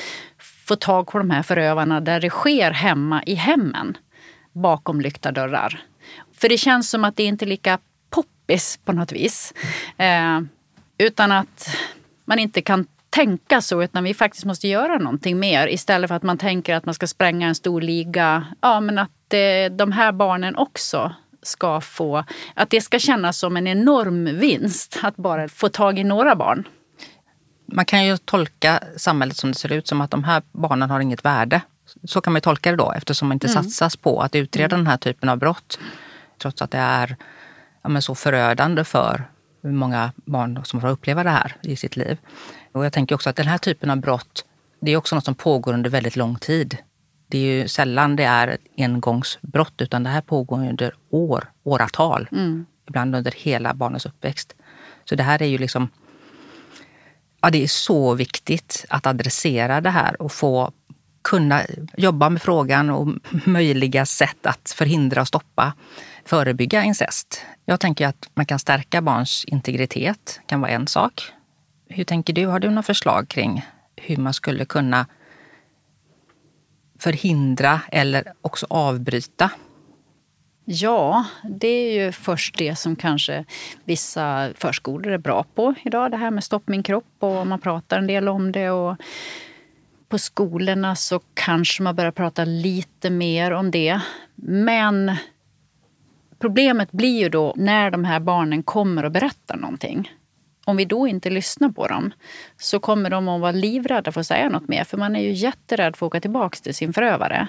få 0.70 0.76
tag 0.76 1.06
på 1.06 1.18
de 1.18 1.30
här 1.30 1.42
förövarna 1.42 2.00
där 2.00 2.20
det 2.20 2.30
sker 2.30 2.70
hemma 2.70 3.22
i 3.26 3.34
hemmen 3.34 3.96
bakom 4.52 5.00
lyckta 5.00 5.32
dörrar. 5.32 5.80
För 6.32 6.48
det 6.48 6.58
känns 6.58 6.90
som 6.90 7.04
att 7.04 7.16
det 7.16 7.22
inte 7.22 7.44
är 7.44 7.46
lika 7.46 7.78
poppis 8.10 8.78
på 8.84 8.92
något 8.92 9.12
vis. 9.12 9.54
Eh, 9.96 10.40
utan 10.98 11.32
att 11.32 11.76
man 12.24 12.38
inte 12.38 12.62
kan 12.62 12.86
tänka 13.10 13.60
så 13.60 13.82
utan 13.82 14.04
vi 14.04 14.14
faktiskt 14.14 14.44
måste 14.44 14.68
göra 14.68 14.98
någonting 14.98 15.40
mer 15.40 15.66
istället 15.66 16.08
för 16.08 16.14
att 16.14 16.22
man 16.22 16.38
tänker 16.38 16.74
att 16.74 16.84
man 16.84 16.94
ska 16.94 17.06
spränga 17.06 17.48
en 17.48 17.54
stor 17.54 17.80
liga. 17.80 18.46
Ja, 18.60 18.80
men 18.80 18.98
att 18.98 19.34
eh, 19.34 19.76
de 19.76 19.92
här 19.92 20.12
barnen 20.12 20.56
också 20.56 21.14
ska 21.42 21.80
få, 21.80 22.24
att 22.54 22.70
det 22.70 22.80
ska 22.80 22.98
kännas 22.98 23.38
som 23.38 23.56
en 23.56 23.66
enorm 23.66 24.24
vinst 24.24 24.98
att 25.02 25.16
bara 25.16 25.48
få 25.48 25.68
tag 25.68 25.98
i 25.98 26.04
några 26.04 26.36
barn. 26.36 26.64
Man 27.72 27.84
kan 27.84 28.04
ju 28.04 28.16
tolka 28.16 28.80
samhället 28.96 29.36
som 29.36 29.52
det 29.52 29.58
ser 29.58 29.72
ut 29.72 29.88
som 29.88 30.00
att 30.00 30.10
de 30.10 30.24
här 30.24 30.42
barnen 30.52 30.90
har 30.90 31.00
inget 31.00 31.24
värde. 31.24 31.60
Så 32.04 32.20
kan 32.20 32.32
man 32.32 32.42
tolka 32.42 32.70
det 32.70 32.76
då 32.76 32.92
eftersom 32.92 33.28
man 33.28 33.36
inte 33.36 33.46
mm. 33.46 33.62
satsas 33.62 33.96
på 33.96 34.20
att 34.20 34.34
utreda 34.34 34.74
mm. 34.74 34.84
den 34.84 34.90
här 34.90 34.96
typen 34.96 35.28
av 35.28 35.38
brott. 35.38 35.78
Trots 36.42 36.62
att 36.62 36.70
det 36.70 36.78
är 36.78 37.16
ja, 37.82 38.00
så 38.00 38.14
förödande 38.14 38.84
för 38.84 39.24
många 39.62 40.12
barn 40.16 40.60
som 40.64 40.80
får 40.80 40.88
uppleva 40.88 41.24
det 41.24 41.30
här 41.30 41.56
i 41.62 41.76
sitt 41.76 41.96
liv. 41.96 42.18
Och 42.72 42.84
jag 42.84 42.92
tänker 42.92 43.14
också 43.14 43.30
att 43.30 43.36
den 43.36 43.46
här 43.46 43.58
typen 43.58 43.90
av 43.90 43.96
brott, 43.96 44.44
det 44.80 44.92
är 44.92 44.96
också 44.96 45.14
något 45.14 45.24
som 45.24 45.34
pågår 45.34 45.72
under 45.72 45.90
väldigt 45.90 46.16
lång 46.16 46.36
tid. 46.36 46.76
Det 47.28 47.38
är 47.38 47.42
ju 47.42 47.68
sällan 47.68 48.16
det 48.16 48.24
är 48.24 48.48
ett 48.48 48.60
engångsbrott 48.76 49.82
utan 49.82 50.02
det 50.02 50.10
här 50.10 50.20
pågår 50.20 50.58
under 50.68 50.94
år, 51.10 51.50
åratal. 51.62 52.28
Mm. 52.32 52.66
Ibland 52.88 53.16
under 53.16 53.32
hela 53.36 53.74
barnens 53.74 54.06
uppväxt. 54.06 54.54
Så 55.04 55.14
det 55.14 55.22
här 55.22 55.42
är 55.42 55.46
ju 55.46 55.58
liksom... 55.58 55.88
Ja, 57.40 57.50
det 57.50 57.62
är 57.62 57.68
så 57.68 58.14
viktigt 58.14 58.84
att 58.88 59.06
adressera 59.06 59.80
det 59.80 59.90
här 59.90 60.22
och 60.22 60.32
få 60.32 60.72
kunna 61.22 61.62
jobba 61.96 62.30
med 62.30 62.42
frågan 62.42 62.90
och 62.90 63.08
möjliga 63.44 64.06
sätt 64.06 64.46
att 64.46 64.70
förhindra 64.76 65.20
och 65.20 65.28
stoppa, 65.28 65.72
förebygga 66.24 66.84
incest. 66.84 67.40
Jag 67.64 67.80
tänker 67.80 68.06
att 68.06 68.30
man 68.34 68.46
kan 68.46 68.58
stärka 68.58 69.02
barns 69.02 69.44
integritet, 69.44 70.40
kan 70.46 70.60
vara 70.60 70.70
en 70.70 70.86
sak. 70.86 71.32
Hur 71.88 72.04
tänker 72.04 72.32
du? 72.32 72.46
Har 72.46 72.60
du 72.60 72.68
några 72.68 72.82
förslag 72.82 73.28
kring 73.28 73.66
hur 73.96 74.16
man 74.16 74.34
skulle 74.34 74.64
kunna 74.64 75.06
förhindra 76.98 77.80
eller 77.92 78.32
också 78.42 78.66
avbryta? 78.70 79.50
Ja, 80.72 81.24
det 81.42 81.68
är 81.68 82.04
ju 82.04 82.12
först 82.12 82.58
det 82.58 82.78
som 82.78 82.96
kanske 82.96 83.44
vissa 83.84 84.50
förskolor 84.54 85.12
är 85.12 85.18
bra 85.18 85.44
på 85.54 85.74
idag. 85.84 86.10
Det 86.10 86.16
här 86.16 86.30
med 86.30 86.44
stopp 86.44 86.68
min 86.68 86.82
kropp 86.82 87.14
och 87.18 87.46
man 87.46 87.60
pratar 87.60 87.98
en 87.98 88.06
del 88.06 88.28
om 88.28 88.52
det. 88.52 88.70
Och 88.70 88.96
på 90.08 90.18
skolorna 90.18 90.96
så 90.96 91.20
kanske 91.34 91.82
man 91.82 91.96
börjar 91.96 92.10
prata 92.10 92.44
lite 92.44 93.10
mer 93.10 93.50
om 93.50 93.70
det. 93.70 94.00
Men 94.34 95.16
problemet 96.38 96.92
blir 96.92 97.20
ju 97.20 97.28
då 97.28 97.54
när 97.56 97.90
de 97.90 98.04
här 98.04 98.20
barnen 98.20 98.62
kommer 98.62 99.04
och 99.04 99.12
berättar 99.12 99.56
någonting. 99.56 100.12
Om 100.64 100.76
vi 100.76 100.84
då 100.84 101.06
inte 101.06 101.30
lyssnar 101.30 101.68
på 101.68 101.86
dem 101.86 102.12
så 102.56 102.80
kommer 102.80 103.10
de 103.10 103.28
att 103.28 103.40
vara 103.40 103.52
livrädda 103.52 104.12
för 104.12 104.20
att 104.20 104.26
säga 104.26 104.48
något 104.48 104.68
mer. 104.68 104.84
För 104.84 104.96
man 104.96 105.16
är 105.16 105.20
ju 105.20 105.32
jätterädd 105.32 105.96
för 105.96 106.06
att 106.06 106.10
åka 106.10 106.20
tillbaka 106.20 106.56
till 106.62 106.74
sin 106.74 106.92
förövare. 106.92 107.48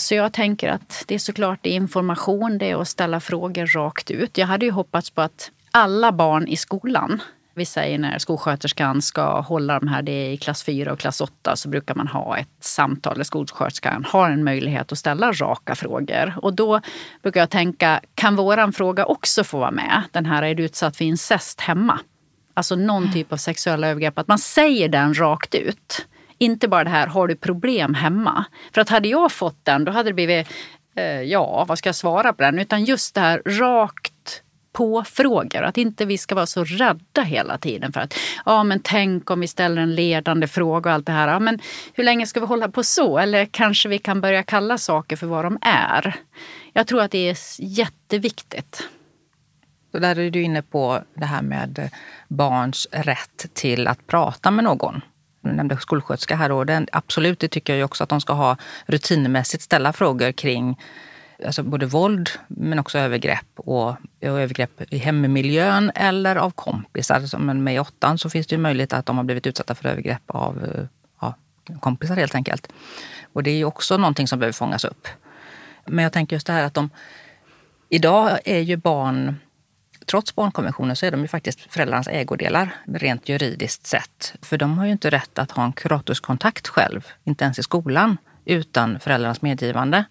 Så 0.00 0.14
jag 0.14 0.32
tänker 0.32 0.68
att 0.68 1.04
det 1.06 1.14
är 1.14 1.18
såklart 1.18 1.58
det 1.62 1.70
är 1.70 1.74
information, 1.74 2.58
det 2.58 2.70
är 2.70 2.80
att 2.80 2.88
ställa 2.88 3.20
frågor 3.20 3.66
rakt 3.66 4.10
ut. 4.10 4.38
Jag 4.38 4.46
hade 4.46 4.64
ju 4.66 4.72
hoppats 4.72 5.10
på 5.10 5.20
att 5.20 5.50
alla 5.70 6.12
barn 6.12 6.48
i 6.48 6.56
skolan 6.56 7.22
vi 7.54 7.64
säger 7.64 7.98
när 7.98 8.18
skolsköterskan 8.18 9.02
ska 9.02 9.40
hålla 9.40 9.80
de 9.80 9.88
här, 9.88 10.02
det 10.02 10.12
är 10.12 10.30
i 10.30 10.36
klass 10.36 10.62
4 10.62 10.92
och 10.92 10.98
klass 10.98 11.20
8, 11.20 11.56
så 11.56 11.68
brukar 11.68 11.94
man 11.94 12.08
ha 12.08 12.38
ett 12.38 12.48
samtal 12.60 13.16
där 13.16 13.24
skolsköterskan 13.24 14.04
har 14.08 14.30
en 14.30 14.44
möjlighet 14.44 14.92
att 14.92 14.98
ställa 14.98 15.32
raka 15.32 15.74
frågor. 15.74 16.34
Och 16.42 16.54
då 16.54 16.80
brukar 17.22 17.40
jag 17.40 17.50
tänka, 17.50 18.00
kan 18.14 18.36
våran 18.36 18.72
fråga 18.72 19.04
också 19.04 19.44
få 19.44 19.58
vara 19.58 19.70
med? 19.70 20.02
Den 20.12 20.26
här, 20.26 20.42
är 20.42 20.54
du 20.54 20.62
utsatt 20.62 20.96
för 20.96 21.04
incest 21.04 21.60
hemma? 21.60 21.98
Alltså 22.54 22.76
någon 22.76 23.02
mm. 23.02 23.12
typ 23.12 23.32
av 23.32 23.36
sexuella 23.36 23.88
övergrepp, 23.88 24.18
att 24.18 24.28
man 24.28 24.38
säger 24.38 24.88
den 24.88 25.14
rakt 25.18 25.54
ut. 25.54 26.06
Inte 26.42 26.68
bara 26.68 26.84
det 26.84 26.90
här, 26.90 27.06
har 27.06 27.28
du 27.28 27.36
problem 27.36 27.94
hemma? 27.94 28.44
För 28.74 28.80
att 28.80 28.88
hade 28.88 29.08
jag 29.08 29.32
fått 29.32 29.64
den, 29.64 29.84
då 29.84 29.92
hade 29.92 30.10
det 30.10 30.14
blivit, 30.14 30.48
eh, 30.96 31.04
ja, 31.04 31.64
vad 31.68 31.78
ska 31.78 31.88
jag 31.88 31.96
svara 31.96 32.32
på 32.32 32.42
den? 32.42 32.58
Utan 32.58 32.84
just 32.84 33.14
det 33.14 33.20
här 33.20 33.42
rakt 33.46 34.42
på 34.72 35.04
frågor. 35.04 35.62
Att 35.62 35.78
inte 35.78 36.04
vi 36.04 36.18
ska 36.18 36.34
vara 36.34 36.46
så 36.46 36.64
rädda 36.64 37.22
hela 37.22 37.58
tiden 37.58 37.92
för 37.92 38.00
att 38.00 38.14
ja, 38.44 38.62
men 38.64 38.80
tänk 38.82 39.30
om 39.30 39.40
vi 39.40 39.48
ställer 39.48 39.82
en 39.82 39.94
ledande 39.94 40.46
fråga 40.46 40.90
och 40.90 40.94
allt 40.94 41.06
det 41.06 41.12
här. 41.12 41.28
Ja, 41.28 41.38
men 41.38 41.58
hur 41.94 42.04
länge 42.04 42.26
ska 42.26 42.40
vi 42.40 42.46
hålla 42.46 42.68
på 42.68 42.82
så? 42.82 43.18
Eller 43.18 43.46
kanske 43.46 43.88
vi 43.88 43.98
kan 43.98 44.20
börja 44.20 44.42
kalla 44.42 44.78
saker 44.78 45.16
för 45.16 45.26
vad 45.26 45.44
de 45.44 45.58
är. 45.62 46.14
Jag 46.72 46.86
tror 46.86 47.02
att 47.02 47.10
det 47.10 47.28
är 47.28 47.36
jätteviktigt. 47.58 48.88
Så 49.92 49.98
där 49.98 50.18
är 50.18 50.30
du 50.30 50.42
inne 50.42 50.62
på 50.62 51.02
det 51.14 51.26
här 51.26 51.42
med 51.42 51.90
barns 52.28 52.88
rätt 52.92 53.54
till 53.54 53.88
att 53.88 54.06
prata 54.06 54.50
med 54.50 54.64
någon. 54.64 55.00
Du 55.40 55.52
nämnde 55.52 55.76
skolsköterska 55.76 56.36
här 56.36 56.52
och 56.52 56.66
den, 56.66 56.86
absolut, 56.92 57.38
det 57.38 57.48
tycker 57.48 57.76
jag 57.76 57.84
också 57.84 58.04
att 58.04 58.10
de 58.10 58.20
ska 58.20 58.32
ha 58.32 58.56
rutinmässigt 58.86 59.62
ställa 59.62 59.92
frågor 59.92 60.32
kring 60.32 60.76
alltså 61.46 61.62
både 61.62 61.86
våld 61.86 62.30
men 62.48 62.78
också 62.78 62.98
övergrepp 62.98 63.46
och, 63.56 63.88
och 63.88 63.96
övergrepp 64.20 64.82
i 64.92 64.98
hemmiljön 64.98 65.92
eller 65.94 66.36
av 66.36 66.50
kompisar. 66.50 67.20
Som 67.20 67.64
med 67.64 67.74
i 67.74 67.78
åttan 67.78 68.18
så 68.18 68.30
finns 68.30 68.46
det 68.46 68.54
ju 68.54 68.60
möjlighet 68.60 68.92
att 68.92 69.06
de 69.06 69.16
har 69.16 69.24
blivit 69.24 69.46
utsatta 69.46 69.74
för 69.74 69.88
övergrepp 69.88 70.22
av 70.26 70.86
ja, 71.20 71.34
kompisar 71.80 72.16
helt 72.16 72.34
enkelt. 72.34 72.72
Och 73.32 73.42
det 73.42 73.50
är 73.50 73.56
ju 73.56 73.64
också 73.64 73.96
någonting 73.96 74.28
som 74.28 74.38
behöver 74.38 74.52
fångas 74.52 74.84
upp. 74.84 75.08
Men 75.86 76.02
jag 76.02 76.12
tänker 76.12 76.36
just 76.36 76.46
det 76.46 76.52
här 76.52 76.64
att 76.64 76.74
de... 76.74 76.90
Idag 77.88 78.38
är 78.44 78.60
ju 78.60 78.76
barn, 78.76 79.36
trots 80.10 80.34
barnkonventionen, 80.34 80.96
så 80.96 81.06
är 81.06 81.10
de 81.10 81.20
ju 81.20 81.28
faktiskt 81.28 81.72
föräldrarnas 81.72 82.08
ägodelar 82.08 82.74
rent 82.84 83.28
juridiskt 83.28 83.86
sett. 83.86 84.34
För 84.42 84.58
de 84.58 84.78
har 84.78 84.86
ju 84.86 84.92
inte 84.92 85.10
rätt 85.10 85.38
att 85.38 85.50
ha 85.50 85.64
en 85.64 85.72
kuratorskontakt 85.72 86.68
själv, 86.68 87.06
inte 87.24 87.44
ens 87.44 87.58
i 87.58 87.62
skolan, 87.62 88.16
utan 88.44 89.00
föräldrarnas 89.00 89.42
medgivande. 89.42 90.04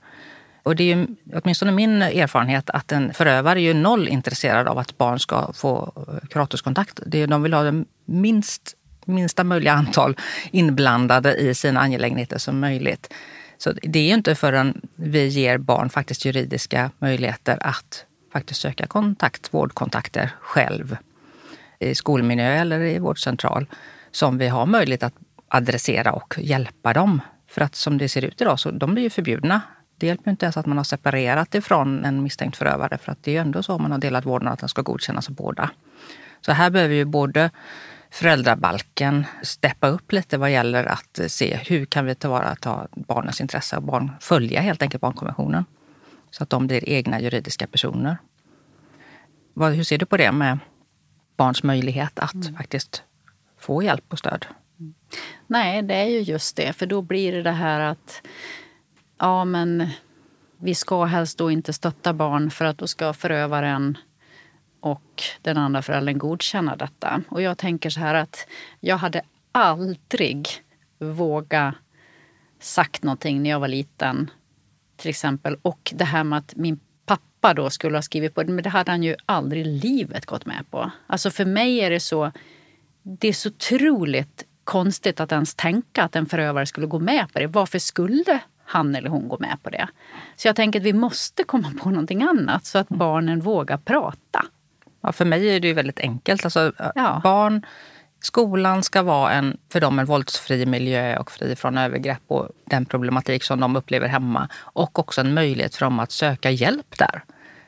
Och 0.64 0.76
det 0.76 0.84
är 0.84 0.96
ju 0.96 1.08
åtminstone 1.34 1.72
min 1.72 2.02
erfarenhet 2.02 2.70
att 2.70 2.92
en 2.92 3.14
förövare 3.14 3.60
är 3.60 3.64
ju 3.64 3.74
noll 3.74 4.08
intresserad 4.08 4.68
av 4.68 4.78
att 4.78 4.98
barn 4.98 5.20
ska 5.20 5.54
få 5.54 5.94
kuratorskontakt. 6.30 7.00
de 7.06 7.44
vill 7.44 7.54
ha 7.54 7.64
det 7.64 7.86
minst, 8.06 8.76
minsta 9.06 9.44
möjliga 9.44 9.74
antal 9.74 10.16
inblandade 10.52 11.36
i 11.36 11.56
sina 11.56 11.80
angelägenheter 11.80 12.38
som 12.38 12.60
möjligt. 12.60 13.14
Så 13.58 13.72
det 13.72 14.00
är 14.00 14.04
ju 14.04 14.14
inte 14.14 14.36
förrän 14.36 14.82
vi 14.96 15.28
ger 15.28 15.58
barn 15.58 15.90
faktiskt 15.90 16.26
juridiska 16.26 16.92
möjligheter 17.00 17.58
att 17.62 18.06
faktiskt 18.32 18.62
söka 18.62 18.88
kontakt, 18.88 19.54
vårdkontakter 19.54 20.32
själv 20.42 20.98
i 21.80 21.96
skolmiljö 21.96 22.52
eller 22.52 22.80
i 22.80 23.00
vårdcentral 23.00 23.68
som 24.12 24.38
vi 24.38 24.48
har 24.48 24.66
möjlighet 24.66 25.04
att 25.04 25.16
adressera 25.48 26.12
och 26.12 26.36
hjälpa 26.40 26.94
dem. 26.94 27.22
För 27.48 27.62
att 27.62 27.76
som 27.76 27.98
det 27.98 28.10
ser 28.10 28.26
ut 28.26 28.42
idag 28.42 28.60
så 28.60 28.72
de 28.72 28.94
blir 28.94 29.04
ju 29.04 29.10
förbjudna 29.10 29.62
det 30.00 30.08
hjälper 30.08 30.32
inte 30.32 30.46
ens 30.46 30.58
att 30.58 30.66
man 30.66 30.78
har 30.78 30.84
separerat 30.84 31.56
ifrån 31.56 32.06
en 32.06 32.24
misstänkt 32.24 32.58
förövare 32.58 32.98
för 32.98 33.12
att 33.12 33.24
det 33.24 33.32
är 33.32 33.34
ju 33.34 33.42
ändå 33.42 33.64
så 33.64 33.74
om 33.74 33.82
man 33.82 33.92
har 33.92 34.00
delat 34.00 34.26
vårdnad 34.26 34.54
att 34.54 34.60
den 34.60 34.70
ska 34.70 34.82
godkännas 34.82 35.30
av 35.30 35.36
båda. 35.36 35.70
Så 36.42 36.52
här 36.52 36.70
behöver 36.70 36.96
ju 36.96 37.06
både 37.06 37.52
föräldrabalken 38.12 39.26
steppa 39.44 39.88
upp 39.88 40.12
lite 40.12 40.38
vad 40.38 40.52
gäller 40.52 40.86
att 40.86 41.20
se 41.28 41.60
hur 41.68 41.86
kan 41.86 42.06
vi 42.06 42.16
tillvarata 42.16 42.88
barnens 42.92 43.42
intresse 43.42 43.76
och 43.76 43.84
barn, 43.84 44.12
följa 44.20 44.62
helt 44.62 44.82
enkelt 44.82 45.02
barnkonventionen. 45.02 45.66
Så 46.32 46.44
att 46.44 46.50
de 46.50 46.68
blir 46.68 46.90
egna 46.90 47.22
juridiska 47.22 47.68
personer. 47.68 48.18
Hur 49.56 49.84
ser 49.84 49.98
du 49.98 50.06
på 50.06 50.18
det 50.18 50.32
med 50.32 50.60
barns 51.38 51.64
möjlighet 51.64 52.20
att 52.20 52.34
mm. 52.34 52.56
faktiskt 52.56 53.04
få 53.58 53.84
hjälp 53.84 54.04
och 54.10 54.20
stöd? 54.20 54.46
Nej, 55.48 55.82
det 55.82 55.96
är 55.96 56.06
ju 56.06 56.20
just 56.20 56.56
det. 56.56 56.74
För 56.74 56.86
då 56.86 57.02
blir 57.02 57.32
det 57.32 57.42
det 57.42 57.52
här 57.52 57.80
att 57.80 58.22
ja 59.18 59.46
men 59.46 59.88
vi 60.58 60.76
ska 60.76 61.06
helst 61.06 61.38
då 61.38 61.52
inte 61.52 61.74
stötta 61.74 62.14
barn 62.14 62.52
för 62.52 62.66
att 62.66 62.78
då 62.78 62.88
ska 62.88 63.14
förövaren 63.14 63.98
och 64.80 65.24
den 65.42 65.58
andra 65.58 65.82
föräldern 65.82 66.18
godkänna 66.18 66.76
detta. 66.76 67.22
Och 67.30 67.42
jag 67.42 67.58
tänker 67.58 67.90
så 67.90 68.00
här 68.00 68.14
att 68.16 68.48
jag 68.80 68.98
hade 68.98 69.22
aldrig 69.52 70.48
vågat 71.00 71.76
sagt 72.60 73.04
någonting 73.04 73.44
när 73.44 73.50
jag 73.50 73.60
var 73.60 73.68
liten. 73.68 74.32
Till 75.00 75.10
exempel. 75.10 75.58
Och 75.62 75.92
det 75.96 76.06
här 76.06 76.24
med 76.24 76.40
att 76.40 76.56
min 76.56 76.80
pappa 77.06 77.54
då 77.54 77.70
skulle 77.70 77.98
ha 77.98 78.02
skrivit 78.02 78.36
på 78.36 78.44
det, 78.44 78.52
men 78.52 78.64
det 78.64 78.70
hade 78.70 78.92
han 78.92 79.04
ju 79.04 79.16
aldrig 79.26 79.62
i 79.62 79.70
livet 79.70 80.26
gått 80.26 80.46
med 80.46 80.72
på. 80.72 80.92
Alltså 81.08 81.32
för 81.32 81.46
mig 81.46 81.80
är 81.80 81.90
det 81.90 82.00
så, 82.00 82.32
det 83.04 83.28
är 83.28 83.34
så 83.34 83.50
otroligt 83.50 84.44
konstigt 84.64 85.20
att 85.20 85.32
ens 85.32 85.56
tänka 85.56 86.04
att 86.04 86.16
en 86.16 86.26
förövare 86.26 86.66
skulle 86.66 86.88
gå 86.88 87.00
med 87.00 87.34
på 87.34 87.40
det. 87.40 87.48
Varför 87.48 87.80
skulle 87.80 88.40
han 88.66 88.96
eller 88.96 89.10
hon 89.10 89.28
går 89.28 89.40
med 89.40 89.58
på 89.64 89.70
det. 89.70 89.88
Så 90.36 90.48
jag 90.48 90.56
tänker 90.56 90.80
att 90.80 90.86
vi 90.86 90.94
måste 90.94 91.44
komma 91.44 91.72
på 91.82 91.90
någonting 91.90 92.24
annat 92.24 92.66
så 92.66 92.78
att 92.78 92.90
barnen 92.90 93.40
vågar 93.40 93.78
prata. 93.78 94.46
Ja, 95.02 95.12
för 95.12 95.26
mig 95.26 95.56
är 95.56 95.60
det 95.60 95.68
ju 95.68 95.74
väldigt 95.74 96.00
enkelt. 96.00 96.46
Alltså, 96.46 96.72
ja. 96.96 97.22
barn, 97.24 97.66
skolan 98.22 98.84
ska 98.84 99.02
vara 99.02 99.32
en, 99.32 99.58
för 99.72 99.82
dem 99.82 100.00
en 100.00 100.06
våldsfri 100.06 100.66
miljö 100.66 101.18
och 101.18 101.32
fri 101.32 101.56
från 101.56 101.78
övergrepp 101.78 102.22
och 102.28 102.50
den 102.66 102.86
problematik 102.86 103.44
som 103.44 103.60
de 103.60 103.76
upplever 103.76 104.08
hemma. 104.08 104.50
Och 104.56 105.00
också 105.00 105.22
en 105.22 105.34
möjlighet 105.34 105.76
för 105.76 105.86
dem 105.86 106.00
att 106.00 106.12
söka 106.12 106.52
hjälp 106.52 106.98
där. 106.98 107.24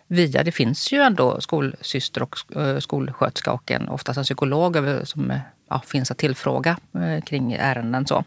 via, 0.07 0.43
det 0.43 0.51
finns 0.51 0.91
ju 0.93 1.01
ändå 1.01 1.41
skolsyster 1.41 2.23
och 2.23 2.57
eh, 2.57 2.79
skolsköterska 2.79 3.51
och 3.51 3.71
en, 3.71 3.89
oftast 3.89 4.17
en 4.17 4.23
psykolog 4.23 4.77
som 5.03 5.31
eh, 5.31 5.39
ja, 5.69 5.81
finns 5.85 6.11
att 6.11 6.17
tillfråga 6.17 6.77
eh, 6.95 7.23
kring 7.23 7.53
ärenden. 7.53 8.07
Så. 8.07 8.23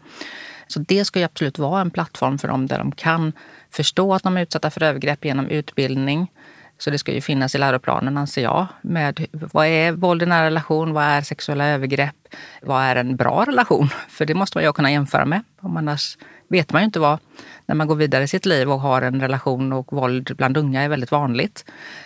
så 0.67 0.79
det 0.79 1.05
ska 1.05 1.19
ju 1.19 1.25
absolut 1.25 1.59
vara 1.59 1.81
en 1.81 1.91
plattform 1.91 2.37
för 2.37 2.47
dem 2.47 2.67
där 2.67 2.77
de 2.77 2.91
kan 2.91 3.33
förstå 3.71 4.13
att 4.13 4.23
de 4.23 4.37
är 4.37 4.41
utsatta 4.41 4.69
för 4.69 4.83
övergrepp 4.83 5.25
genom 5.25 5.47
utbildning. 5.47 6.31
Så 6.77 6.89
det 6.89 6.97
ska 6.97 7.11
ju 7.11 7.21
finnas 7.21 7.55
i 7.55 7.57
läroplanen 7.57 8.17
anser 8.17 8.43
jag. 8.43 8.67
Med 8.81 9.27
vad 9.31 9.67
är 9.67 9.91
våld 9.91 10.23
i 10.23 10.25
nära 10.25 10.45
relation? 10.45 10.93
Vad 10.93 11.03
är 11.03 11.21
sexuella 11.21 11.67
övergrepp? 11.67 12.15
Vad 12.61 12.83
är 12.83 12.95
en 12.95 13.15
bra 13.15 13.45
relation? 13.47 13.89
För 14.09 14.25
det 14.25 14.33
måste 14.33 14.57
man 14.57 14.63
ju 14.63 14.73
kunna 14.73 14.91
jämföra 14.91 15.25
med. 15.25 15.43
Om 15.61 15.77
annars 15.77 16.17
vet 16.47 16.73
man 16.73 16.81
ju 16.81 16.85
inte 16.85 16.99
vad, 16.99 17.19
när 17.65 17.75
man 17.75 17.87
går 17.87 17.95
vidare 17.95 18.23
i 18.23 18.27
sitt 18.27 18.45
liv 18.45 18.71
och 18.71 18.79
har 18.79 19.01
en 19.01 19.21
relation 19.21 19.73
och 19.73 19.93
våld 19.93 20.35
bland 20.37 20.57
unga 20.57 20.81
är 20.81 20.89
väldigt 20.89 21.11
vanligt. 21.11 21.65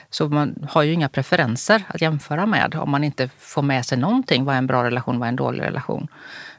Så 0.10 0.30
man 0.30 0.68
har 0.70 0.84
ju 0.84 0.94
inga 0.94 1.10
preferenser 1.10 1.84
att 1.88 2.02
jämföra 2.02 2.46
med 2.46 2.76
om 2.76 2.90
man 2.90 3.04
inte 3.04 3.30
får 3.38 3.62
med 3.62 3.86
sig 3.86 3.98
någonting. 3.98 4.46
Vad 4.46 4.56
är 4.56 4.58
en 4.58 4.68
bra 4.68 4.84
relation? 4.84 5.20
Vad 5.20 5.28
är 5.28 5.30
en 5.30 5.36
dålig 5.36 5.62
relation? 5.62 6.08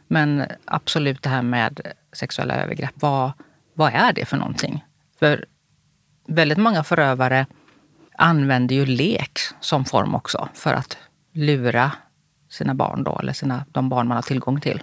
Men 0.08 0.44
absolut 0.64 1.22
det 1.22 1.28
här 1.28 1.42
med 1.42 1.80
sexuella 2.12 2.54
övergrepp. 2.54 2.94
Vad, 2.94 3.32
vad 3.74 3.92
är 3.94 4.12
det 4.12 4.24
för 4.24 4.36
någonting? 4.36 4.84
För 5.18 5.44
väldigt 6.26 6.58
många 6.58 6.84
förövare 6.84 7.46
använder 8.20 8.74
ju 8.74 8.86
lek 8.86 9.38
som 9.60 9.84
form 9.84 10.14
också 10.14 10.48
för 10.54 10.74
att 10.74 10.98
lura 11.32 11.92
sina 12.48 12.74
barn 12.74 13.04
då, 13.04 13.18
eller 13.18 13.32
sina, 13.32 13.64
de 13.72 13.88
barn 13.88 14.08
man 14.08 14.16
har 14.16 14.22
tillgång 14.22 14.60
till, 14.60 14.82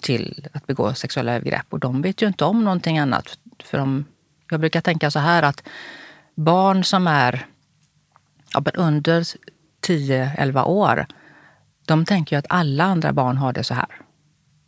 till 0.00 0.48
att 0.52 0.66
begå 0.66 0.94
sexuella 0.94 1.34
övergrepp. 1.34 1.66
Och 1.70 1.80
de 1.80 2.02
vet 2.02 2.22
ju 2.22 2.26
inte 2.26 2.44
om 2.44 2.64
någonting 2.64 2.98
annat. 2.98 3.38
För 3.64 3.78
de, 3.78 4.04
jag 4.50 4.60
brukar 4.60 4.80
tänka 4.80 5.10
så 5.10 5.18
här 5.18 5.42
att 5.42 5.62
barn 6.34 6.84
som 6.84 7.06
är 7.06 7.46
ja, 8.54 8.62
under 8.74 9.24
10-11 9.86 10.64
år, 10.64 11.06
de 11.86 12.04
tänker 12.04 12.36
ju 12.36 12.38
att 12.38 12.46
alla 12.48 12.84
andra 12.84 13.12
barn 13.12 13.36
har 13.36 13.52
det 13.52 13.64
så 13.64 13.74
här. 13.74 13.88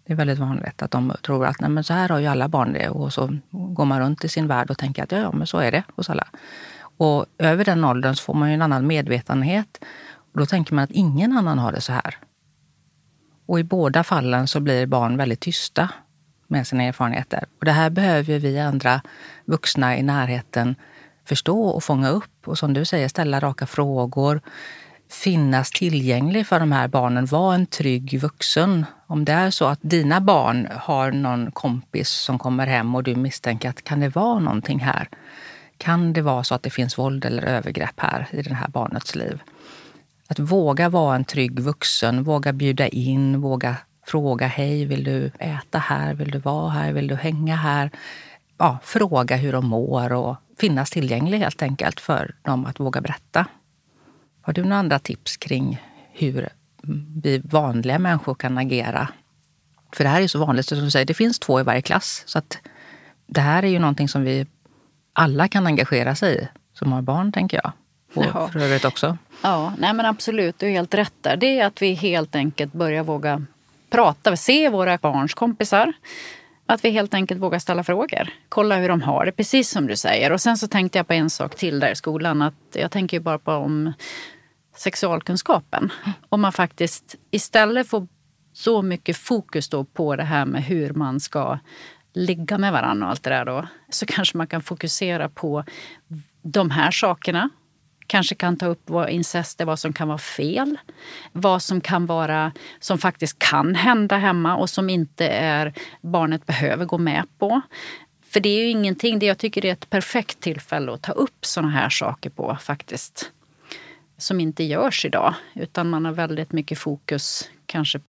Det 0.07 0.13
är 0.13 0.17
väldigt 0.17 0.39
vanligt 0.39 0.83
att 0.83 0.91
de 0.91 1.13
tror 1.23 1.47
att 1.47 1.61
Nej, 1.61 1.71
men 1.71 1.85
så 1.85 1.95
här 1.95 2.09
har 2.09 2.19
ju 2.19 2.27
alla 2.27 2.49
barn 2.49 2.73
det. 2.73 2.89
Och 2.89 3.13
så 3.13 3.39
går 3.51 3.85
man 3.85 4.01
runt 4.01 4.25
i 4.25 4.29
sin 4.29 4.47
värld 4.47 4.71
och 4.71 4.79
tänker 4.79 5.03
att 5.03 5.13
ja, 5.13 5.19
ja 5.19 5.33
men 5.33 5.47
så 5.47 5.59
är 5.59 5.73
det 5.73 5.83
hos 5.97 6.11
alla. 6.11 6.27
Och 6.97 7.27
över 7.39 7.65
den 7.65 7.85
åldern 7.85 8.15
så 8.15 8.23
får 8.23 8.35
man 8.35 8.49
ju 8.49 8.55
en 8.55 8.63
annan 8.63 8.87
medvetenhet. 8.87 9.85
Och 10.33 10.41
då 10.41 10.47
tänker 10.47 10.75
man 10.75 10.85
att 10.85 10.91
ingen 10.91 11.33
annan 11.33 11.59
har 11.59 11.73
det 11.73 11.81
så 11.81 11.93
här. 11.93 12.17
Och 13.47 13.61
i 13.61 13.65
båda 13.65 14.05
fallen 14.05 14.49
så 14.49 14.61
blir 14.61 14.87
barn 14.87 15.17
väldigt 15.17 15.41
tysta 15.41 15.89
med 16.49 16.67
sina 16.67 16.83
erfarenheter. 16.83 17.45
Och 17.59 17.65
det 17.65 17.73
här 17.73 17.91
behöver 17.91 18.39
vi 18.39 18.61
andra 18.61 19.01
vuxna 19.45 19.99
i 19.99 20.03
närheten 20.03 20.75
förstå 21.25 21.63
och 21.63 21.85
fånga 21.85 22.09
upp. 22.09 22.49
Och 22.49 22.59
som 22.59 22.73
du 22.73 22.85
säger, 22.85 23.09
ställa 23.09 23.41
raka 23.41 23.67
frågor. 23.67 24.41
Finnas 25.11 25.71
tillgänglig 25.71 26.47
för 26.47 26.61
de 26.61 26.73
här 26.73 26.89
barnen. 26.89 27.27
Var 27.27 27.55
en 27.55 27.67
trygg 27.67 28.21
vuxen. 28.21 28.87
Om 29.07 29.25
det 29.25 29.33
är 29.33 29.51
så 29.51 29.65
att 29.65 29.79
dina 29.83 30.21
barn 30.21 30.69
har 30.73 31.13
någon 31.13 31.51
kompis 31.51 32.09
som 32.09 32.39
kommer 32.39 32.67
hem 32.67 32.95
och 32.95 33.03
du 33.03 33.17
misstänker 33.17 33.69
att 33.69 33.85
kan 33.85 34.01
det 34.01 34.09
vara 34.09 34.39
någonting 34.39 34.79
här? 34.79 35.09
Kan 35.79 36.13
det 36.13 36.23
vara 36.23 36.45
så 36.45 36.55
att 36.55 36.63
det 36.63 36.71
finns 36.71 36.99
våld 36.99 37.25
eller 37.25 37.43
övergrepp 37.43 38.01
här 38.01 38.29
i 38.31 38.43
det 38.43 38.55
här 38.55 38.69
barnets 38.69 39.15
liv? 39.15 39.43
Att 40.29 40.39
våga 40.39 40.89
vara 40.89 41.17
en 41.17 41.25
trygg 41.25 41.61
vuxen, 41.61 42.23
våga 42.23 42.53
bjuda 42.53 42.89
in, 42.89 43.41
våga 43.41 43.77
fråga 44.07 44.47
hej, 44.47 44.85
vill 44.85 45.05
du 45.05 45.31
äta 45.39 45.79
här, 45.79 46.15
vill 46.15 46.31
du 46.31 46.39
vara 46.39 46.71
här, 46.71 46.93
vill 46.93 47.07
du 47.07 47.15
hänga 47.15 47.57
här? 47.57 47.91
Ja, 48.59 48.79
fråga 48.83 49.37
hur 49.37 49.53
de 49.53 49.67
mår 49.67 50.13
och 50.13 50.37
finnas 50.59 50.91
tillgänglig 50.91 51.39
helt 51.39 51.63
enkelt 51.63 52.01
för 52.01 52.35
dem 52.43 52.67
att 52.67 52.81
våga 52.81 53.01
berätta. 53.01 53.47
Har 54.41 54.53
du 54.53 54.63
några 54.63 54.77
andra 54.77 54.99
tips 54.99 55.37
kring 55.37 55.83
hur 56.13 56.49
vi 57.23 57.39
vanliga 57.39 57.99
människor 57.99 58.35
kan 58.35 58.59
agera? 58.59 59.09
För 59.93 60.05
det 60.05 60.11
här 60.11 60.21
är 60.21 60.27
så 60.27 60.39
vanligt, 60.39 60.67
som 60.67 60.79
du 60.79 60.91
säger, 60.91 61.07
det 61.07 61.15
finns 61.15 61.39
två 61.39 61.61
i 61.61 61.63
varje 61.63 61.83
klass. 61.83 62.23
Så 62.27 62.39
att 62.39 62.59
det 63.27 63.41
här 63.41 63.63
är 63.63 63.69
ju 63.69 63.79
någonting 63.79 64.09
som 64.09 64.23
vi 64.23 64.47
alla 65.17 65.49
kan 65.49 65.67
engagera 65.67 66.15
sig 66.15 66.43
i 66.43 66.49
som 66.79 66.93
har 66.93 67.03
barn, 67.03 67.33
tänker 67.33 67.61
jag. 67.63 67.73
Och 68.15 68.25
ja. 68.35 68.49
för 68.49 68.61
övrigt 68.61 68.85
också. 68.85 69.19
Ja, 69.43 69.73
nej 69.79 69.95
men 69.95 70.07
absolut. 70.07 70.59
Du 70.59 70.67
är 70.67 70.71
helt 70.71 70.95
rätt 70.95 71.15
där. 71.21 71.37
Det 71.37 71.61
är 71.61 71.67
att 71.67 71.83
vi 71.83 71.95
helt 71.95 72.35
enkelt 72.35 72.73
börjar 72.73 73.03
våga 73.03 73.43
prata, 73.91 74.37
se 74.37 74.69
våra 74.69 74.99
barns 74.99 75.35
kompisar. 75.35 75.93
Att 76.67 76.85
vi 76.85 76.91
helt 76.91 77.15
enkelt 77.15 77.41
vågar 77.41 77.59
ställa 77.59 77.85
frågor. 77.85 78.29
Kolla 78.49 78.77
hur 78.77 78.89
de 78.89 79.03
har 79.03 79.27
det, 79.27 79.33
precis 79.33 79.71
som 79.71 79.87
du 79.87 79.97
säger. 79.97 80.33
Och 80.33 80.41
sen 80.41 80.59
så 80.59 80.69
tänkte 80.69 80.99
jag 80.99 81.07
på 81.07 81.13
en 81.13 81.31
sak 81.31 81.57
till 81.57 81.81
där 81.81 81.91
i 81.91 81.97
skolan. 81.97 82.43
Att 82.43 82.55
jag 82.73 82.91
tänker 82.91 83.21
bara 83.21 83.39
på 83.39 83.53
om 83.53 83.93
sexualkunskapen. 84.77 85.93
Om 86.29 86.41
man 86.41 86.53
faktiskt 86.53 87.15
istället 87.31 87.89
får 87.89 88.07
så 88.53 88.83
mycket 88.83 89.17
fokus 89.17 89.69
då 89.69 89.85
på 89.85 90.17
det 90.17 90.23
här 90.23 90.45
med 90.45 90.65
hur 90.65 90.93
man 90.93 91.21
ska 91.21 91.59
ligga 92.17 92.59
med 92.59 92.73
varandra 92.73 93.07
och 93.07 93.11
allt 93.11 93.23
det 93.23 93.31
där 93.31 93.45
då, 93.45 93.67
så 93.89 94.07
kanske 94.07 94.37
man 94.37 94.47
kan 94.47 94.63
fokusera 94.63 95.29
på 95.29 95.65
de 96.43 96.71
här 96.71 96.91
sakerna. 96.91 97.51
Kanske 98.07 98.35
kan 98.35 98.57
ta 98.57 98.67
upp 98.67 98.83
vad 98.85 99.11
incest 99.11 99.61
är, 99.61 99.65
vad 99.65 99.79
som 99.79 99.93
kan 99.93 100.09
vara 100.09 100.19
fel. 100.19 100.79
Vad 101.33 101.63
som 101.63 101.81
kan 101.81 102.07
vara, 102.07 102.53
som 102.81 102.99
faktiskt 102.99 103.39
kan 103.39 103.75
hända 103.75 104.17
hemma 104.17 104.57
och 104.57 104.71
som 104.71 104.91
inte 104.91 105.29
är 105.29 105.73
barnet 106.01 106.47
behöver 106.47 106.85
gå 106.85 106.99
med 106.99 107.25
på. 107.39 107.61
För 108.31 108.41
det 108.41 108.49
är 108.49 108.63
ju 108.63 108.71
ingenting, 108.71 109.19
det 109.19 109.27
jag 109.27 109.39
tycker 109.39 109.63
det 109.63 109.69
är 109.69 109.73
ett 109.73 109.91
perfekt 109.91 110.41
tillfälle 110.41 110.93
att 110.93 111.03
ta 111.03 111.13
upp 111.13 111.45
såna 111.45 111.69
här 111.69 111.89
saker 111.89 112.31
på 112.31 112.57
faktiskt. 112.61 113.33
Som 114.19 114.41
inte 114.41 114.65
görs 114.65 115.05
idag, 115.05 115.35
utan 115.55 115.91
man 115.91 116.05
har 116.05 116.13
väldigt 116.13 116.53
mycket 116.53 116.79
fokus 116.79 117.51
kanske 117.67 118.01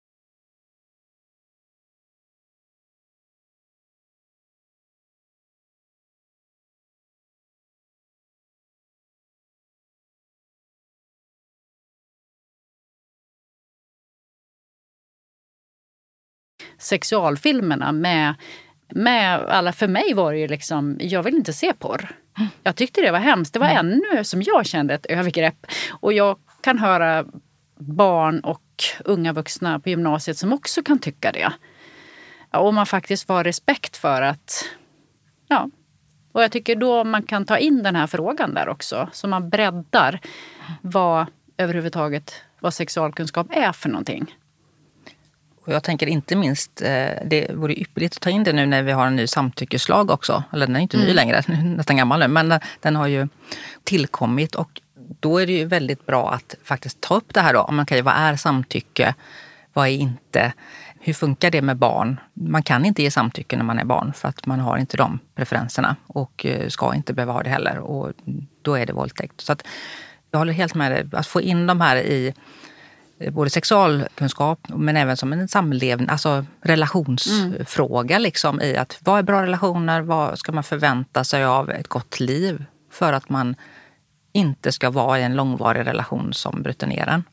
sexualfilmerna 16.79 17.93
med, 17.93 18.35
med 18.89 19.41
alla, 19.41 19.73
för 19.73 19.89
mig 19.89 20.15
var 20.15 20.33
det 20.33 20.39
ju 20.39 20.49
liksom, 20.49 20.97
jag 21.01 21.23
vill 21.23 21.35
inte 21.35 21.53
se 21.53 21.73
porr. 21.73 22.09
Jag 22.63 22.77
tyckte 22.77 23.01
det 23.01 23.11
var 23.11 23.19
hemskt. 23.19 23.53
Det 23.53 23.59
var 23.59 23.69
mm. 23.69 23.87
ännu, 23.87 24.25
som 24.25 24.43
jag 24.43 24.67
kände, 24.67 24.95
ett 24.95 25.07
övergrepp. 25.07 25.67
Och 25.91 26.13
jag 26.13 26.39
kan 26.61 26.79
höra 26.79 27.25
barn 27.79 28.41
och 28.41 28.63
unga 29.05 29.33
vuxna 29.33 29.81
på 29.81 29.89
gymnasiet 29.89 30.39
som 30.39 30.53
också 30.53 30.83
kan 30.83 30.99
tycka 30.99 31.33
det. 31.33 31.53
Och 32.51 32.75
man 32.75 32.87
faktiskt 32.87 33.27
får 33.27 33.45
respekt 33.45 33.97
för 33.97 34.23
att... 34.23 34.65
Ja. 35.49 35.71
Och 36.33 36.43
jag 36.43 36.53
tycker 36.53 36.77
då 36.77 37.05
man 37.05 37.23
kan 37.23 37.45
ta 37.45 37.59
in 37.59 37.83
den 37.83 37.97
här 37.97 38.07
frågan 38.07 38.55
där 38.55 38.69
också. 38.69 39.09
Så 39.13 39.29
man 39.29 39.51
breddar 39.51 40.21
vad 40.83 41.27
överhuvudtaget 41.57 42.35
vad 42.61 42.75
sexualkunskap 42.75 43.47
är 43.51 43.73
för 43.73 43.89
någonting. 43.89 44.37
Och 45.67 45.73
jag 45.73 45.83
tänker 45.83 46.07
inte 46.07 46.37
minst, 46.37 46.83
eh, 46.83 47.09
det 47.25 47.51
vore 47.55 47.81
ypperligt 47.81 48.17
att 48.17 48.21
ta 48.21 48.31
in 48.31 48.45
det 48.45 48.53
nu 48.53 48.67
när 48.67 48.83
vi 48.83 48.93
har 48.93 49.07
en 49.07 49.17
ny 49.17 49.27
samtyckeslag 49.27 50.11
också. 50.11 50.45
Eller 50.53 50.67
den 50.67 50.77
är 50.77 50.81
inte 50.81 50.97
ny 50.97 51.03
mm. 51.03 51.17
längre, 51.17 51.43
nästan 51.63 51.97
gammal 51.97 52.21
nu, 52.21 52.29
men 52.29 52.61
den 52.81 52.97
har 52.97 53.07
ju 53.07 53.29
tillkommit. 53.85 54.55
Och 54.55 54.81
då 55.21 55.39
är 55.39 55.47
det 55.47 55.53
ju 55.53 55.65
väldigt 55.65 56.07
bra 56.07 56.33
att 56.33 56.55
faktiskt 56.65 57.01
ta 57.01 57.15
upp 57.15 57.35
det 57.35 57.41
här 57.41 57.55
då. 57.55 57.61
Om 57.61 57.77
man 57.77 57.87
kan, 57.87 58.05
vad 58.05 58.15
är 58.15 58.37
samtycke? 58.37 59.15
Vad 59.73 59.89
är 59.89 59.93
inte? 59.93 60.53
Hur 61.01 61.13
funkar 61.13 61.51
det 61.51 61.63
med 61.63 61.77
barn? 61.77 62.21
Man 62.35 62.63
kan 62.63 62.85
inte 62.85 63.03
ge 63.03 63.11
samtycke 63.11 63.57
när 63.57 63.65
man 63.65 63.79
är 63.79 63.85
barn 63.85 64.13
för 64.13 64.29
att 64.29 64.47
man 64.47 64.61
har 64.61 64.79
inte 64.79 64.97
de 64.97 65.19
preferenserna 65.35 65.97
och 66.07 66.47
eh, 66.47 66.69
ska 66.69 66.95
inte 66.95 67.13
behöva 67.13 67.33
ha 67.33 67.43
det 67.43 67.51
heller. 67.51 67.79
Och 67.79 68.13
då 68.63 68.75
är 68.75 68.87
det 68.87 68.93
våldtäkt. 68.93 69.41
Så 69.41 69.53
att 69.53 69.67
jag 70.31 70.39
håller 70.39 70.53
helt 70.53 70.75
med 70.75 70.93
dig. 70.93 71.07
Att 71.13 71.27
få 71.27 71.41
in 71.41 71.67
de 71.67 71.81
här 71.81 71.97
i 71.97 72.27
Eh, 72.27 72.35
Eh, 73.19 73.33
både 73.33 73.51
sexualkunskap 73.51 74.69
men 74.69 74.97
även 74.97 75.17
som 75.17 75.33
en 75.33 75.49
samlevnad, 75.49 76.11
alltså 76.11 76.47
relationsfråga 76.63 78.15
mm. 78.15 78.23
liksom 78.23 78.61
i 78.61 78.77
att 78.77 78.99
vad 79.01 79.19
är 79.19 79.23
bra 79.23 79.43
relationer, 79.43 80.01
vad 80.01 80.39
ska 80.39 80.53
man 80.53 80.65
förvänta 80.65 81.25
sig 81.25 81.45
av 81.45 81.71
ett 81.71 81.89
gott 81.89 82.21
liv 82.21 82.65
för 82.91 83.13
att 83.13 83.29
man 83.29 83.57
inte 84.33 84.73
ska 84.73 84.91
vara 84.91 85.21
i 85.21 85.23
en 85.23 85.37
långvarig 85.37 85.87
relation 85.87 86.33
som 86.33 86.63
bryter 86.63 86.87
ner 86.87 87.09
en. 87.09 87.25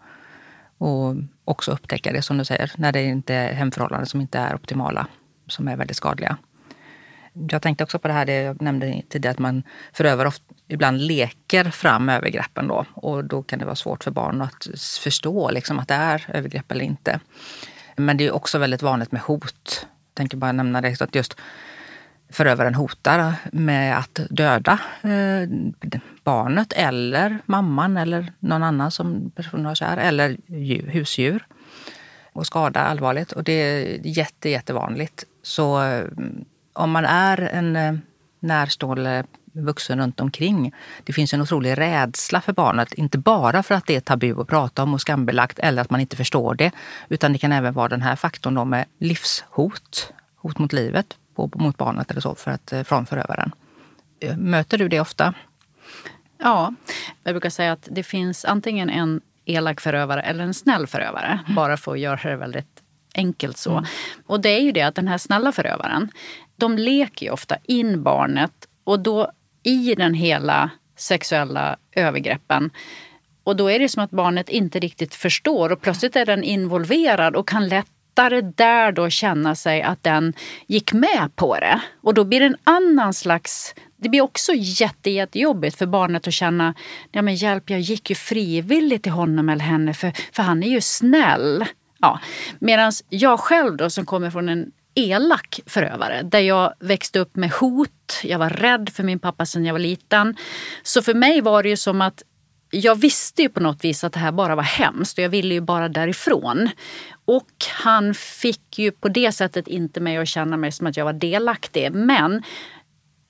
Och 0.77 1.15
också 1.45 1.71
upptäcka 1.71 2.11
det 2.11 2.21
som 2.21 2.37
du 2.37 2.45
säger, 2.45 2.71
när 2.77 2.91
det 2.91 3.03
inte 3.03 3.33
är 3.33 3.53
hemförhållanden 3.53 4.07
som 4.07 4.21
inte 4.21 4.39
är 4.39 4.55
optimala, 4.55 5.07
som 5.47 5.67
är 5.67 5.77
väldigt 5.77 5.97
skadliga. 5.97 6.37
Jag 7.49 7.61
tänkte 7.61 7.83
också 7.83 7.99
på 7.99 8.07
det 8.07 8.13
här 8.13 8.25
det 8.25 8.41
jag 8.41 8.61
nämnde 8.61 9.01
tidigare, 9.09 9.31
att 9.31 9.39
man 9.39 9.63
förövare 9.93 10.27
ofta, 10.27 10.53
ibland 10.67 11.01
leker 11.01 11.63
fram 11.63 12.09
övergreppen 12.09 12.67
då. 12.67 12.85
Och 12.93 13.25
då 13.25 13.43
kan 13.43 13.59
det 13.59 13.65
vara 13.65 13.75
svårt 13.75 14.03
för 14.03 14.11
barn 14.11 14.41
att 14.41 14.67
förstå 15.03 15.51
liksom, 15.51 15.79
att 15.79 15.87
det 15.87 15.93
är 15.93 16.25
övergrepp 16.33 16.71
eller 16.71 16.85
inte. 16.85 17.19
Men 17.95 18.17
det 18.17 18.27
är 18.27 18.31
också 18.31 18.57
väldigt 18.57 18.81
vanligt 18.81 19.11
med 19.11 19.21
hot. 19.21 19.79
Jag 19.81 20.15
tänker 20.15 20.37
bara 20.37 20.51
nämna 20.51 20.81
det, 20.81 21.01
att 21.01 21.15
just 21.15 21.37
förövaren 22.29 22.75
hotar 22.75 23.35
med 23.51 23.97
att 23.97 24.19
döda 24.29 24.79
eh, 25.01 25.49
barnet 26.23 26.73
eller 26.73 27.39
mamman 27.45 27.97
eller 27.97 28.33
någon 28.39 28.63
annan 28.63 28.91
som 28.91 29.31
personen 29.35 29.65
har 29.65 29.75
kär, 29.75 29.97
eller 29.97 30.37
djur, 30.47 30.87
husdjur 30.87 31.45
och 32.33 32.45
skada 32.45 32.79
allvarligt. 32.79 33.31
Och 33.31 33.43
det 33.43 33.53
är 33.53 33.99
jätte, 34.03 34.49
jättevanligt. 34.49 35.23
Så 35.43 35.75
mm, 35.75 36.45
om 36.73 36.91
man 36.91 37.05
är 37.05 37.37
en 37.37 37.75
eh, 37.75 37.93
närstående 38.39 39.23
vuxen 39.53 39.99
runt 39.99 40.19
omkring. 40.19 40.73
Det 41.03 41.13
finns 41.13 41.33
en 41.33 41.41
otrolig 41.41 41.77
rädsla 41.77 42.41
för 42.41 42.53
barnet, 42.53 42.93
inte 42.93 43.17
bara 43.17 43.63
för 43.63 43.75
att 43.75 43.85
det 43.85 43.95
är 43.95 43.99
tabu 43.99 44.41
att 44.41 44.47
prata 44.47 44.83
om 44.83 44.93
och 44.93 45.01
skambelagt 45.01 45.59
eller 45.59 45.81
att 45.81 45.89
man 45.89 45.99
inte 45.99 46.15
förstår 46.15 46.55
det, 46.55 46.71
utan 47.09 47.33
det 47.33 47.39
kan 47.39 47.51
även 47.51 47.73
vara 47.73 47.89
den 47.89 48.01
här 48.01 48.15
faktorn 48.15 48.53
då 48.53 48.65
med 48.65 48.85
livshot, 48.99 50.13
hot 50.35 50.57
mot 50.59 50.73
livet 50.73 51.17
på, 51.35 51.51
mot 51.55 51.77
barnet 51.77 52.11
eller 52.11 52.21
så 52.21 52.35
för 52.35 52.51
att, 52.51 52.73
eh, 52.73 52.83
från 52.83 53.05
förövaren. 53.05 53.51
Möter 54.37 54.77
du 54.77 54.89
det 54.89 54.99
ofta? 54.99 55.33
Ja, 56.37 56.73
jag 57.23 57.33
brukar 57.33 57.49
säga 57.49 57.71
att 57.71 57.87
det 57.91 58.03
finns 58.03 58.45
antingen 58.45 58.89
en 58.89 59.21
elak 59.45 59.81
förövare 59.81 60.21
eller 60.21 60.43
en 60.43 60.53
snäll 60.53 60.87
förövare. 60.87 61.39
Mm. 61.43 61.55
Bara 61.55 61.77
för 61.77 61.91
att 61.91 61.99
göra 61.99 62.29
det 62.29 62.35
väldigt 62.35 62.82
enkelt 63.13 63.57
så. 63.57 63.71
Mm. 63.71 63.85
Och 64.25 64.41
det 64.41 64.49
är 64.49 64.61
ju 64.61 64.71
det 64.71 64.81
att 64.81 64.95
den 64.95 65.07
här 65.07 65.17
snälla 65.17 65.51
förövaren, 65.51 66.11
de 66.55 66.77
leker 66.77 67.25
ju 67.25 67.31
ofta 67.31 67.57
in 67.63 68.03
barnet 68.03 68.51
och 68.83 68.99
då 68.99 69.31
i 69.63 69.95
den 69.95 70.13
hela 70.13 70.69
sexuella 70.95 71.77
övergreppen 71.91 72.71
och 73.43 73.55
då 73.55 73.71
är 73.71 73.79
det 73.79 73.89
som 73.89 74.03
att 74.03 74.11
barnet 74.11 74.49
inte 74.49 74.79
riktigt 74.79 75.15
förstår 75.15 75.71
och 75.71 75.81
plötsligt 75.81 76.15
är 76.15 76.25
den 76.25 76.43
involverad 76.43 77.35
och 77.35 77.47
kan 77.47 77.67
lättare 77.67 78.41
där 78.41 78.91
då 78.91 79.09
känna 79.09 79.55
sig 79.55 79.81
att 79.81 80.03
den 80.03 80.33
gick 80.67 80.93
med 80.93 81.35
på 81.35 81.55
det. 81.55 81.81
Och 82.01 82.13
då 82.13 82.23
blir 82.23 82.39
det 82.39 82.45
en 82.45 82.57
annan 82.63 83.13
slags 83.13 83.75
det 84.03 84.09
blir 84.09 84.21
också 84.21 84.51
jätte, 84.55 85.09
jättejobbigt 85.09 85.77
för 85.77 85.85
barnet 85.85 86.27
att 86.27 86.33
känna, 86.33 86.73
ja 87.11 87.21
men 87.21 87.35
hjälp 87.35 87.69
jag 87.69 87.79
gick 87.79 88.09
ju 88.09 88.15
frivilligt 88.15 89.03
till 89.03 89.11
honom 89.11 89.49
eller 89.49 89.63
henne 89.63 89.93
för, 89.93 90.13
för 90.31 90.43
han 90.43 90.63
är 90.63 90.67
ju 90.67 90.81
snäll. 90.81 91.65
Ja. 92.03 92.19
Medan 92.59 92.91
jag 93.09 93.39
själv 93.39 93.77
då 93.77 93.89
som 93.89 94.05
kommer 94.05 94.29
från 94.29 94.49
en 94.49 94.71
elak 94.95 95.59
förövare 95.65 96.21
där 96.23 96.39
jag 96.39 96.73
växte 96.79 97.19
upp 97.19 97.35
med 97.35 97.51
hot. 97.51 98.19
Jag 98.23 98.39
var 98.39 98.49
rädd 98.49 98.89
för 98.89 99.03
min 99.03 99.19
pappa 99.19 99.45
sedan 99.45 99.65
jag 99.65 99.73
var 99.73 99.79
liten. 99.79 100.35
Så 100.83 101.01
för 101.01 101.13
mig 101.13 101.41
var 101.41 101.63
det 101.63 101.69
ju 101.69 101.77
som 101.77 102.01
att 102.01 102.23
jag 102.71 102.95
visste 102.95 103.41
ju 103.41 103.49
på 103.49 103.59
något 103.59 103.83
vis 103.83 104.03
att 104.03 104.13
det 104.13 104.19
här 104.19 104.31
bara 104.31 104.55
var 104.55 104.63
hemskt 104.63 105.17
och 105.17 105.23
jag 105.23 105.29
ville 105.29 105.53
ju 105.53 105.61
bara 105.61 105.89
därifrån. 105.89 106.69
Och 107.25 107.49
han 107.83 108.13
fick 108.13 108.79
ju 108.79 108.91
på 108.91 109.09
det 109.09 109.31
sättet 109.31 109.67
inte 109.67 109.99
mig 109.99 110.17
att 110.17 110.27
känna 110.27 110.57
mig 110.57 110.71
som 110.71 110.87
att 110.87 110.97
jag 110.97 111.05
var 111.05 111.13
delaktig. 111.13 111.91
Men 111.93 112.43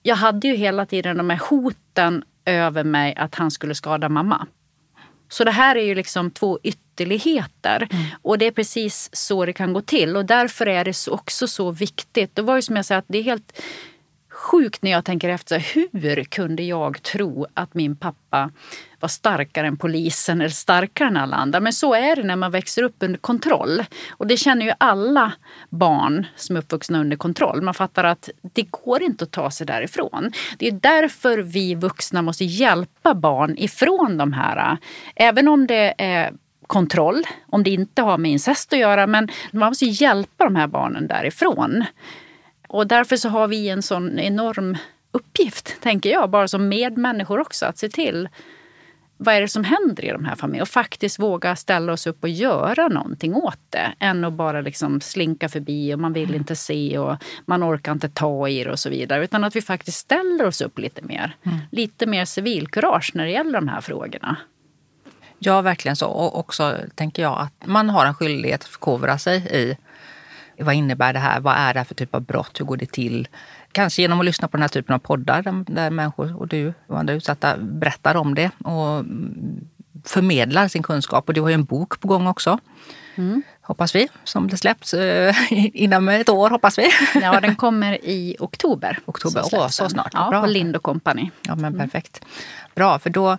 jag 0.04 0.16
hade 0.16 0.48
ju 0.48 0.56
hela 0.56 0.86
tiden 0.86 1.18
de 1.18 1.30
här 1.30 1.42
hoten 1.50 2.24
över 2.46 2.84
mig 2.84 3.16
att 3.16 3.36
han 3.36 3.52
skulle 3.52 3.76
skada 3.76 4.10
mamma. 4.10 4.48
Så 5.34 5.44
det 5.44 5.52
här 5.52 5.76
är 5.76 5.84
ju 5.84 5.96
liksom 5.96 6.32
två 6.32 6.60
ytterligheter. 6.64 7.88
Mm. 7.92 8.06
Och 8.22 8.38
det 8.38 8.46
är 8.46 8.52
precis 8.52 9.10
så 9.14 9.46
det 9.46 9.54
kan 9.54 9.74
gå 9.74 9.82
till. 9.82 10.18
Och 10.18 10.26
därför 10.26 10.66
är 10.66 10.86
det 10.86 11.08
också 11.08 11.48
så 11.48 11.72
viktigt. 11.72 12.36
Det 12.36 12.42
var 12.42 12.56
ju 12.56 12.62
som 12.62 12.76
jag 12.76 12.86
sa, 12.86 12.96
att 12.96 13.06
det 13.08 13.18
är 13.18 13.24
helt 13.24 13.62
sjukt 14.44 14.84
när 14.84 14.92
jag 14.92 15.06
tänker 15.06 15.30
efter. 15.30 15.60
Hur 15.60 16.24
kunde 16.24 16.64
jag 16.64 17.04
tro 17.04 17.46
att 17.54 17.74
min 17.74 17.96
pappa 17.96 18.52
var 19.00 19.10
starkare 19.10 19.68
än 19.68 19.78
polisen 19.78 20.42
eller 20.42 20.50
starkare 20.50 21.08
än 21.08 21.18
alla 21.18 21.36
andra? 21.36 21.60
Men 21.60 21.74
så 21.74 21.94
är 21.94 22.16
det 22.16 22.24
när 22.24 22.36
man 22.36 22.52
växer 22.52 22.84
upp 22.84 22.96
under 23.00 23.20
kontroll. 23.20 23.84
Och 24.12 24.28
det 24.28 24.38
känner 24.38 24.66
ju 24.66 24.74
alla 24.78 25.34
barn 25.70 26.26
som 26.36 26.56
är 26.56 26.60
uppvuxna 26.60 27.00
under 27.00 27.18
kontroll. 27.18 27.62
Man 27.62 27.74
fattar 27.74 28.04
att 28.04 28.30
det 28.42 28.68
går 28.72 29.04
inte 29.04 29.24
att 29.24 29.32
ta 29.32 29.52
sig 29.52 29.68
därifrån. 29.68 30.32
Det 30.58 30.68
är 30.68 30.72
därför 30.72 31.38
vi 31.38 31.76
vuxna 31.76 32.22
måste 32.22 32.46
hjälpa 32.46 33.16
barn 33.16 33.56
ifrån 33.58 34.18
de 34.18 34.34
här. 34.34 34.78
Även 35.16 35.48
om 35.48 35.68
det 35.68 35.94
är 35.98 36.34
kontroll, 36.68 37.24
om 37.48 37.64
det 37.64 37.70
inte 37.70 38.02
har 38.02 38.18
med 38.18 38.32
incest 38.32 38.74
att 38.74 38.80
göra. 38.80 39.08
Men 39.08 39.30
man 39.52 39.70
måste 39.70 39.86
hjälpa 39.86 40.44
de 40.44 40.56
här 40.56 40.68
barnen 40.68 41.08
därifrån. 41.08 41.86
Och 42.74 42.88
därför 42.88 43.18
så 43.18 43.30
har 43.30 43.48
vi 43.48 43.70
en 43.70 43.82
sån 43.82 44.20
enorm 44.20 44.78
uppgift, 45.12 45.82
tänker 45.82 46.12
jag, 46.12 46.30
bara 46.30 46.48
som 46.48 46.68
medmänniskor 46.68 47.40
också, 47.40 47.66
att 47.66 47.78
se 47.78 47.90
till 47.90 48.30
vad 49.18 49.36
är 49.36 49.42
det 49.42 49.48
som 49.48 49.64
händer 49.64 50.06
i 50.06 50.10
de 50.10 50.26
här 50.26 50.36
familjerna 50.36 50.62
och 50.62 50.70
faktiskt 50.70 51.20
våga 51.20 51.56
ställa 51.56 51.94
oss 51.94 52.08
upp 52.08 52.24
och 52.24 52.30
göra 52.30 52.88
någonting 52.88 53.36
åt 53.36 53.60
det. 53.70 53.94
Än 54.00 54.26
att 54.26 54.34
bara 54.34 54.62
liksom 54.62 55.02
slinka 55.02 55.50
förbi 55.50 55.94
och 55.94 56.00
man 56.00 56.14
vill 56.14 56.36
inte 56.36 56.56
se 56.56 56.98
och 56.98 57.16
man 57.46 57.64
orkar 57.64 57.92
inte 57.92 58.10
ta 58.10 58.48
i 58.48 58.64
det 58.64 58.72
och 58.72 58.80
så 58.80 58.90
vidare. 58.90 59.24
Utan 59.24 59.44
att 59.44 59.56
vi 59.56 59.62
faktiskt 59.62 59.98
ställer 59.98 60.46
oss 60.46 60.62
upp 60.62 60.80
lite 60.80 61.02
mer. 61.02 61.36
Mm. 61.44 61.58
Lite 61.72 62.06
mer 62.06 62.26
civilkurage 62.26 63.12
när 63.14 63.24
det 63.26 63.32
gäller 63.32 63.54
de 63.54 63.68
här 63.68 63.82
frågorna. 63.82 64.36
Ja, 65.40 65.62
verkligen 65.62 65.96
så. 65.96 66.08
Och 66.08 66.40
också 66.40 66.78
tänker 66.96 67.22
jag 67.22 67.40
att 67.40 67.68
man 67.68 67.90
har 67.90 68.06
en 68.06 68.16
skyldighet 68.16 68.62
att 68.62 68.68
förkovra 68.68 69.18
sig 69.18 69.38
i 69.52 69.78
vad 70.60 70.76
innebär 70.76 71.14
det 71.14 71.20
här? 71.20 71.40
Vad 71.40 71.56
är 71.58 71.74
det 71.74 71.80
här 71.80 71.86
för 71.86 71.96
typ 71.96 72.16
av 72.16 72.22
brott? 72.22 72.60
Hur 72.60 72.66
går 72.66 72.78
det 72.78 72.92
till? 72.92 73.28
Kanske 73.72 74.02
genom 74.02 74.20
att 74.20 74.26
lyssna 74.26 74.48
på 74.48 74.58
den 74.58 74.62
här 74.62 74.70
typen 74.70 74.96
av 74.96 75.00
poddar 75.00 75.64
där, 75.68 75.90
människor 75.90 76.38
och 76.38 76.48
du 76.48 76.74
och 76.88 77.00
andra 77.00 77.14
utsatta 77.14 77.58
berättar 77.58 78.16
om 78.16 78.36
det 78.36 78.52
och 78.64 79.06
förmedlar 80.06 80.68
sin 80.68 80.84
kunskap. 80.84 81.28
Och 81.28 81.34
du 81.34 81.42
har 81.42 81.50
ju 81.50 81.54
en 81.54 81.66
bok 81.66 82.00
på 82.00 82.08
gång 82.08 82.28
också. 82.28 82.60
Mm. 83.16 83.44
Hoppas 83.62 83.96
vi, 83.96 84.08
som 84.24 84.48
det 84.48 84.58
släpps 84.58 84.94
eh, 84.94 85.36
inom 85.74 86.10
ett 86.10 86.30
år 86.30 86.50
hoppas 86.50 86.78
vi. 86.78 86.90
Ja, 87.22 87.40
den 87.40 87.56
kommer 87.56 88.06
i 88.06 88.36
oktober. 88.40 89.00
Oktober, 89.06 89.42
så, 89.42 89.58
Åh, 89.58 89.68
så 89.68 89.90
snart. 89.90 90.12
Ja, 90.14 90.30
Bra. 90.30 90.42
på 90.42 90.48
Lind 90.48 90.82
Company. 90.82 91.30
Ja, 91.42 91.56
men 91.56 91.66
mm. 91.74 91.80
perfekt. 91.80 92.26
Bra, 92.76 93.00
för 93.00 93.10
då 93.10 93.38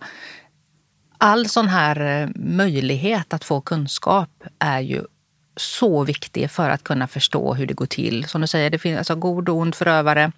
all 1.18 1.48
sån 1.48 1.68
här 1.68 2.22
eh, 2.22 2.28
möjlighet 2.34 3.34
att 3.34 3.44
få 3.44 3.60
kunskap 3.60 4.44
är 4.58 4.80
ju 4.80 5.02
så 5.56 6.04
viktig 6.04 6.50
för 6.50 6.70
att 6.70 6.84
kunna 6.84 7.06
förstå 7.06 7.54
hur 7.54 7.66
det 7.66 7.74
går 7.74 7.86
till. 7.86 8.24
Som 8.24 8.40
du 8.40 8.46
säger, 8.46 8.70
det 8.70 8.78
finns 8.78 8.98
alltså 8.98 9.14
god 9.14 9.48
och 9.48 9.56
ond 9.56 9.74
förövare. 9.74 10.32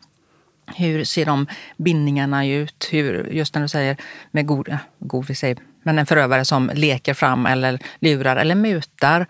Hur 0.76 1.04
ser 1.04 1.26
de 1.26 1.46
bindningarna 1.76 2.46
ut? 2.46 2.88
Hur, 2.90 3.28
just 3.30 3.54
när 3.54 3.62
du 3.62 3.68
säger 3.68 3.96
med 4.30 4.46
god, 4.46 4.78
god 4.98 5.26
vi 5.26 5.34
säger, 5.34 5.58
men 5.82 5.98
en 5.98 6.06
förövare 6.06 6.44
som 6.44 6.70
leker 6.74 7.14
fram 7.14 7.46
eller 7.46 7.78
lurar 8.00 8.36
eller 8.36 8.54
mutar 8.54 9.26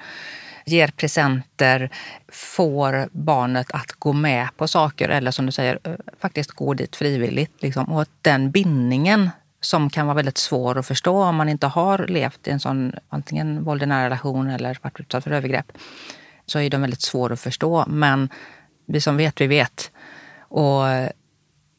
ger 0.66 0.88
presenter, 0.88 1.90
får 2.28 3.08
barnet 3.12 3.66
att 3.70 3.92
gå 3.92 4.12
med 4.12 4.48
på 4.56 4.68
saker 4.68 5.08
eller 5.08 5.30
som 5.30 5.46
du 5.46 5.52
säger, 5.52 5.78
eh, 5.84 5.92
faktiskt 6.20 6.50
gå 6.50 6.74
dit 6.74 6.96
frivilligt. 6.96 7.62
Liksom. 7.62 7.84
Och 7.84 8.06
den 8.22 8.50
bindningen 8.50 9.30
som 9.60 9.90
kan 9.90 10.06
vara 10.06 10.14
väldigt 10.14 10.38
svår 10.38 10.78
att 10.78 10.86
förstå 10.86 11.22
om 11.22 11.36
man 11.36 11.48
inte 11.48 11.66
har 11.66 12.06
levt 12.06 12.48
i 12.48 12.50
en 12.50 12.60
sån 12.60 12.92
antingen 13.08 13.64
våld 13.64 13.82
i 13.82 13.86
nära 13.86 14.04
relation 14.04 14.50
eller 14.50 14.78
varit 14.82 15.00
utsatt 15.00 15.24
för 15.24 15.30
övergrepp. 15.30 15.72
Så 16.46 16.58
är 16.58 16.70
de 16.70 16.80
väldigt 16.80 17.02
svåra 17.02 17.32
att 17.32 17.40
förstå. 17.40 17.84
Men 17.88 18.28
vi 18.86 19.00
som 19.00 19.16
vet, 19.16 19.40
vi 19.40 19.46
vet. 19.46 19.90
Och 20.38 20.82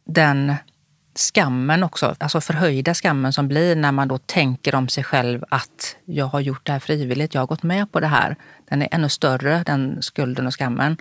den 0.06 0.56
skammen 1.16 1.84
också, 1.84 2.16
alltså 2.20 2.42
förhöjda 2.42 2.94
skammen 2.94 3.34
som 3.34 3.48
blir 3.48 3.76
när 3.76 3.92
man 3.92 4.08
då 4.08 4.18
tänker 4.18 4.76
om 4.76 4.88
sig 4.88 5.04
själv 5.04 5.44
att 5.50 5.96
jag 6.06 6.26
har 6.26 6.40
gjort 6.40 6.66
det 6.66 6.72
här 6.72 6.80
frivilligt, 6.80 7.34
jag 7.34 7.42
har 7.42 7.48
gått 7.48 7.64
med 7.64 7.92
på 7.92 8.00
det 8.00 8.08
här. 8.08 8.36
Den 8.70 8.82
är 8.82 8.88
ännu 8.92 9.10
större, 9.10 9.64
den 9.66 10.02
skulden 10.02 10.48
och 10.48 10.54
skammen. 10.54 10.98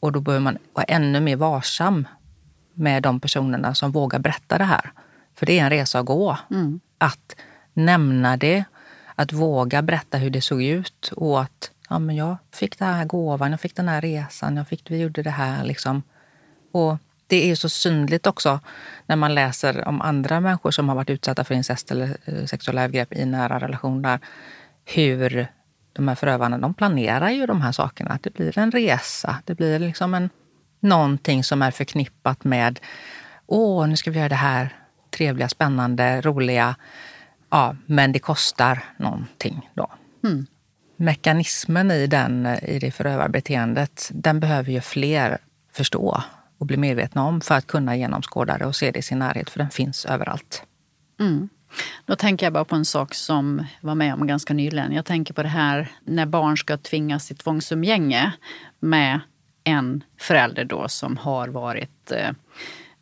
Och 0.00 0.12
då 0.12 0.20
behöver 0.20 0.44
man 0.44 0.58
vara 0.72 0.84
ännu 0.84 1.20
mer 1.20 1.36
varsam 1.36 2.08
med 2.74 3.02
de 3.02 3.20
personerna 3.20 3.74
som 3.74 3.92
vågar 3.92 4.18
berätta 4.18 4.58
det 4.58 4.64
här. 4.64 4.92
För 5.38 5.46
det 5.46 5.58
är 5.58 5.64
en 5.64 5.70
resa 5.70 5.98
att 5.98 6.06
gå. 6.06 6.38
Mm. 6.50 6.80
Att 6.98 7.36
nämna 7.74 8.36
det, 8.36 8.64
att 9.14 9.32
våga 9.32 9.82
berätta 9.82 10.18
hur 10.18 10.30
det 10.30 10.40
såg 10.40 10.62
ut 10.62 11.12
och 11.16 11.40
att 11.40 11.70
ja, 11.88 11.98
men 11.98 12.16
jag 12.16 12.36
fick 12.52 12.78
den 12.78 12.94
här 12.94 13.04
gåvan, 13.04 13.50
jag 13.50 13.60
fick 13.60 13.76
den 13.76 13.88
här 13.88 14.00
resan, 14.00 14.56
jag 14.56 14.68
fick, 14.68 14.90
vi 14.90 15.00
gjorde 15.00 15.22
det 15.22 15.30
här. 15.30 15.64
Liksom. 15.64 16.02
Och 16.72 16.96
det 17.26 17.50
är 17.50 17.54
så 17.54 17.68
synligt 17.68 18.26
också 18.26 18.60
när 19.06 19.16
man 19.16 19.34
läser 19.34 19.88
om 19.88 20.02
andra 20.02 20.40
människor 20.40 20.70
som 20.70 20.88
har 20.88 20.96
varit 20.96 21.10
utsatta 21.10 21.44
för 21.44 21.54
incest 21.54 21.90
eller 21.90 22.16
eh, 22.24 22.44
sexuella 22.44 22.84
övergrepp 22.84 23.12
i 23.12 23.24
nära 23.24 23.58
relationer. 23.58 24.20
Hur 24.84 25.46
de 25.92 26.08
här 26.08 26.14
förövarna, 26.14 26.58
de 26.58 26.74
planerar 26.74 27.30
ju 27.30 27.46
de 27.46 27.60
här 27.60 27.72
sakerna. 27.72 28.18
Det 28.22 28.34
blir 28.34 28.58
en 28.58 28.70
resa, 28.70 29.36
det 29.44 29.54
blir 29.54 29.78
liksom 29.78 30.14
en, 30.14 30.30
någonting 30.80 31.44
som 31.44 31.62
är 31.62 31.70
förknippat 31.70 32.44
med 32.44 32.80
åh, 33.46 33.88
nu 33.88 33.96
ska 33.96 34.10
vi 34.10 34.18
göra 34.18 34.28
det 34.28 34.34
här 34.34 34.87
trevliga, 35.10 35.48
spännande, 35.48 36.20
roliga. 36.20 36.76
Ja, 37.50 37.76
men 37.86 38.12
det 38.12 38.18
kostar 38.18 38.84
någonting 38.96 39.70
då. 39.74 39.90
Mm. 40.24 40.46
Mekanismen 40.96 41.90
i, 41.90 42.06
den, 42.06 42.46
i 42.46 42.78
det 42.78 42.90
förövarbeteendet, 42.90 44.10
den 44.12 44.40
behöver 44.40 44.72
ju 44.72 44.80
fler 44.80 45.38
förstå 45.72 46.22
och 46.58 46.66
bli 46.66 46.76
medvetna 46.76 47.24
om 47.24 47.40
för 47.40 47.54
att 47.54 47.66
kunna 47.66 47.96
genomskåda 47.96 48.58
det 48.58 48.66
och 48.66 48.76
se 48.76 48.90
det 48.90 48.98
i 48.98 49.02
sin 49.02 49.18
närhet, 49.18 49.50
för 49.50 49.58
den 49.58 49.70
finns 49.70 50.04
överallt. 50.04 50.62
Mm. 51.20 51.48
Då 52.04 52.16
tänker 52.16 52.46
jag 52.46 52.52
bara 52.52 52.64
på 52.64 52.76
en 52.76 52.84
sak 52.84 53.14
som 53.14 53.66
jag 53.80 53.86
var 53.86 53.94
med 53.94 54.14
om 54.14 54.26
ganska 54.26 54.54
nyligen. 54.54 54.92
Jag 54.92 55.04
tänker 55.04 55.34
på 55.34 55.42
det 55.42 55.48
här 55.48 55.90
när 56.04 56.26
barn 56.26 56.56
ska 56.56 56.76
tvingas 56.76 57.26
till 57.26 57.36
tvångsumgänge 57.36 58.32
med 58.80 59.20
en 59.64 60.04
förälder 60.20 60.64
då 60.64 60.88
som 60.88 61.16
har 61.16 61.48
varit 61.48 62.10
eh, 62.10 62.30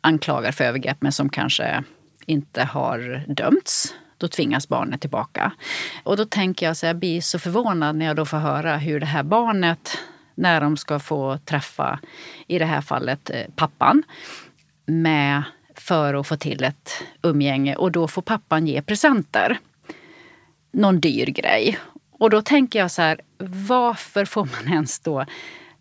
anklagad 0.01 0.55
för 0.55 0.63
övergrepp 0.63 0.97
men 1.01 1.11
som 1.11 1.29
kanske 1.29 1.83
inte 2.27 2.63
har 2.63 3.23
dömts. 3.27 3.95
Då 4.17 4.27
tvingas 4.27 4.67
barnet 4.69 5.01
tillbaka. 5.01 5.51
Och 6.03 6.17
då 6.17 6.25
tänker 6.25 6.65
jag 6.65 6.77
så 6.77 6.85
jag 6.85 6.95
blir 6.95 7.21
så 7.21 7.39
förvånad 7.39 7.95
när 7.95 8.05
jag 8.05 8.15
då 8.15 8.25
får 8.25 8.37
höra 8.37 8.77
hur 8.77 8.99
det 8.99 9.05
här 9.05 9.23
barnet, 9.23 9.97
när 10.35 10.61
de 10.61 10.77
ska 10.77 10.99
få 10.99 11.37
träffa, 11.37 11.99
i 12.47 12.59
det 12.59 12.65
här 12.65 12.81
fallet 12.81 13.29
eh, 13.29 13.41
pappan, 13.55 14.03
med 14.85 15.43
för 15.75 16.13
att 16.13 16.27
få 16.27 16.37
till 16.37 16.63
ett 16.63 17.03
umgänge 17.21 17.75
och 17.75 17.91
då 17.91 18.07
får 18.07 18.21
pappan 18.21 18.67
ge 18.67 18.81
presenter. 18.81 19.59
Någon 20.71 20.99
dyr 20.99 21.25
grej. 21.25 21.79
Och 22.11 22.29
då 22.29 22.41
tänker 22.41 22.79
jag 22.79 22.91
så 22.91 23.01
här, 23.01 23.21
varför 23.67 24.25
får 24.25 24.45
man 24.45 24.73
ens 24.73 24.99
då 24.99 25.25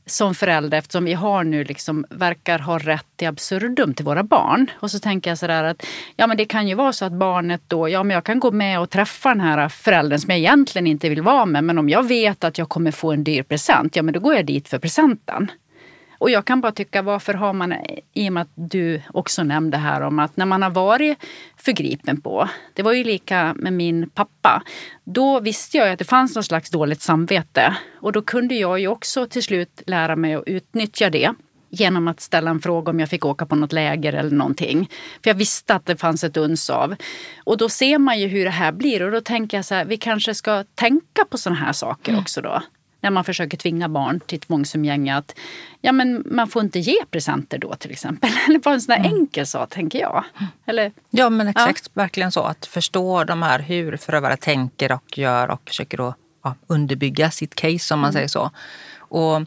som 0.06 0.34
förälder, 0.34 0.78
eftersom 0.78 1.04
vi 1.04 1.12
har 1.12 1.44
nu 1.44 1.64
liksom, 1.64 2.06
verkar 2.10 2.58
ha 2.58 2.78
rätt 2.78 3.06
till 3.16 3.28
absurdum 3.28 3.94
till 3.94 4.04
våra 4.04 4.22
barn. 4.22 4.70
Och 4.74 4.90
så 4.90 4.98
tänker 4.98 5.30
jag 5.30 5.38
sådär 5.38 5.64
att 5.64 5.86
ja 6.16 6.26
men 6.26 6.36
det 6.36 6.44
kan 6.44 6.68
ju 6.68 6.74
vara 6.74 6.92
så 6.92 7.04
att 7.04 7.12
barnet 7.12 7.62
då, 7.66 7.88
ja 7.88 8.02
men 8.02 8.14
jag 8.14 8.24
kan 8.24 8.40
gå 8.40 8.50
med 8.50 8.80
och 8.80 8.90
träffa 8.90 9.28
den 9.28 9.40
här 9.40 9.68
föräldern 9.68 10.18
som 10.18 10.30
jag 10.30 10.38
egentligen 10.38 10.86
inte 10.86 11.08
vill 11.08 11.22
vara 11.22 11.46
med. 11.46 11.64
Men 11.64 11.78
om 11.78 11.88
jag 11.88 12.08
vet 12.08 12.44
att 12.44 12.58
jag 12.58 12.68
kommer 12.68 12.90
få 12.90 13.12
en 13.12 13.24
dyr 13.24 13.42
present, 13.42 13.96
ja 13.96 14.02
men 14.02 14.14
då 14.14 14.20
går 14.20 14.34
jag 14.34 14.46
dit 14.46 14.68
för 14.68 14.78
presenten. 14.78 15.50
Och 16.18 16.30
jag 16.30 16.44
kan 16.44 16.60
bara 16.60 16.72
tycka, 16.72 17.02
varför 17.02 17.34
har 17.34 17.52
man, 17.52 17.74
i 18.12 18.28
och 18.28 18.32
med 18.32 18.40
att 18.40 18.52
du 18.54 19.02
också 19.12 19.42
nämnde 19.42 19.76
här 19.76 20.00
om 20.00 20.18
att 20.18 20.36
när 20.36 20.46
man 20.46 20.62
har 20.62 20.70
varit 20.70 21.18
förgripen 21.56 22.20
på, 22.20 22.48
det 22.74 22.82
var 22.82 22.92
ju 22.92 23.04
lika 23.04 23.54
med 23.56 23.72
min 23.72 24.10
pappa, 24.10 24.62
då 25.04 25.40
visste 25.40 25.76
jag 25.76 25.90
att 25.90 25.98
det 25.98 26.04
fanns 26.04 26.36
något 26.36 26.44
slags 26.44 26.70
dåligt 26.70 27.00
samvete. 27.00 27.76
Och 28.00 28.12
då 28.12 28.22
kunde 28.22 28.54
jag 28.54 28.80
ju 28.80 28.88
också 28.88 29.26
till 29.26 29.42
slut 29.42 29.82
lära 29.86 30.16
mig 30.16 30.34
att 30.34 30.44
utnyttja 30.46 31.10
det 31.10 31.34
genom 31.70 32.08
att 32.08 32.20
ställa 32.20 32.50
en 32.50 32.60
fråga 32.60 32.90
om 32.90 33.00
jag 33.00 33.08
fick 33.08 33.24
åka 33.24 33.46
på 33.46 33.56
något 33.56 33.72
läger 33.72 34.12
eller 34.12 34.36
någonting. 34.36 34.90
För 35.22 35.30
jag 35.30 35.34
visste 35.34 35.74
att 35.74 35.86
det 35.86 35.96
fanns 35.96 36.24
ett 36.24 36.36
uns 36.36 36.70
av. 36.70 36.94
Och 37.44 37.56
då 37.56 37.68
ser 37.68 37.98
man 37.98 38.20
ju 38.20 38.26
hur 38.26 38.44
det 38.44 38.50
här 38.50 38.72
blir 38.72 39.02
och 39.02 39.12
då 39.12 39.20
tänker 39.20 39.56
jag 39.56 39.64
så 39.64 39.74
här, 39.74 39.84
vi 39.84 39.96
kanske 39.96 40.34
ska 40.34 40.64
tänka 40.74 41.24
på 41.30 41.38
sådana 41.38 41.60
här 41.60 41.72
saker 41.72 42.12
mm. 42.12 42.22
också 42.22 42.40
då 42.40 42.62
när 43.06 43.10
man 43.10 43.24
försöker 43.24 43.56
tvinga 43.56 43.88
barn 43.88 44.20
till 44.20 44.40
tvångsumgänge 44.40 45.16
att 45.16 45.34
ja, 45.80 45.92
men 45.92 46.22
man 46.26 46.48
får 46.48 46.62
inte 46.62 46.78
ge 46.78 47.04
presenter 47.10 47.58
då 47.58 47.74
till 47.74 47.90
exempel. 47.90 48.30
Eller 48.48 48.58
bara 48.58 48.74
en 48.74 48.80
sån 48.80 48.94
där 48.94 49.00
mm. 49.00 49.18
enkel 49.18 49.46
sak 49.46 49.70
tänker 49.70 49.98
jag. 49.98 50.24
Eller, 50.66 50.92
ja 51.10 51.30
men 51.30 51.48
exakt, 51.48 51.82
ja. 51.84 52.02
verkligen 52.02 52.32
så. 52.32 52.42
Att 52.42 52.66
förstå 52.66 53.24
de 53.24 53.42
här 53.42 53.58
hur 53.58 53.96
förövare 53.96 54.36
tänker 54.36 54.92
och 54.92 55.18
gör 55.18 55.50
och 55.50 55.60
försöker 55.66 55.98
då, 55.98 56.14
ja, 56.44 56.54
underbygga 56.66 57.30
sitt 57.30 57.54
case 57.54 57.94
om 57.94 58.00
man 58.00 58.10
mm. 58.10 58.12
säger 58.12 58.28
så. 58.28 58.50
Och 58.98 59.42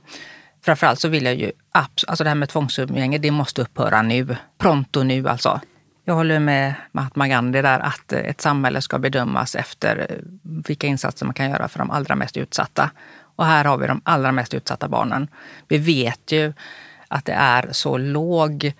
framförallt 0.61 0.99
så 0.99 1.07
vill 1.07 1.25
jag 1.25 1.35
ju, 1.35 1.51
alltså 1.71 2.23
det 2.23 2.29
här 2.29 2.35
med 2.35 2.49
tvångsumgänge, 2.49 3.17
det 3.17 3.31
måste 3.31 3.61
upphöra 3.61 4.01
nu. 4.01 4.37
Pronto 4.57 5.03
nu 5.03 5.29
alltså. 5.29 5.61
Jag 6.09 6.15
håller 6.15 6.39
med 6.39 6.73
Mahatma 6.91 7.27
Gandhi 7.27 7.61
där 7.61 7.79
att 7.79 8.13
ett 8.13 8.41
samhälle 8.41 8.81
ska 8.81 8.99
bedömas 8.99 9.55
efter 9.55 10.21
vilka 10.43 10.87
insatser 10.87 11.25
man 11.25 11.33
kan 11.33 11.49
göra 11.49 11.67
för 11.67 11.79
de 11.79 11.91
allra 11.91 12.15
mest 12.15 12.37
utsatta. 12.37 12.91
Och 13.39 13.45
här 13.45 13.65
har 13.65 13.77
vi 13.77 13.87
de 13.87 14.01
allra 14.03 14.31
mest 14.31 14.53
utsatta 14.53 14.87
barnen. 14.87 15.27
Vi 15.67 15.77
vet 15.77 16.31
ju 16.31 16.53
att 17.07 17.25
det 17.25 17.33
är 17.33 17.69
så 17.71 17.97
låg 17.97 18.73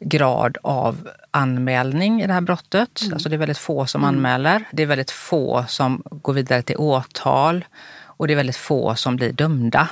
grad 0.00 0.58
av 0.62 1.08
anmälning 1.30 2.22
i 2.22 2.26
det 2.26 2.32
här 2.32 2.40
brottet. 2.40 3.02
Mm. 3.02 3.12
Alltså 3.12 3.28
det 3.28 3.36
är 3.36 3.38
väldigt 3.38 3.58
få 3.58 3.86
som 3.86 4.04
mm. 4.04 4.14
anmäler. 4.14 4.64
Det 4.72 4.82
är 4.82 4.86
väldigt 4.86 5.10
få 5.10 5.64
som 5.68 6.02
går 6.04 6.32
vidare 6.32 6.62
till 6.62 6.76
åtal 6.76 7.64
och 8.04 8.26
det 8.26 8.34
är 8.34 8.36
väldigt 8.36 8.56
få 8.56 8.94
som 8.94 9.16
blir 9.16 9.32
dömda. 9.32 9.88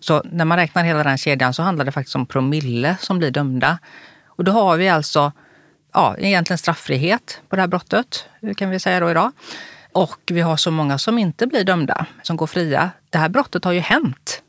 Så 0.00 0.22
när 0.24 0.44
man 0.44 0.58
räknar 0.58 0.84
hela 0.84 1.02
den 1.02 1.18
kedjan 1.18 1.54
så 1.54 1.62
handlar 1.62 1.84
det 1.84 1.92
faktiskt 1.92 2.16
om 2.16 2.26
promille 2.26 2.96
som 3.00 3.18
blir 3.18 3.30
dömda. 3.30 3.78
Och 4.26 4.44
då 4.44 4.52
har 4.52 4.76
vi 4.76 4.88
alltså 4.88 5.32
ja, 5.92 6.16
egentligen 6.18 6.58
straffrihet 6.58 7.40
på 7.48 7.56
det 7.56 7.62
här 7.62 7.68
brottet, 7.68 8.24
kan 8.56 8.70
vi 8.70 8.80
säga 8.80 9.00
då 9.00 9.10
idag. 9.10 9.32
Och 9.92 10.20
vi 10.26 10.40
har 10.40 10.56
så 10.56 10.70
många 10.70 10.98
som 10.98 11.18
inte 11.18 11.46
blir 11.46 11.64
dömda, 11.64 12.06
som 12.22 12.36
går 12.36 12.46
fria. 12.46 12.90
Det 13.10 13.18
här 13.18 13.28
brottet 13.28 13.64
har 13.64 13.72
ju 13.72 13.80
hänt. 13.80 14.42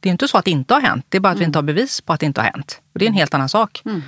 Det 0.00 0.08
är 0.08 0.10
inte 0.10 0.28
så 0.28 0.38
att 0.38 0.44
det 0.44 0.50
inte 0.50 0.74
har 0.74 0.80
hänt, 0.80 1.06
det 1.08 1.16
är 1.16 1.20
bara 1.20 1.28
att 1.28 1.34
mm. 1.34 1.40
vi 1.40 1.44
inte 1.46 1.58
har 1.58 1.62
bevis 1.62 2.00
på 2.00 2.12
att 2.12 2.20
det 2.20 2.26
inte 2.26 2.40
har 2.40 2.50
hänt. 2.50 2.80
Och 2.92 2.98
det 2.98 3.04
är 3.04 3.06
en 3.06 3.14
helt 3.14 3.34
annan 3.34 3.48
sak. 3.48 3.82
Mm. 3.84 4.02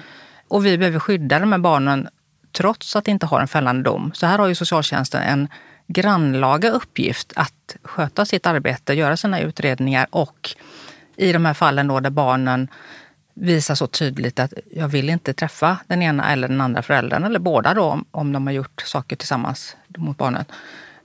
Och 0.48 0.66
vi 0.66 0.78
behöver 0.78 0.98
skydda 0.98 1.38
de 1.38 1.52
här 1.52 1.58
barnen 1.58 2.08
trots 2.52 2.96
att 2.96 3.04
det 3.04 3.10
inte 3.10 3.26
har 3.26 3.40
en 3.40 3.48
fällande 3.48 3.82
dom. 3.82 4.10
Så 4.14 4.26
här 4.26 4.38
har 4.38 4.46
ju 4.46 4.54
socialtjänsten 4.54 5.22
en 5.22 5.48
grannlaga 5.86 6.70
uppgift 6.70 7.32
att 7.36 7.76
sköta 7.82 8.24
sitt 8.24 8.46
arbete, 8.46 8.94
göra 8.94 9.16
sina 9.16 9.40
utredningar 9.40 10.06
och 10.10 10.50
i 11.16 11.32
de 11.32 11.44
här 11.44 11.54
fallen 11.54 11.88
då 11.88 12.00
där 12.00 12.10
barnen 12.10 12.68
visar 13.34 13.74
så 13.74 13.86
tydligt 13.86 14.38
att 14.38 14.52
jag 14.70 14.88
vill 14.88 15.10
inte 15.10 15.34
träffa 15.34 15.78
den 15.86 16.02
ena 16.02 16.32
eller 16.32 16.48
den 16.48 16.60
andra 16.60 16.82
föräldern, 16.82 17.24
eller 17.24 17.38
båda 17.38 17.74
då 17.74 18.00
om 18.10 18.32
de 18.32 18.46
har 18.46 18.54
gjort 18.54 18.82
saker 18.86 19.16
tillsammans 19.16 19.76
mot 19.96 20.18
barnet, 20.18 20.48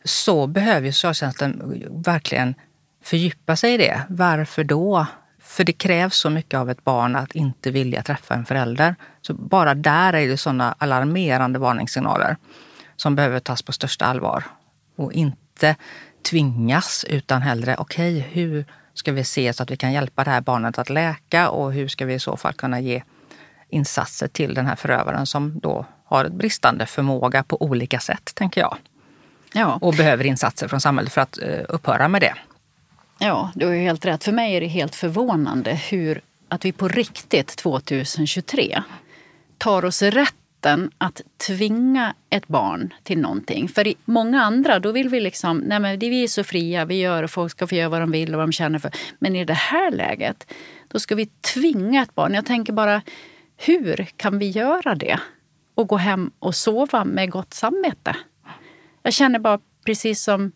så 0.04 0.48
behöver 0.48 0.92
socialtjänsten 0.92 1.62
verkligen 2.06 2.56
fördjupa 3.04 3.56
sig 3.56 3.74
i 3.74 3.78
det. 3.78 4.02
Varför 4.10 4.64
då? 4.64 5.06
För 5.40 5.64
det 5.64 5.74
krävs 5.74 6.16
så 6.16 6.30
mycket 6.30 6.60
av 6.60 6.70
ett 6.70 6.84
barn 6.84 7.16
att 7.16 7.32
inte 7.32 7.72
vilja 7.72 8.04
träffa 8.04 8.34
en 8.34 8.46
förälder. 8.46 8.96
Så 9.22 9.34
bara 9.34 9.74
där 9.74 10.14
är 10.14 10.28
det 10.28 10.38
sådana 10.38 10.76
alarmerande 10.78 11.60
varningssignaler 11.60 12.38
som 12.96 13.16
behöver 13.16 13.40
tas 13.40 13.62
på 13.62 13.72
största 13.72 14.06
allvar. 14.06 14.44
Och 14.96 15.14
inte 15.14 15.76
tvingas, 16.30 17.06
utan 17.10 17.42
hellre, 17.42 17.76
okej, 17.78 18.18
okay, 18.18 18.32
hur 18.32 18.66
ska 18.94 19.12
vi 19.12 19.24
se 19.24 19.54
så 19.54 19.64
att 19.64 19.72
vi 19.72 19.78
kan 19.78 19.94
hjälpa 19.94 20.24
det 20.24 20.32
här 20.32 20.42
barnet 20.42 20.80
att 20.80 20.90
läka 20.90 21.50
och 21.50 21.74
hur 21.74 21.88
ska 21.88 22.06
vi 22.06 22.14
i 22.14 22.20
så 22.20 22.38
fall 22.38 22.54
kunna 22.54 22.80
ge 22.80 23.04
insatser 23.70 24.28
till 24.28 24.54
den 24.54 24.66
här 24.66 24.76
förövaren 24.76 25.26
som 25.26 25.60
då 25.60 25.86
har 26.10 26.30
bristande 26.30 26.86
förmåga 26.86 27.44
på 27.44 27.62
olika 27.62 28.00
sätt, 28.00 28.32
tänker 28.36 28.62
jag. 28.62 28.78
Ja. 29.54 29.78
Och 29.82 29.94
behöver 29.94 30.26
insatser 30.26 30.68
från 30.68 30.82
samhället 30.82 31.14
för 31.14 31.22
att 31.22 31.40
uh, 31.44 31.60
upphöra 31.70 32.08
med 32.08 32.22
det. 32.22 32.34
Ja, 33.20 33.52
du 33.56 33.66
har 33.66 33.74
ju 33.74 33.82
helt 33.82 34.06
rätt. 34.06 34.24
För 34.24 34.32
mig 34.32 34.56
är 34.56 34.62
det 34.62 34.68
helt 34.68 34.96
förvånande 34.96 35.74
hur 35.74 36.22
att 36.48 36.66
vi 36.66 36.72
på 36.72 36.88
riktigt 36.88 37.48
2023 37.48 38.84
tar 39.58 39.86
oss 39.86 40.02
rätt 40.02 40.36
rätten 40.60 40.92
att 40.98 41.22
tvinga 41.48 42.16
ett 42.30 42.48
barn 42.48 42.94
till 43.04 43.20
någonting. 43.20 43.68
För 43.68 43.88
i 43.88 43.96
många 44.06 44.42
andra, 44.42 44.80
då 44.80 44.92
vill 44.92 45.10
vi 45.10 45.20
liksom, 45.20 45.58
nej 45.58 45.80
men 45.80 46.00
vi 46.00 46.24
är 46.24 46.28
så 46.28 46.44
fria, 46.44 46.86
vi 46.86 47.00
gör 47.00 47.24
och 47.24 47.32
folk 47.32 47.52
ska 47.52 47.68
få 47.68 47.76
göra 47.76 47.90
vad 47.90 48.02
de 48.02 48.12
vill 48.12 48.34
och 48.34 48.38
vad 48.38 48.48
de 48.48 48.52
känner 48.52 48.80
för. 48.80 48.92
Men 49.20 49.36
i 49.36 49.46
det 49.46 49.54
här 49.54 49.92
läget, 49.92 50.54
då 50.88 51.00
ska 51.00 51.16
vi 51.16 51.26
tvinga 51.26 52.04
ett 52.04 52.16
barn. 52.16 52.34
Jag 52.34 52.46
tänker 52.46 52.74
bara, 52.74 53.02
hur 53.58 54.08
kan 54.18 54.40
vi 54.40 54.50
göra 54.50 54.96
det? 54.96 55.20
Och 55.80 55.88
gå 55.88 55.98
hem 55.98 56.32
och 56.40 56.56
sova 56.56 57.06
med 57.06 57.32
gott 57.32 57.54
samvete. 57.54 58.16
Jag 59.04 59.14
känner 59.14 59.40
bara 59.40 59.60
precis 59.86 60.24
som 60.24 60.52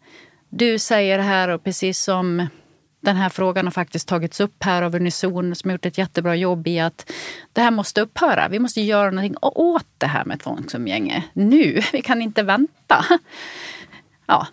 du 0.49 0.79
säger 0.79 1.19
här 1.19 1.49
och 1.49 1.63
precis 1.63 2.03
som 2.03 2.47
den 2.99 3.15
här 3.15 3.29
frågan 3.29 3.65
har 3.65 3.71
faktiskt 3.71 4.07
tagits 4.07 4.39
upp 4.39 4.63
här 4.63 4.81
av 4.81 4.95
Unison 4.95 5.55
som 5.55 5.69
har 5.69 5.73
gjort 5.73 5.85
ett 5.85 5.97
jättebra 5.97 6.35
jobb 6.35 6.67
i 6.67 6.79
att 6.79 7.11
det 7.53 7.61
här 7.61 7.71
måste 7.71 8.01
upphöra. 8.01 8.47
Vi 8.47 8.59
måste 8.59 8.81
göra 8.81 9.11
någonting 9.11 9.37
åt 9.41 9.87
det 9.97 10.07
här 10.07 10.25
med 10.25 10.39
tvångsumgänge 10.39 11.23
nu. 11.33 11.81
Vi 11.93 12.01
kan 12.01 12.21
inte 12.21 12.43
vänta. 12.43 13.05
Ja. 14.25 14.47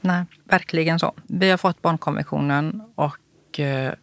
Nej, 0.00 0.24
verkligen 0.44 0.98
så. 0.98 1.12
Vi 1.26 1.50
har 1.50 1.58
fått 1.58 1.82
barnkonventionen 1.82 2.82
och 2.94 3.60
eh, 3.60 3.94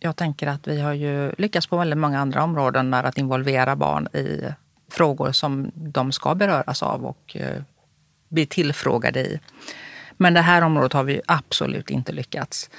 jag 0.00 0.16
tänker 0.16 0.46
att 0.46 0.68
vi 0.68 0.80
har 0.80 0.92
ju 0.92 1.32
lyckats 1.38 1.66
på 1.66 1.76
väldigt 1.76 1.98
många 1.98 2.20
andra 2.20 2.44
områden 2.44 2.90
med 2.90 3.04
att 3.04 3.18
involvera 3.18 3.76
barn 3.76 4.06
i 4.06 4.54
frågor 4.90 5.32
som 5.32 5.70
de 5.74 6.12
ska 6.12 6.34
beröras 6.34 6.82
av 6.82 7.06
och 7.06 7.36
eh, 7.36 7.62
bli 8.28 8.46
tillfrågade 8.46 9.20
i. 9.20 9.40
Men 10.16 10.34
det 10.34 10.40
här 10.40 10.62
området 10.62 10.92
har 10.92 11.04
vi 11.04 11.20
absolut 11.26 11.90
inte 11.90 12.12
lyckats. 12.12 12.70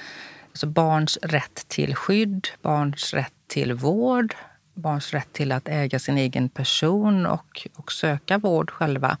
Alltså 0.48 0.66
barns 0.66 1.18
rätt 1.22 1.68
till 1.68 1.94
skydd, 1.94 2.48
barns 2.62 3.14
rätt 3.14 3.32
till 3.46 3.72
vård, 3.72 4.34
barns 4.74 5.12
rätt 5.12 5.32
till 5.32 5.52
att 5.52 5.68
äga 5.68 5.98
sin 5.98 6.18
egen 6.18 6.48
person 6.48 7.26
och, 7.26 7.68
och 7.76 7.92
söka 7.92 8.38
vård 8.38 8.70
själva. 8.70 9.18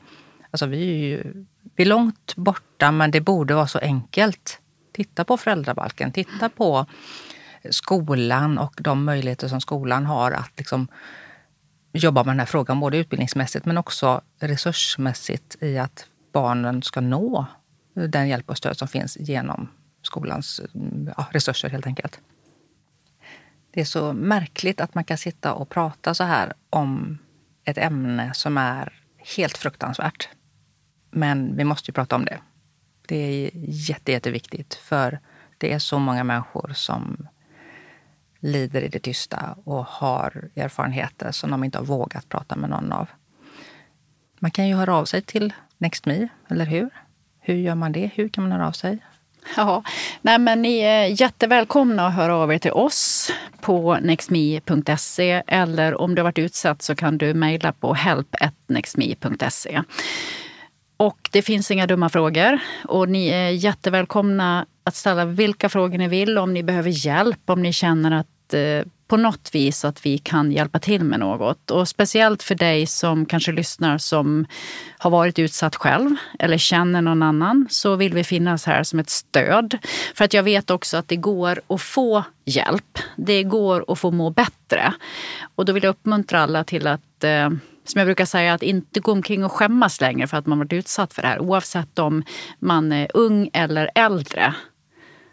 Alltså 0.50 0.66
vi 0.66 0.90
är 0.90 1.08
ju 1.08 1.44
vi 1.74 1.82
är 1.82 1.88
långt 1.88 2.36
borta, 2.36 2.90
men 2.90 3.10
det 3.10 3.20
borde 3.20 3.54
vara 3.54 3.66
så 3.66 3.78
enkelt. 3.78 4.58
Titta 4.92 5.24
på 5.24 5.36
föräldrabalken, 5.36 6.12
titta 6.12 6.48
på 6.48 6.86
skolan 7.70 8.58
och 8.58 8.74
de 8.78 9.04
möjligheter 9.04 9.48
som 9.48 9.60
skolan 9.60 10.06
har 10.06 10.32
att 10.32 10.52
liksom 10.56 10.88
jobba 11.92 12.24
med 12.24 12.32
den 12.32 12.38
här 12.38 12.46
frågan, 12.46 12.80
både 12.80 12.98
utbildningsmässigt 12.98 13.66
men 13.66 13.78
också 13.78 14.20
resursmässigt 14.40 15.56
i 15.60 15.78
att 15.78 16.06
barnen 16.32 16.82
ska 16.82 17.00
nå 17.00 17.46
den 17.94 18.28
hjälp 18.28 18.50
och 18.50 18.58
stöd 18.58 18.78
som 18.78 18.88
finns 18.88 19.16
genom 19.20 19.68
skolans 20.02 20.60
ja, 21.16 21.26
resurser 21.30 21.68
helt 21.68 21.86
enkelt. 21.86 22.20
Det 23.70 23.80
är 23.80 23.84
så 23.84 24.12
märkligt 24.12 24.80
att 24.80 24.94
man 24.94 25.04
kan 25.04 25.18
sitta 25.18 25.52
och 25.52 25.68
prata 25.68 26.14
så 26.14 26.24
här 26.24 26.52
om 26.70 27.18
ett 27.64 27.78
ämne 27.78 28.34
som 28.34 28.58
är 28.58 28.92
helt 29.36 29.58
fruktansvärt. 29.58 30.28
Men 31.10 31.56
vi 31.56 31.64
måste 31.64 31.90
ju 31.90 31.92
prata 31.92 32.16
om 32.16 32.24
det. 32.24 32.38
Det 33.06 33.16
är 33.16 33.50
jätte, 33.54 34.12
jätteviktigt 34.12 34.74
för 34.74 35.20
det 35.58 35.72
är 35.72 35.78
så 35.78 35.98
många 35.98 36.24
människor 36.24 36.72
som 36.74 37.28
lider 38.42 38.82
i 38.82 38.88
det 38.88 38.98
tysta 38.98 39.56
och 39.64 39.84
har 39.86 40.50
erfarenheter 40.56 41.32
som 41.32 41.50
de 41.50 41.64
inte 41.64 41.78
har 41.78 41.84
vågat 41.84 42.28
prata 42.28 42.56
med 42.56 42.70
någon 42.70 42.92
av. 42.92 43.08
Man 44.38 44.50
kan 44.50 44.68
ju 44.68 44.74
höra 44.74 44.96
av 44.96 45.04
sig 45.04 45.22
till 45.22 45.52
NextMe, 45.78 46.28
eller 46.48 46.64
hur? 46.64 46.90
Hur 47.40 47.54
gör 47.54 47.74
man 47.74 47.92
det? 47.92 48.10
Hur 48.14 48.28
kan 48.28 48.44
man 48.44 48.52
höra 48.52 48.68
av 48.68 48.72
sig? 48.72 48.98
Ja, 49.56 49.82
nej 50.22 50.38
men 50.38 50.62
ni 50.62 50.78
är 50.78 51.20
jättevälkomna 51.20 52.06
att 52.06 52.14
höra 52.14 52.36
av 52.36 52.52
er 52.52 52.58
till 52.58 52.72
oss 52.72 53.30
på 53.60 53.98
nextme.se 54.02 55.42
eller 55.46 56.00
om 56.00 56.14
du 56.14 56.22
har 56.22 56.24
varit 56.24 56.38
utsatt 56.38 56.82
så 56.82 56.94
kan 56.94 57.18
du 57.18 57.34
mejla 57.34 57.72
på 57.72 57.94
help.nextme.se. 57.94 59.82
Och 60.96 61.28
det 61.32 61.42
finns 61.42 61.70
inga 61.70 61.86
dumma 61.86 62.08
frågor 62.08 62.58
och 62.84 63.08
ni 63.08 63.28
är 63.28 63.48
jättevälkomna 63.48 64.66
att 64.84 64.94
ställa 64.94 65.24
vilka 65.24 65.68
frågor 65.68 65.98
ni 65.98 66.08
vill 66.08 66.38
om 66.38 66.54
ni 66.54 66.62
behöver 66.62 67.06
hjälp, 67.06 67.40
om 67.50 67.62
ni 67.62 67.72
känner 67.72 68.10
att 68.10 68.26
Eh, 68.54 68.84
på 69.12 69.16
något 69.16 69.50
vis 69.52 69.84
att 69.84 70.06
vi 70.06 70.18
kan 70.18 70.52
hjälpa 70.52 70.78
till 70.78 71.04
med 71.04 71.20
något. 71.20 71.70
Och 71.70 71.88
speciellt 71.88 72.42
för 72.42 72.54
dig 72.54 72.86
som 72.86 73.26
kanske 73.26 73.52
lyssnar 73.52 73.98
som 73.98 74.46
har 74.98 75.10
varit 75.10 75.38
utsatt 75.38 75.76
själv 75.76 76.16
eller 76.38 76.58
känner 76.58 77.02
någon 77.02 77.22
annan 77.22 77.66
så 77.70 77.96
vill 77.96 78.14
vi 78.14 78.24
finnas 78.24 78.66
här 78.66 78.82
som 78.82 78.98
ett 78.98 79.10
stöd. 79.10 79.78
För 80.14 80.24
att 80.24 80.34
jag 80.34 80.42
vet 80.42 80.70
också 80.70 80.96
att 80.96 81.08
det 81.08 81.16
går 81.16 81.60
att 81.66 81.82
få 81.82 82.24
hjälp. 82.44 82.98
Det 83.16 83.42
går 83.42 83.84
att 83.88 83.98
få 83.98 84.10
må 84.10 84.30
bättre. 84.30 84.94
Och 85.54 85.64
då 85.64 85.72
vill 85.72 85.82
jag 85.82 85.90
uppmuntra 85.90 86.40
alla 86.40 86.64
till 86.64 86.86
att 86.86 87.24
eh, 87.24 87.50
som 87.84 87.98
jag 87.98 88.06
brukar 88.06 88.24
säga, 88.24 88.54
att 88.54 88.62
inte 88.62 89.00
gå 89.00 89.12
omkring 89.12 89.44
och 89.44 89.52
skämmas 89.52 90.00
längre 90.00 90.26
för 90.26 90.36
att 90.36 90.46
man 90.46 90.58
varit 90.58 90.72
utsatt 90.72 91.12
för 91.12 91.22
det 91.22 91.28
här. 91.28 91.40
Oavsett 91.40 91.98
om 91.98 92.24
man 92.58 92.92
är 92.92 93.08
ung 93.14 93.50
eller 93.52 93.90
äldre. 93.94 94.54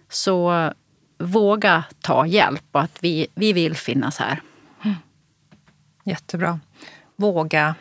Så 0.09 0.72
våga 1.20 1.84
ta 2.01 2.26
hjälp 2.26 2.65
och 2.72 2.82
att 2.82 3.03
vi, 3.03 3.28
vi 3.36 3.53
vill 3.53 3.76
finnas 3.76 4.17
här. 4.17 4.41
Mm. 4.84 4.95
Jättebra. 6.03 6.59
Våga 7.15 7.76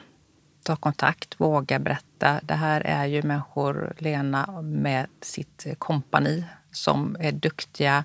ta 0.63 0.77
kontakt, 0.77 1.41
våga 1.41 1.79
berätta. 1.79 2.41
Det 2.43 2.55
här 2.55 2.81
är 2.81 3.07
ju 3.07 3.23
människor, 3.23 3.95
Lena 3.99 4.63
med 4.63 5.07
sitt 5.21 5.67
kompani, 5.79 6.45
som 6.73 7.17
är 7.21 7.33
duktiga, 7.33 8.05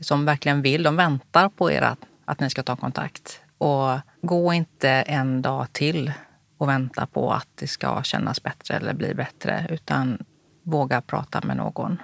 som 0.00 0.24
verkligen 0.24 0.62
vill. 0.62 0.82
De 0.82 0.96
väntar 0.96 1.48
på 1.48 1.70
er 1.70 1.82
att, 1.82 1.98
att 2.24 2.40
ni 2.40 2.50
ska 2.50 2.62
ta 2.62 2.76
kontakt. 2.76 3.40
Och 3.58 3.98
gå 4.22 4.52
inte 4.52 4.90
en 4.90 5.42
dag 5.42 5.72
till 5.72 6.12
och 6.58 6.68
vänta 6.68 7.06
på 7.06 7.32
att 7.32 7.48
det 7.54 7.66
ska 7.66 8.02
kännas 8.02 8.42
bättre 8.42 8.74
eller 8.74 8.94
bli 8.94 9.14
bättre, 9.14 9.66
utan 9.70 10.24
våga 10.62 11.00
prata 11.00 11.40
med 11.40 11.56
någon 11.56 11.98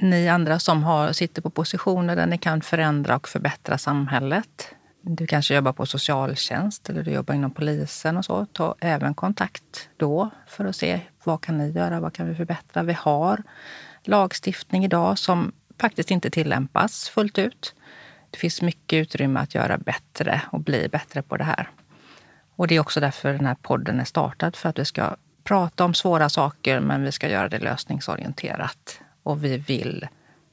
ni 0.00 0.28
andra 0.28 0.58
som 0.58 0.84
har, 0.84 1.12
sitter 1.12 1.42
på 1.42 1.50
positioner 1.50 2.16
där 2.16 2.26
ni 2.26 2.38
kan 2.38 2.60
förändra 2.60 3.16
och 3.16 3.28
förbättra 3.28 3.78
samhället. 3.78 4.74
Du 5.02 5.26
kanske 5.26 5.54
jobbar 5.54 5.72
på 5.72 5.86
socialtjänst 5.86 6.90
eller 6.90 7.02
du 7.02 7.10
jobbar 7.10 7.34
inom 7.34 7.50
polisen 7.50 8.16
och 8.16 8.24
så. 8.24 8.46
Ta 8.46 8.74
även 8.80 9.14
kontakt 9.14 9.88
då 9.96 10.30
för 10.46 10.64
att 10.64 10.76
se 10.76 11.00
vad 11.24 11.40
kan 11.40 11.58
ni 11.58 11.70
göra, 11.70 12.00
vad 12.00 12.12
kan 12.12 12.28
vi 12.28 12.34
förbättra? 12.34 12.82
Vi 12.82 12.92
har 12.92 13.42
lagstiftning 14.02 14.84
idag 14.84 15.18
som 15.18 15.52
faktiskt 15.78 16.10
inte 16.10 16.30
tillämpas 16.30 17.08
fullt 17.08 17.38
ut. 17.38 17.74
Det 18.30 18.38
finns 18.38 18.62
mycket 18.62 18.96
utrymme 18.96 19.40
att 19.40 19.54
göra 19.54 19.78
bättre 19.78 20.42
och 20.52 20.60
bli 20.60 20.88
bättre 20.88 21.22
på 21.22 21.36
det 21.36 21.44
här. 21.44 21.70
Och 22.56 22.66
det 22.68 22.74
är 22.74 22.80
också 22.80 23.00
därför 23.00 23.32
den 23.32 23.46
här 23.46 23.56
podden 23.62 24.00
är 24.00 24.04
startad, 24.04 24.56
för 24.56 24.68
att 24.68 24.78
vi 24.78 24.84
ska 24.84 25.16
prata 25.44 25.84
om 25.84 25.94
svåra 25.94 26.28
saker, 26.28 26.80
men 26.80 27.02
vi 27.02 27.12
ska 27.12 27.28
göra 27.28 27.48
det 27.48 27.58
lösningsorienterat 27.58 29.01
och 29.22 29.44
vi 29.44 29.56
vill 29.56 30.08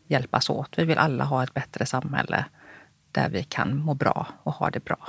hjälpas 0.08 0.50
åt. 0.50 0.80
Vi 0.80 0.86
vill 0.86 0.98
alla 0.98 1.24
ha 1.24 1.44
ett 1.44 1.54
bättre 1.54 1.86
samhälle 1.86 2.46
där 3.12 3.30
vi 3.30 3.44
kan 3.44 3.78
må 3.78 3.94
bra 3.94 4.28
och 4.44 4.54
ha 4.54 4.70
det 4.70 4.86
bra. 4.86 5.08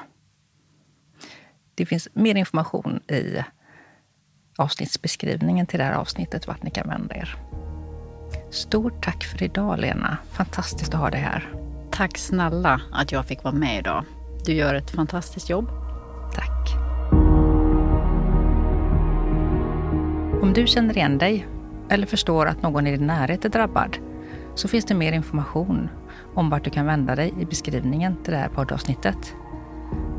Det 1.74 1.86
finns 1.86 2.08
mer 2.12 2.34
information 2.34 3.00
i 3.08 3.44
avsnittsbeskrivningen 4.56 5.66
till 5.66 5.78
det 5.78 5.84
här 5.84 5.92
avsnittet 5.94 6.46
vart 6.46 6.62
ni 6.62 6.70
kan 6.70 6.88
vända 6.88 7.14
er. 7.14 7.36
Stort 8.50 9.04
tack 9.04 9.24
för 9.24 9.42
idag 9.42 9.78
Lena. 9.78 10.16
Fantastiskt 10.30 10.94
att 10.94 11.00
ha 11.00 11.10
dig 11.10 11.20
här. 11.20 11.52
Tack 11.90 12.18
snälla 12.18 12.80
att 12.92 13.12
jag 13.12 13.26
fick 13.26 13.44
vara 13.44 13.54
med 13.54 13.78
idag. 13.78 14.04
Du 14.44 14.52
gör 14.52 14.74
ett 14.74 14.90
fantastiskt 14.90 15.50
jobb. 15.50 15.68
Tack. 16.34 16.74
Om 20.42 20.52
du 20.54 20.66
känner 20.66 20.96
igen 20.96 21.18
dig 21.18 21.46
eller 21.90 22.06
förstår 22.06 22.46
att 22.46 22.62
någon 22.62 22.86
i 22.86 22.96
din 22.96 23.06
närhet 23.06 23.44
är 23.44 23.48
drabbad 23.48 23.96
så 24.54 24.68
finns 24.68 24.84
det 24.84 24.94
mer 24.94 25.12
information 25.12 25.88
om 26.34 26.50
vart 26.50 26.64
du 26.64 26.70
kan 26.70 26.86
vända 26.86 27.14
dig 27.14 27.34
i 27.40 27.44
beskrivningen 27.44 28.16
till 28.24 28.32
det 28.32 28.38
här 28.38 28.48
poddavsnittet. 28.48 29.34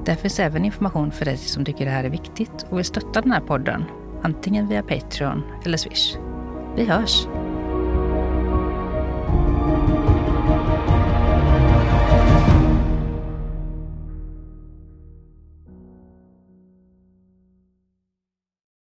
Där 0.05 0.15
finns 0.15 0.39
även 0.39 0.65
information 0.65 1.11
för 1.11 1.26
dig 1.26 1.38
som 1.38 1.65
tycker 1.65 1.86
det 1.86 1.91
här 1.91 2.03
är 2.03 2.09
viktigt 2.09 2.65
och 2.69 2.78
vill 2.78 2.86
stötta 2.86 3.22
den 3.22 3.32
här 3.32 3.41
podden, 3.41 3.84
antingen 4.22 4.67
via 4.67 4.84
Patreon 4.84 5.43
eller 5.65 5.78
Swish. 5.78 6.17
Vi 6.76 6.86
hörs! 6.86 7.28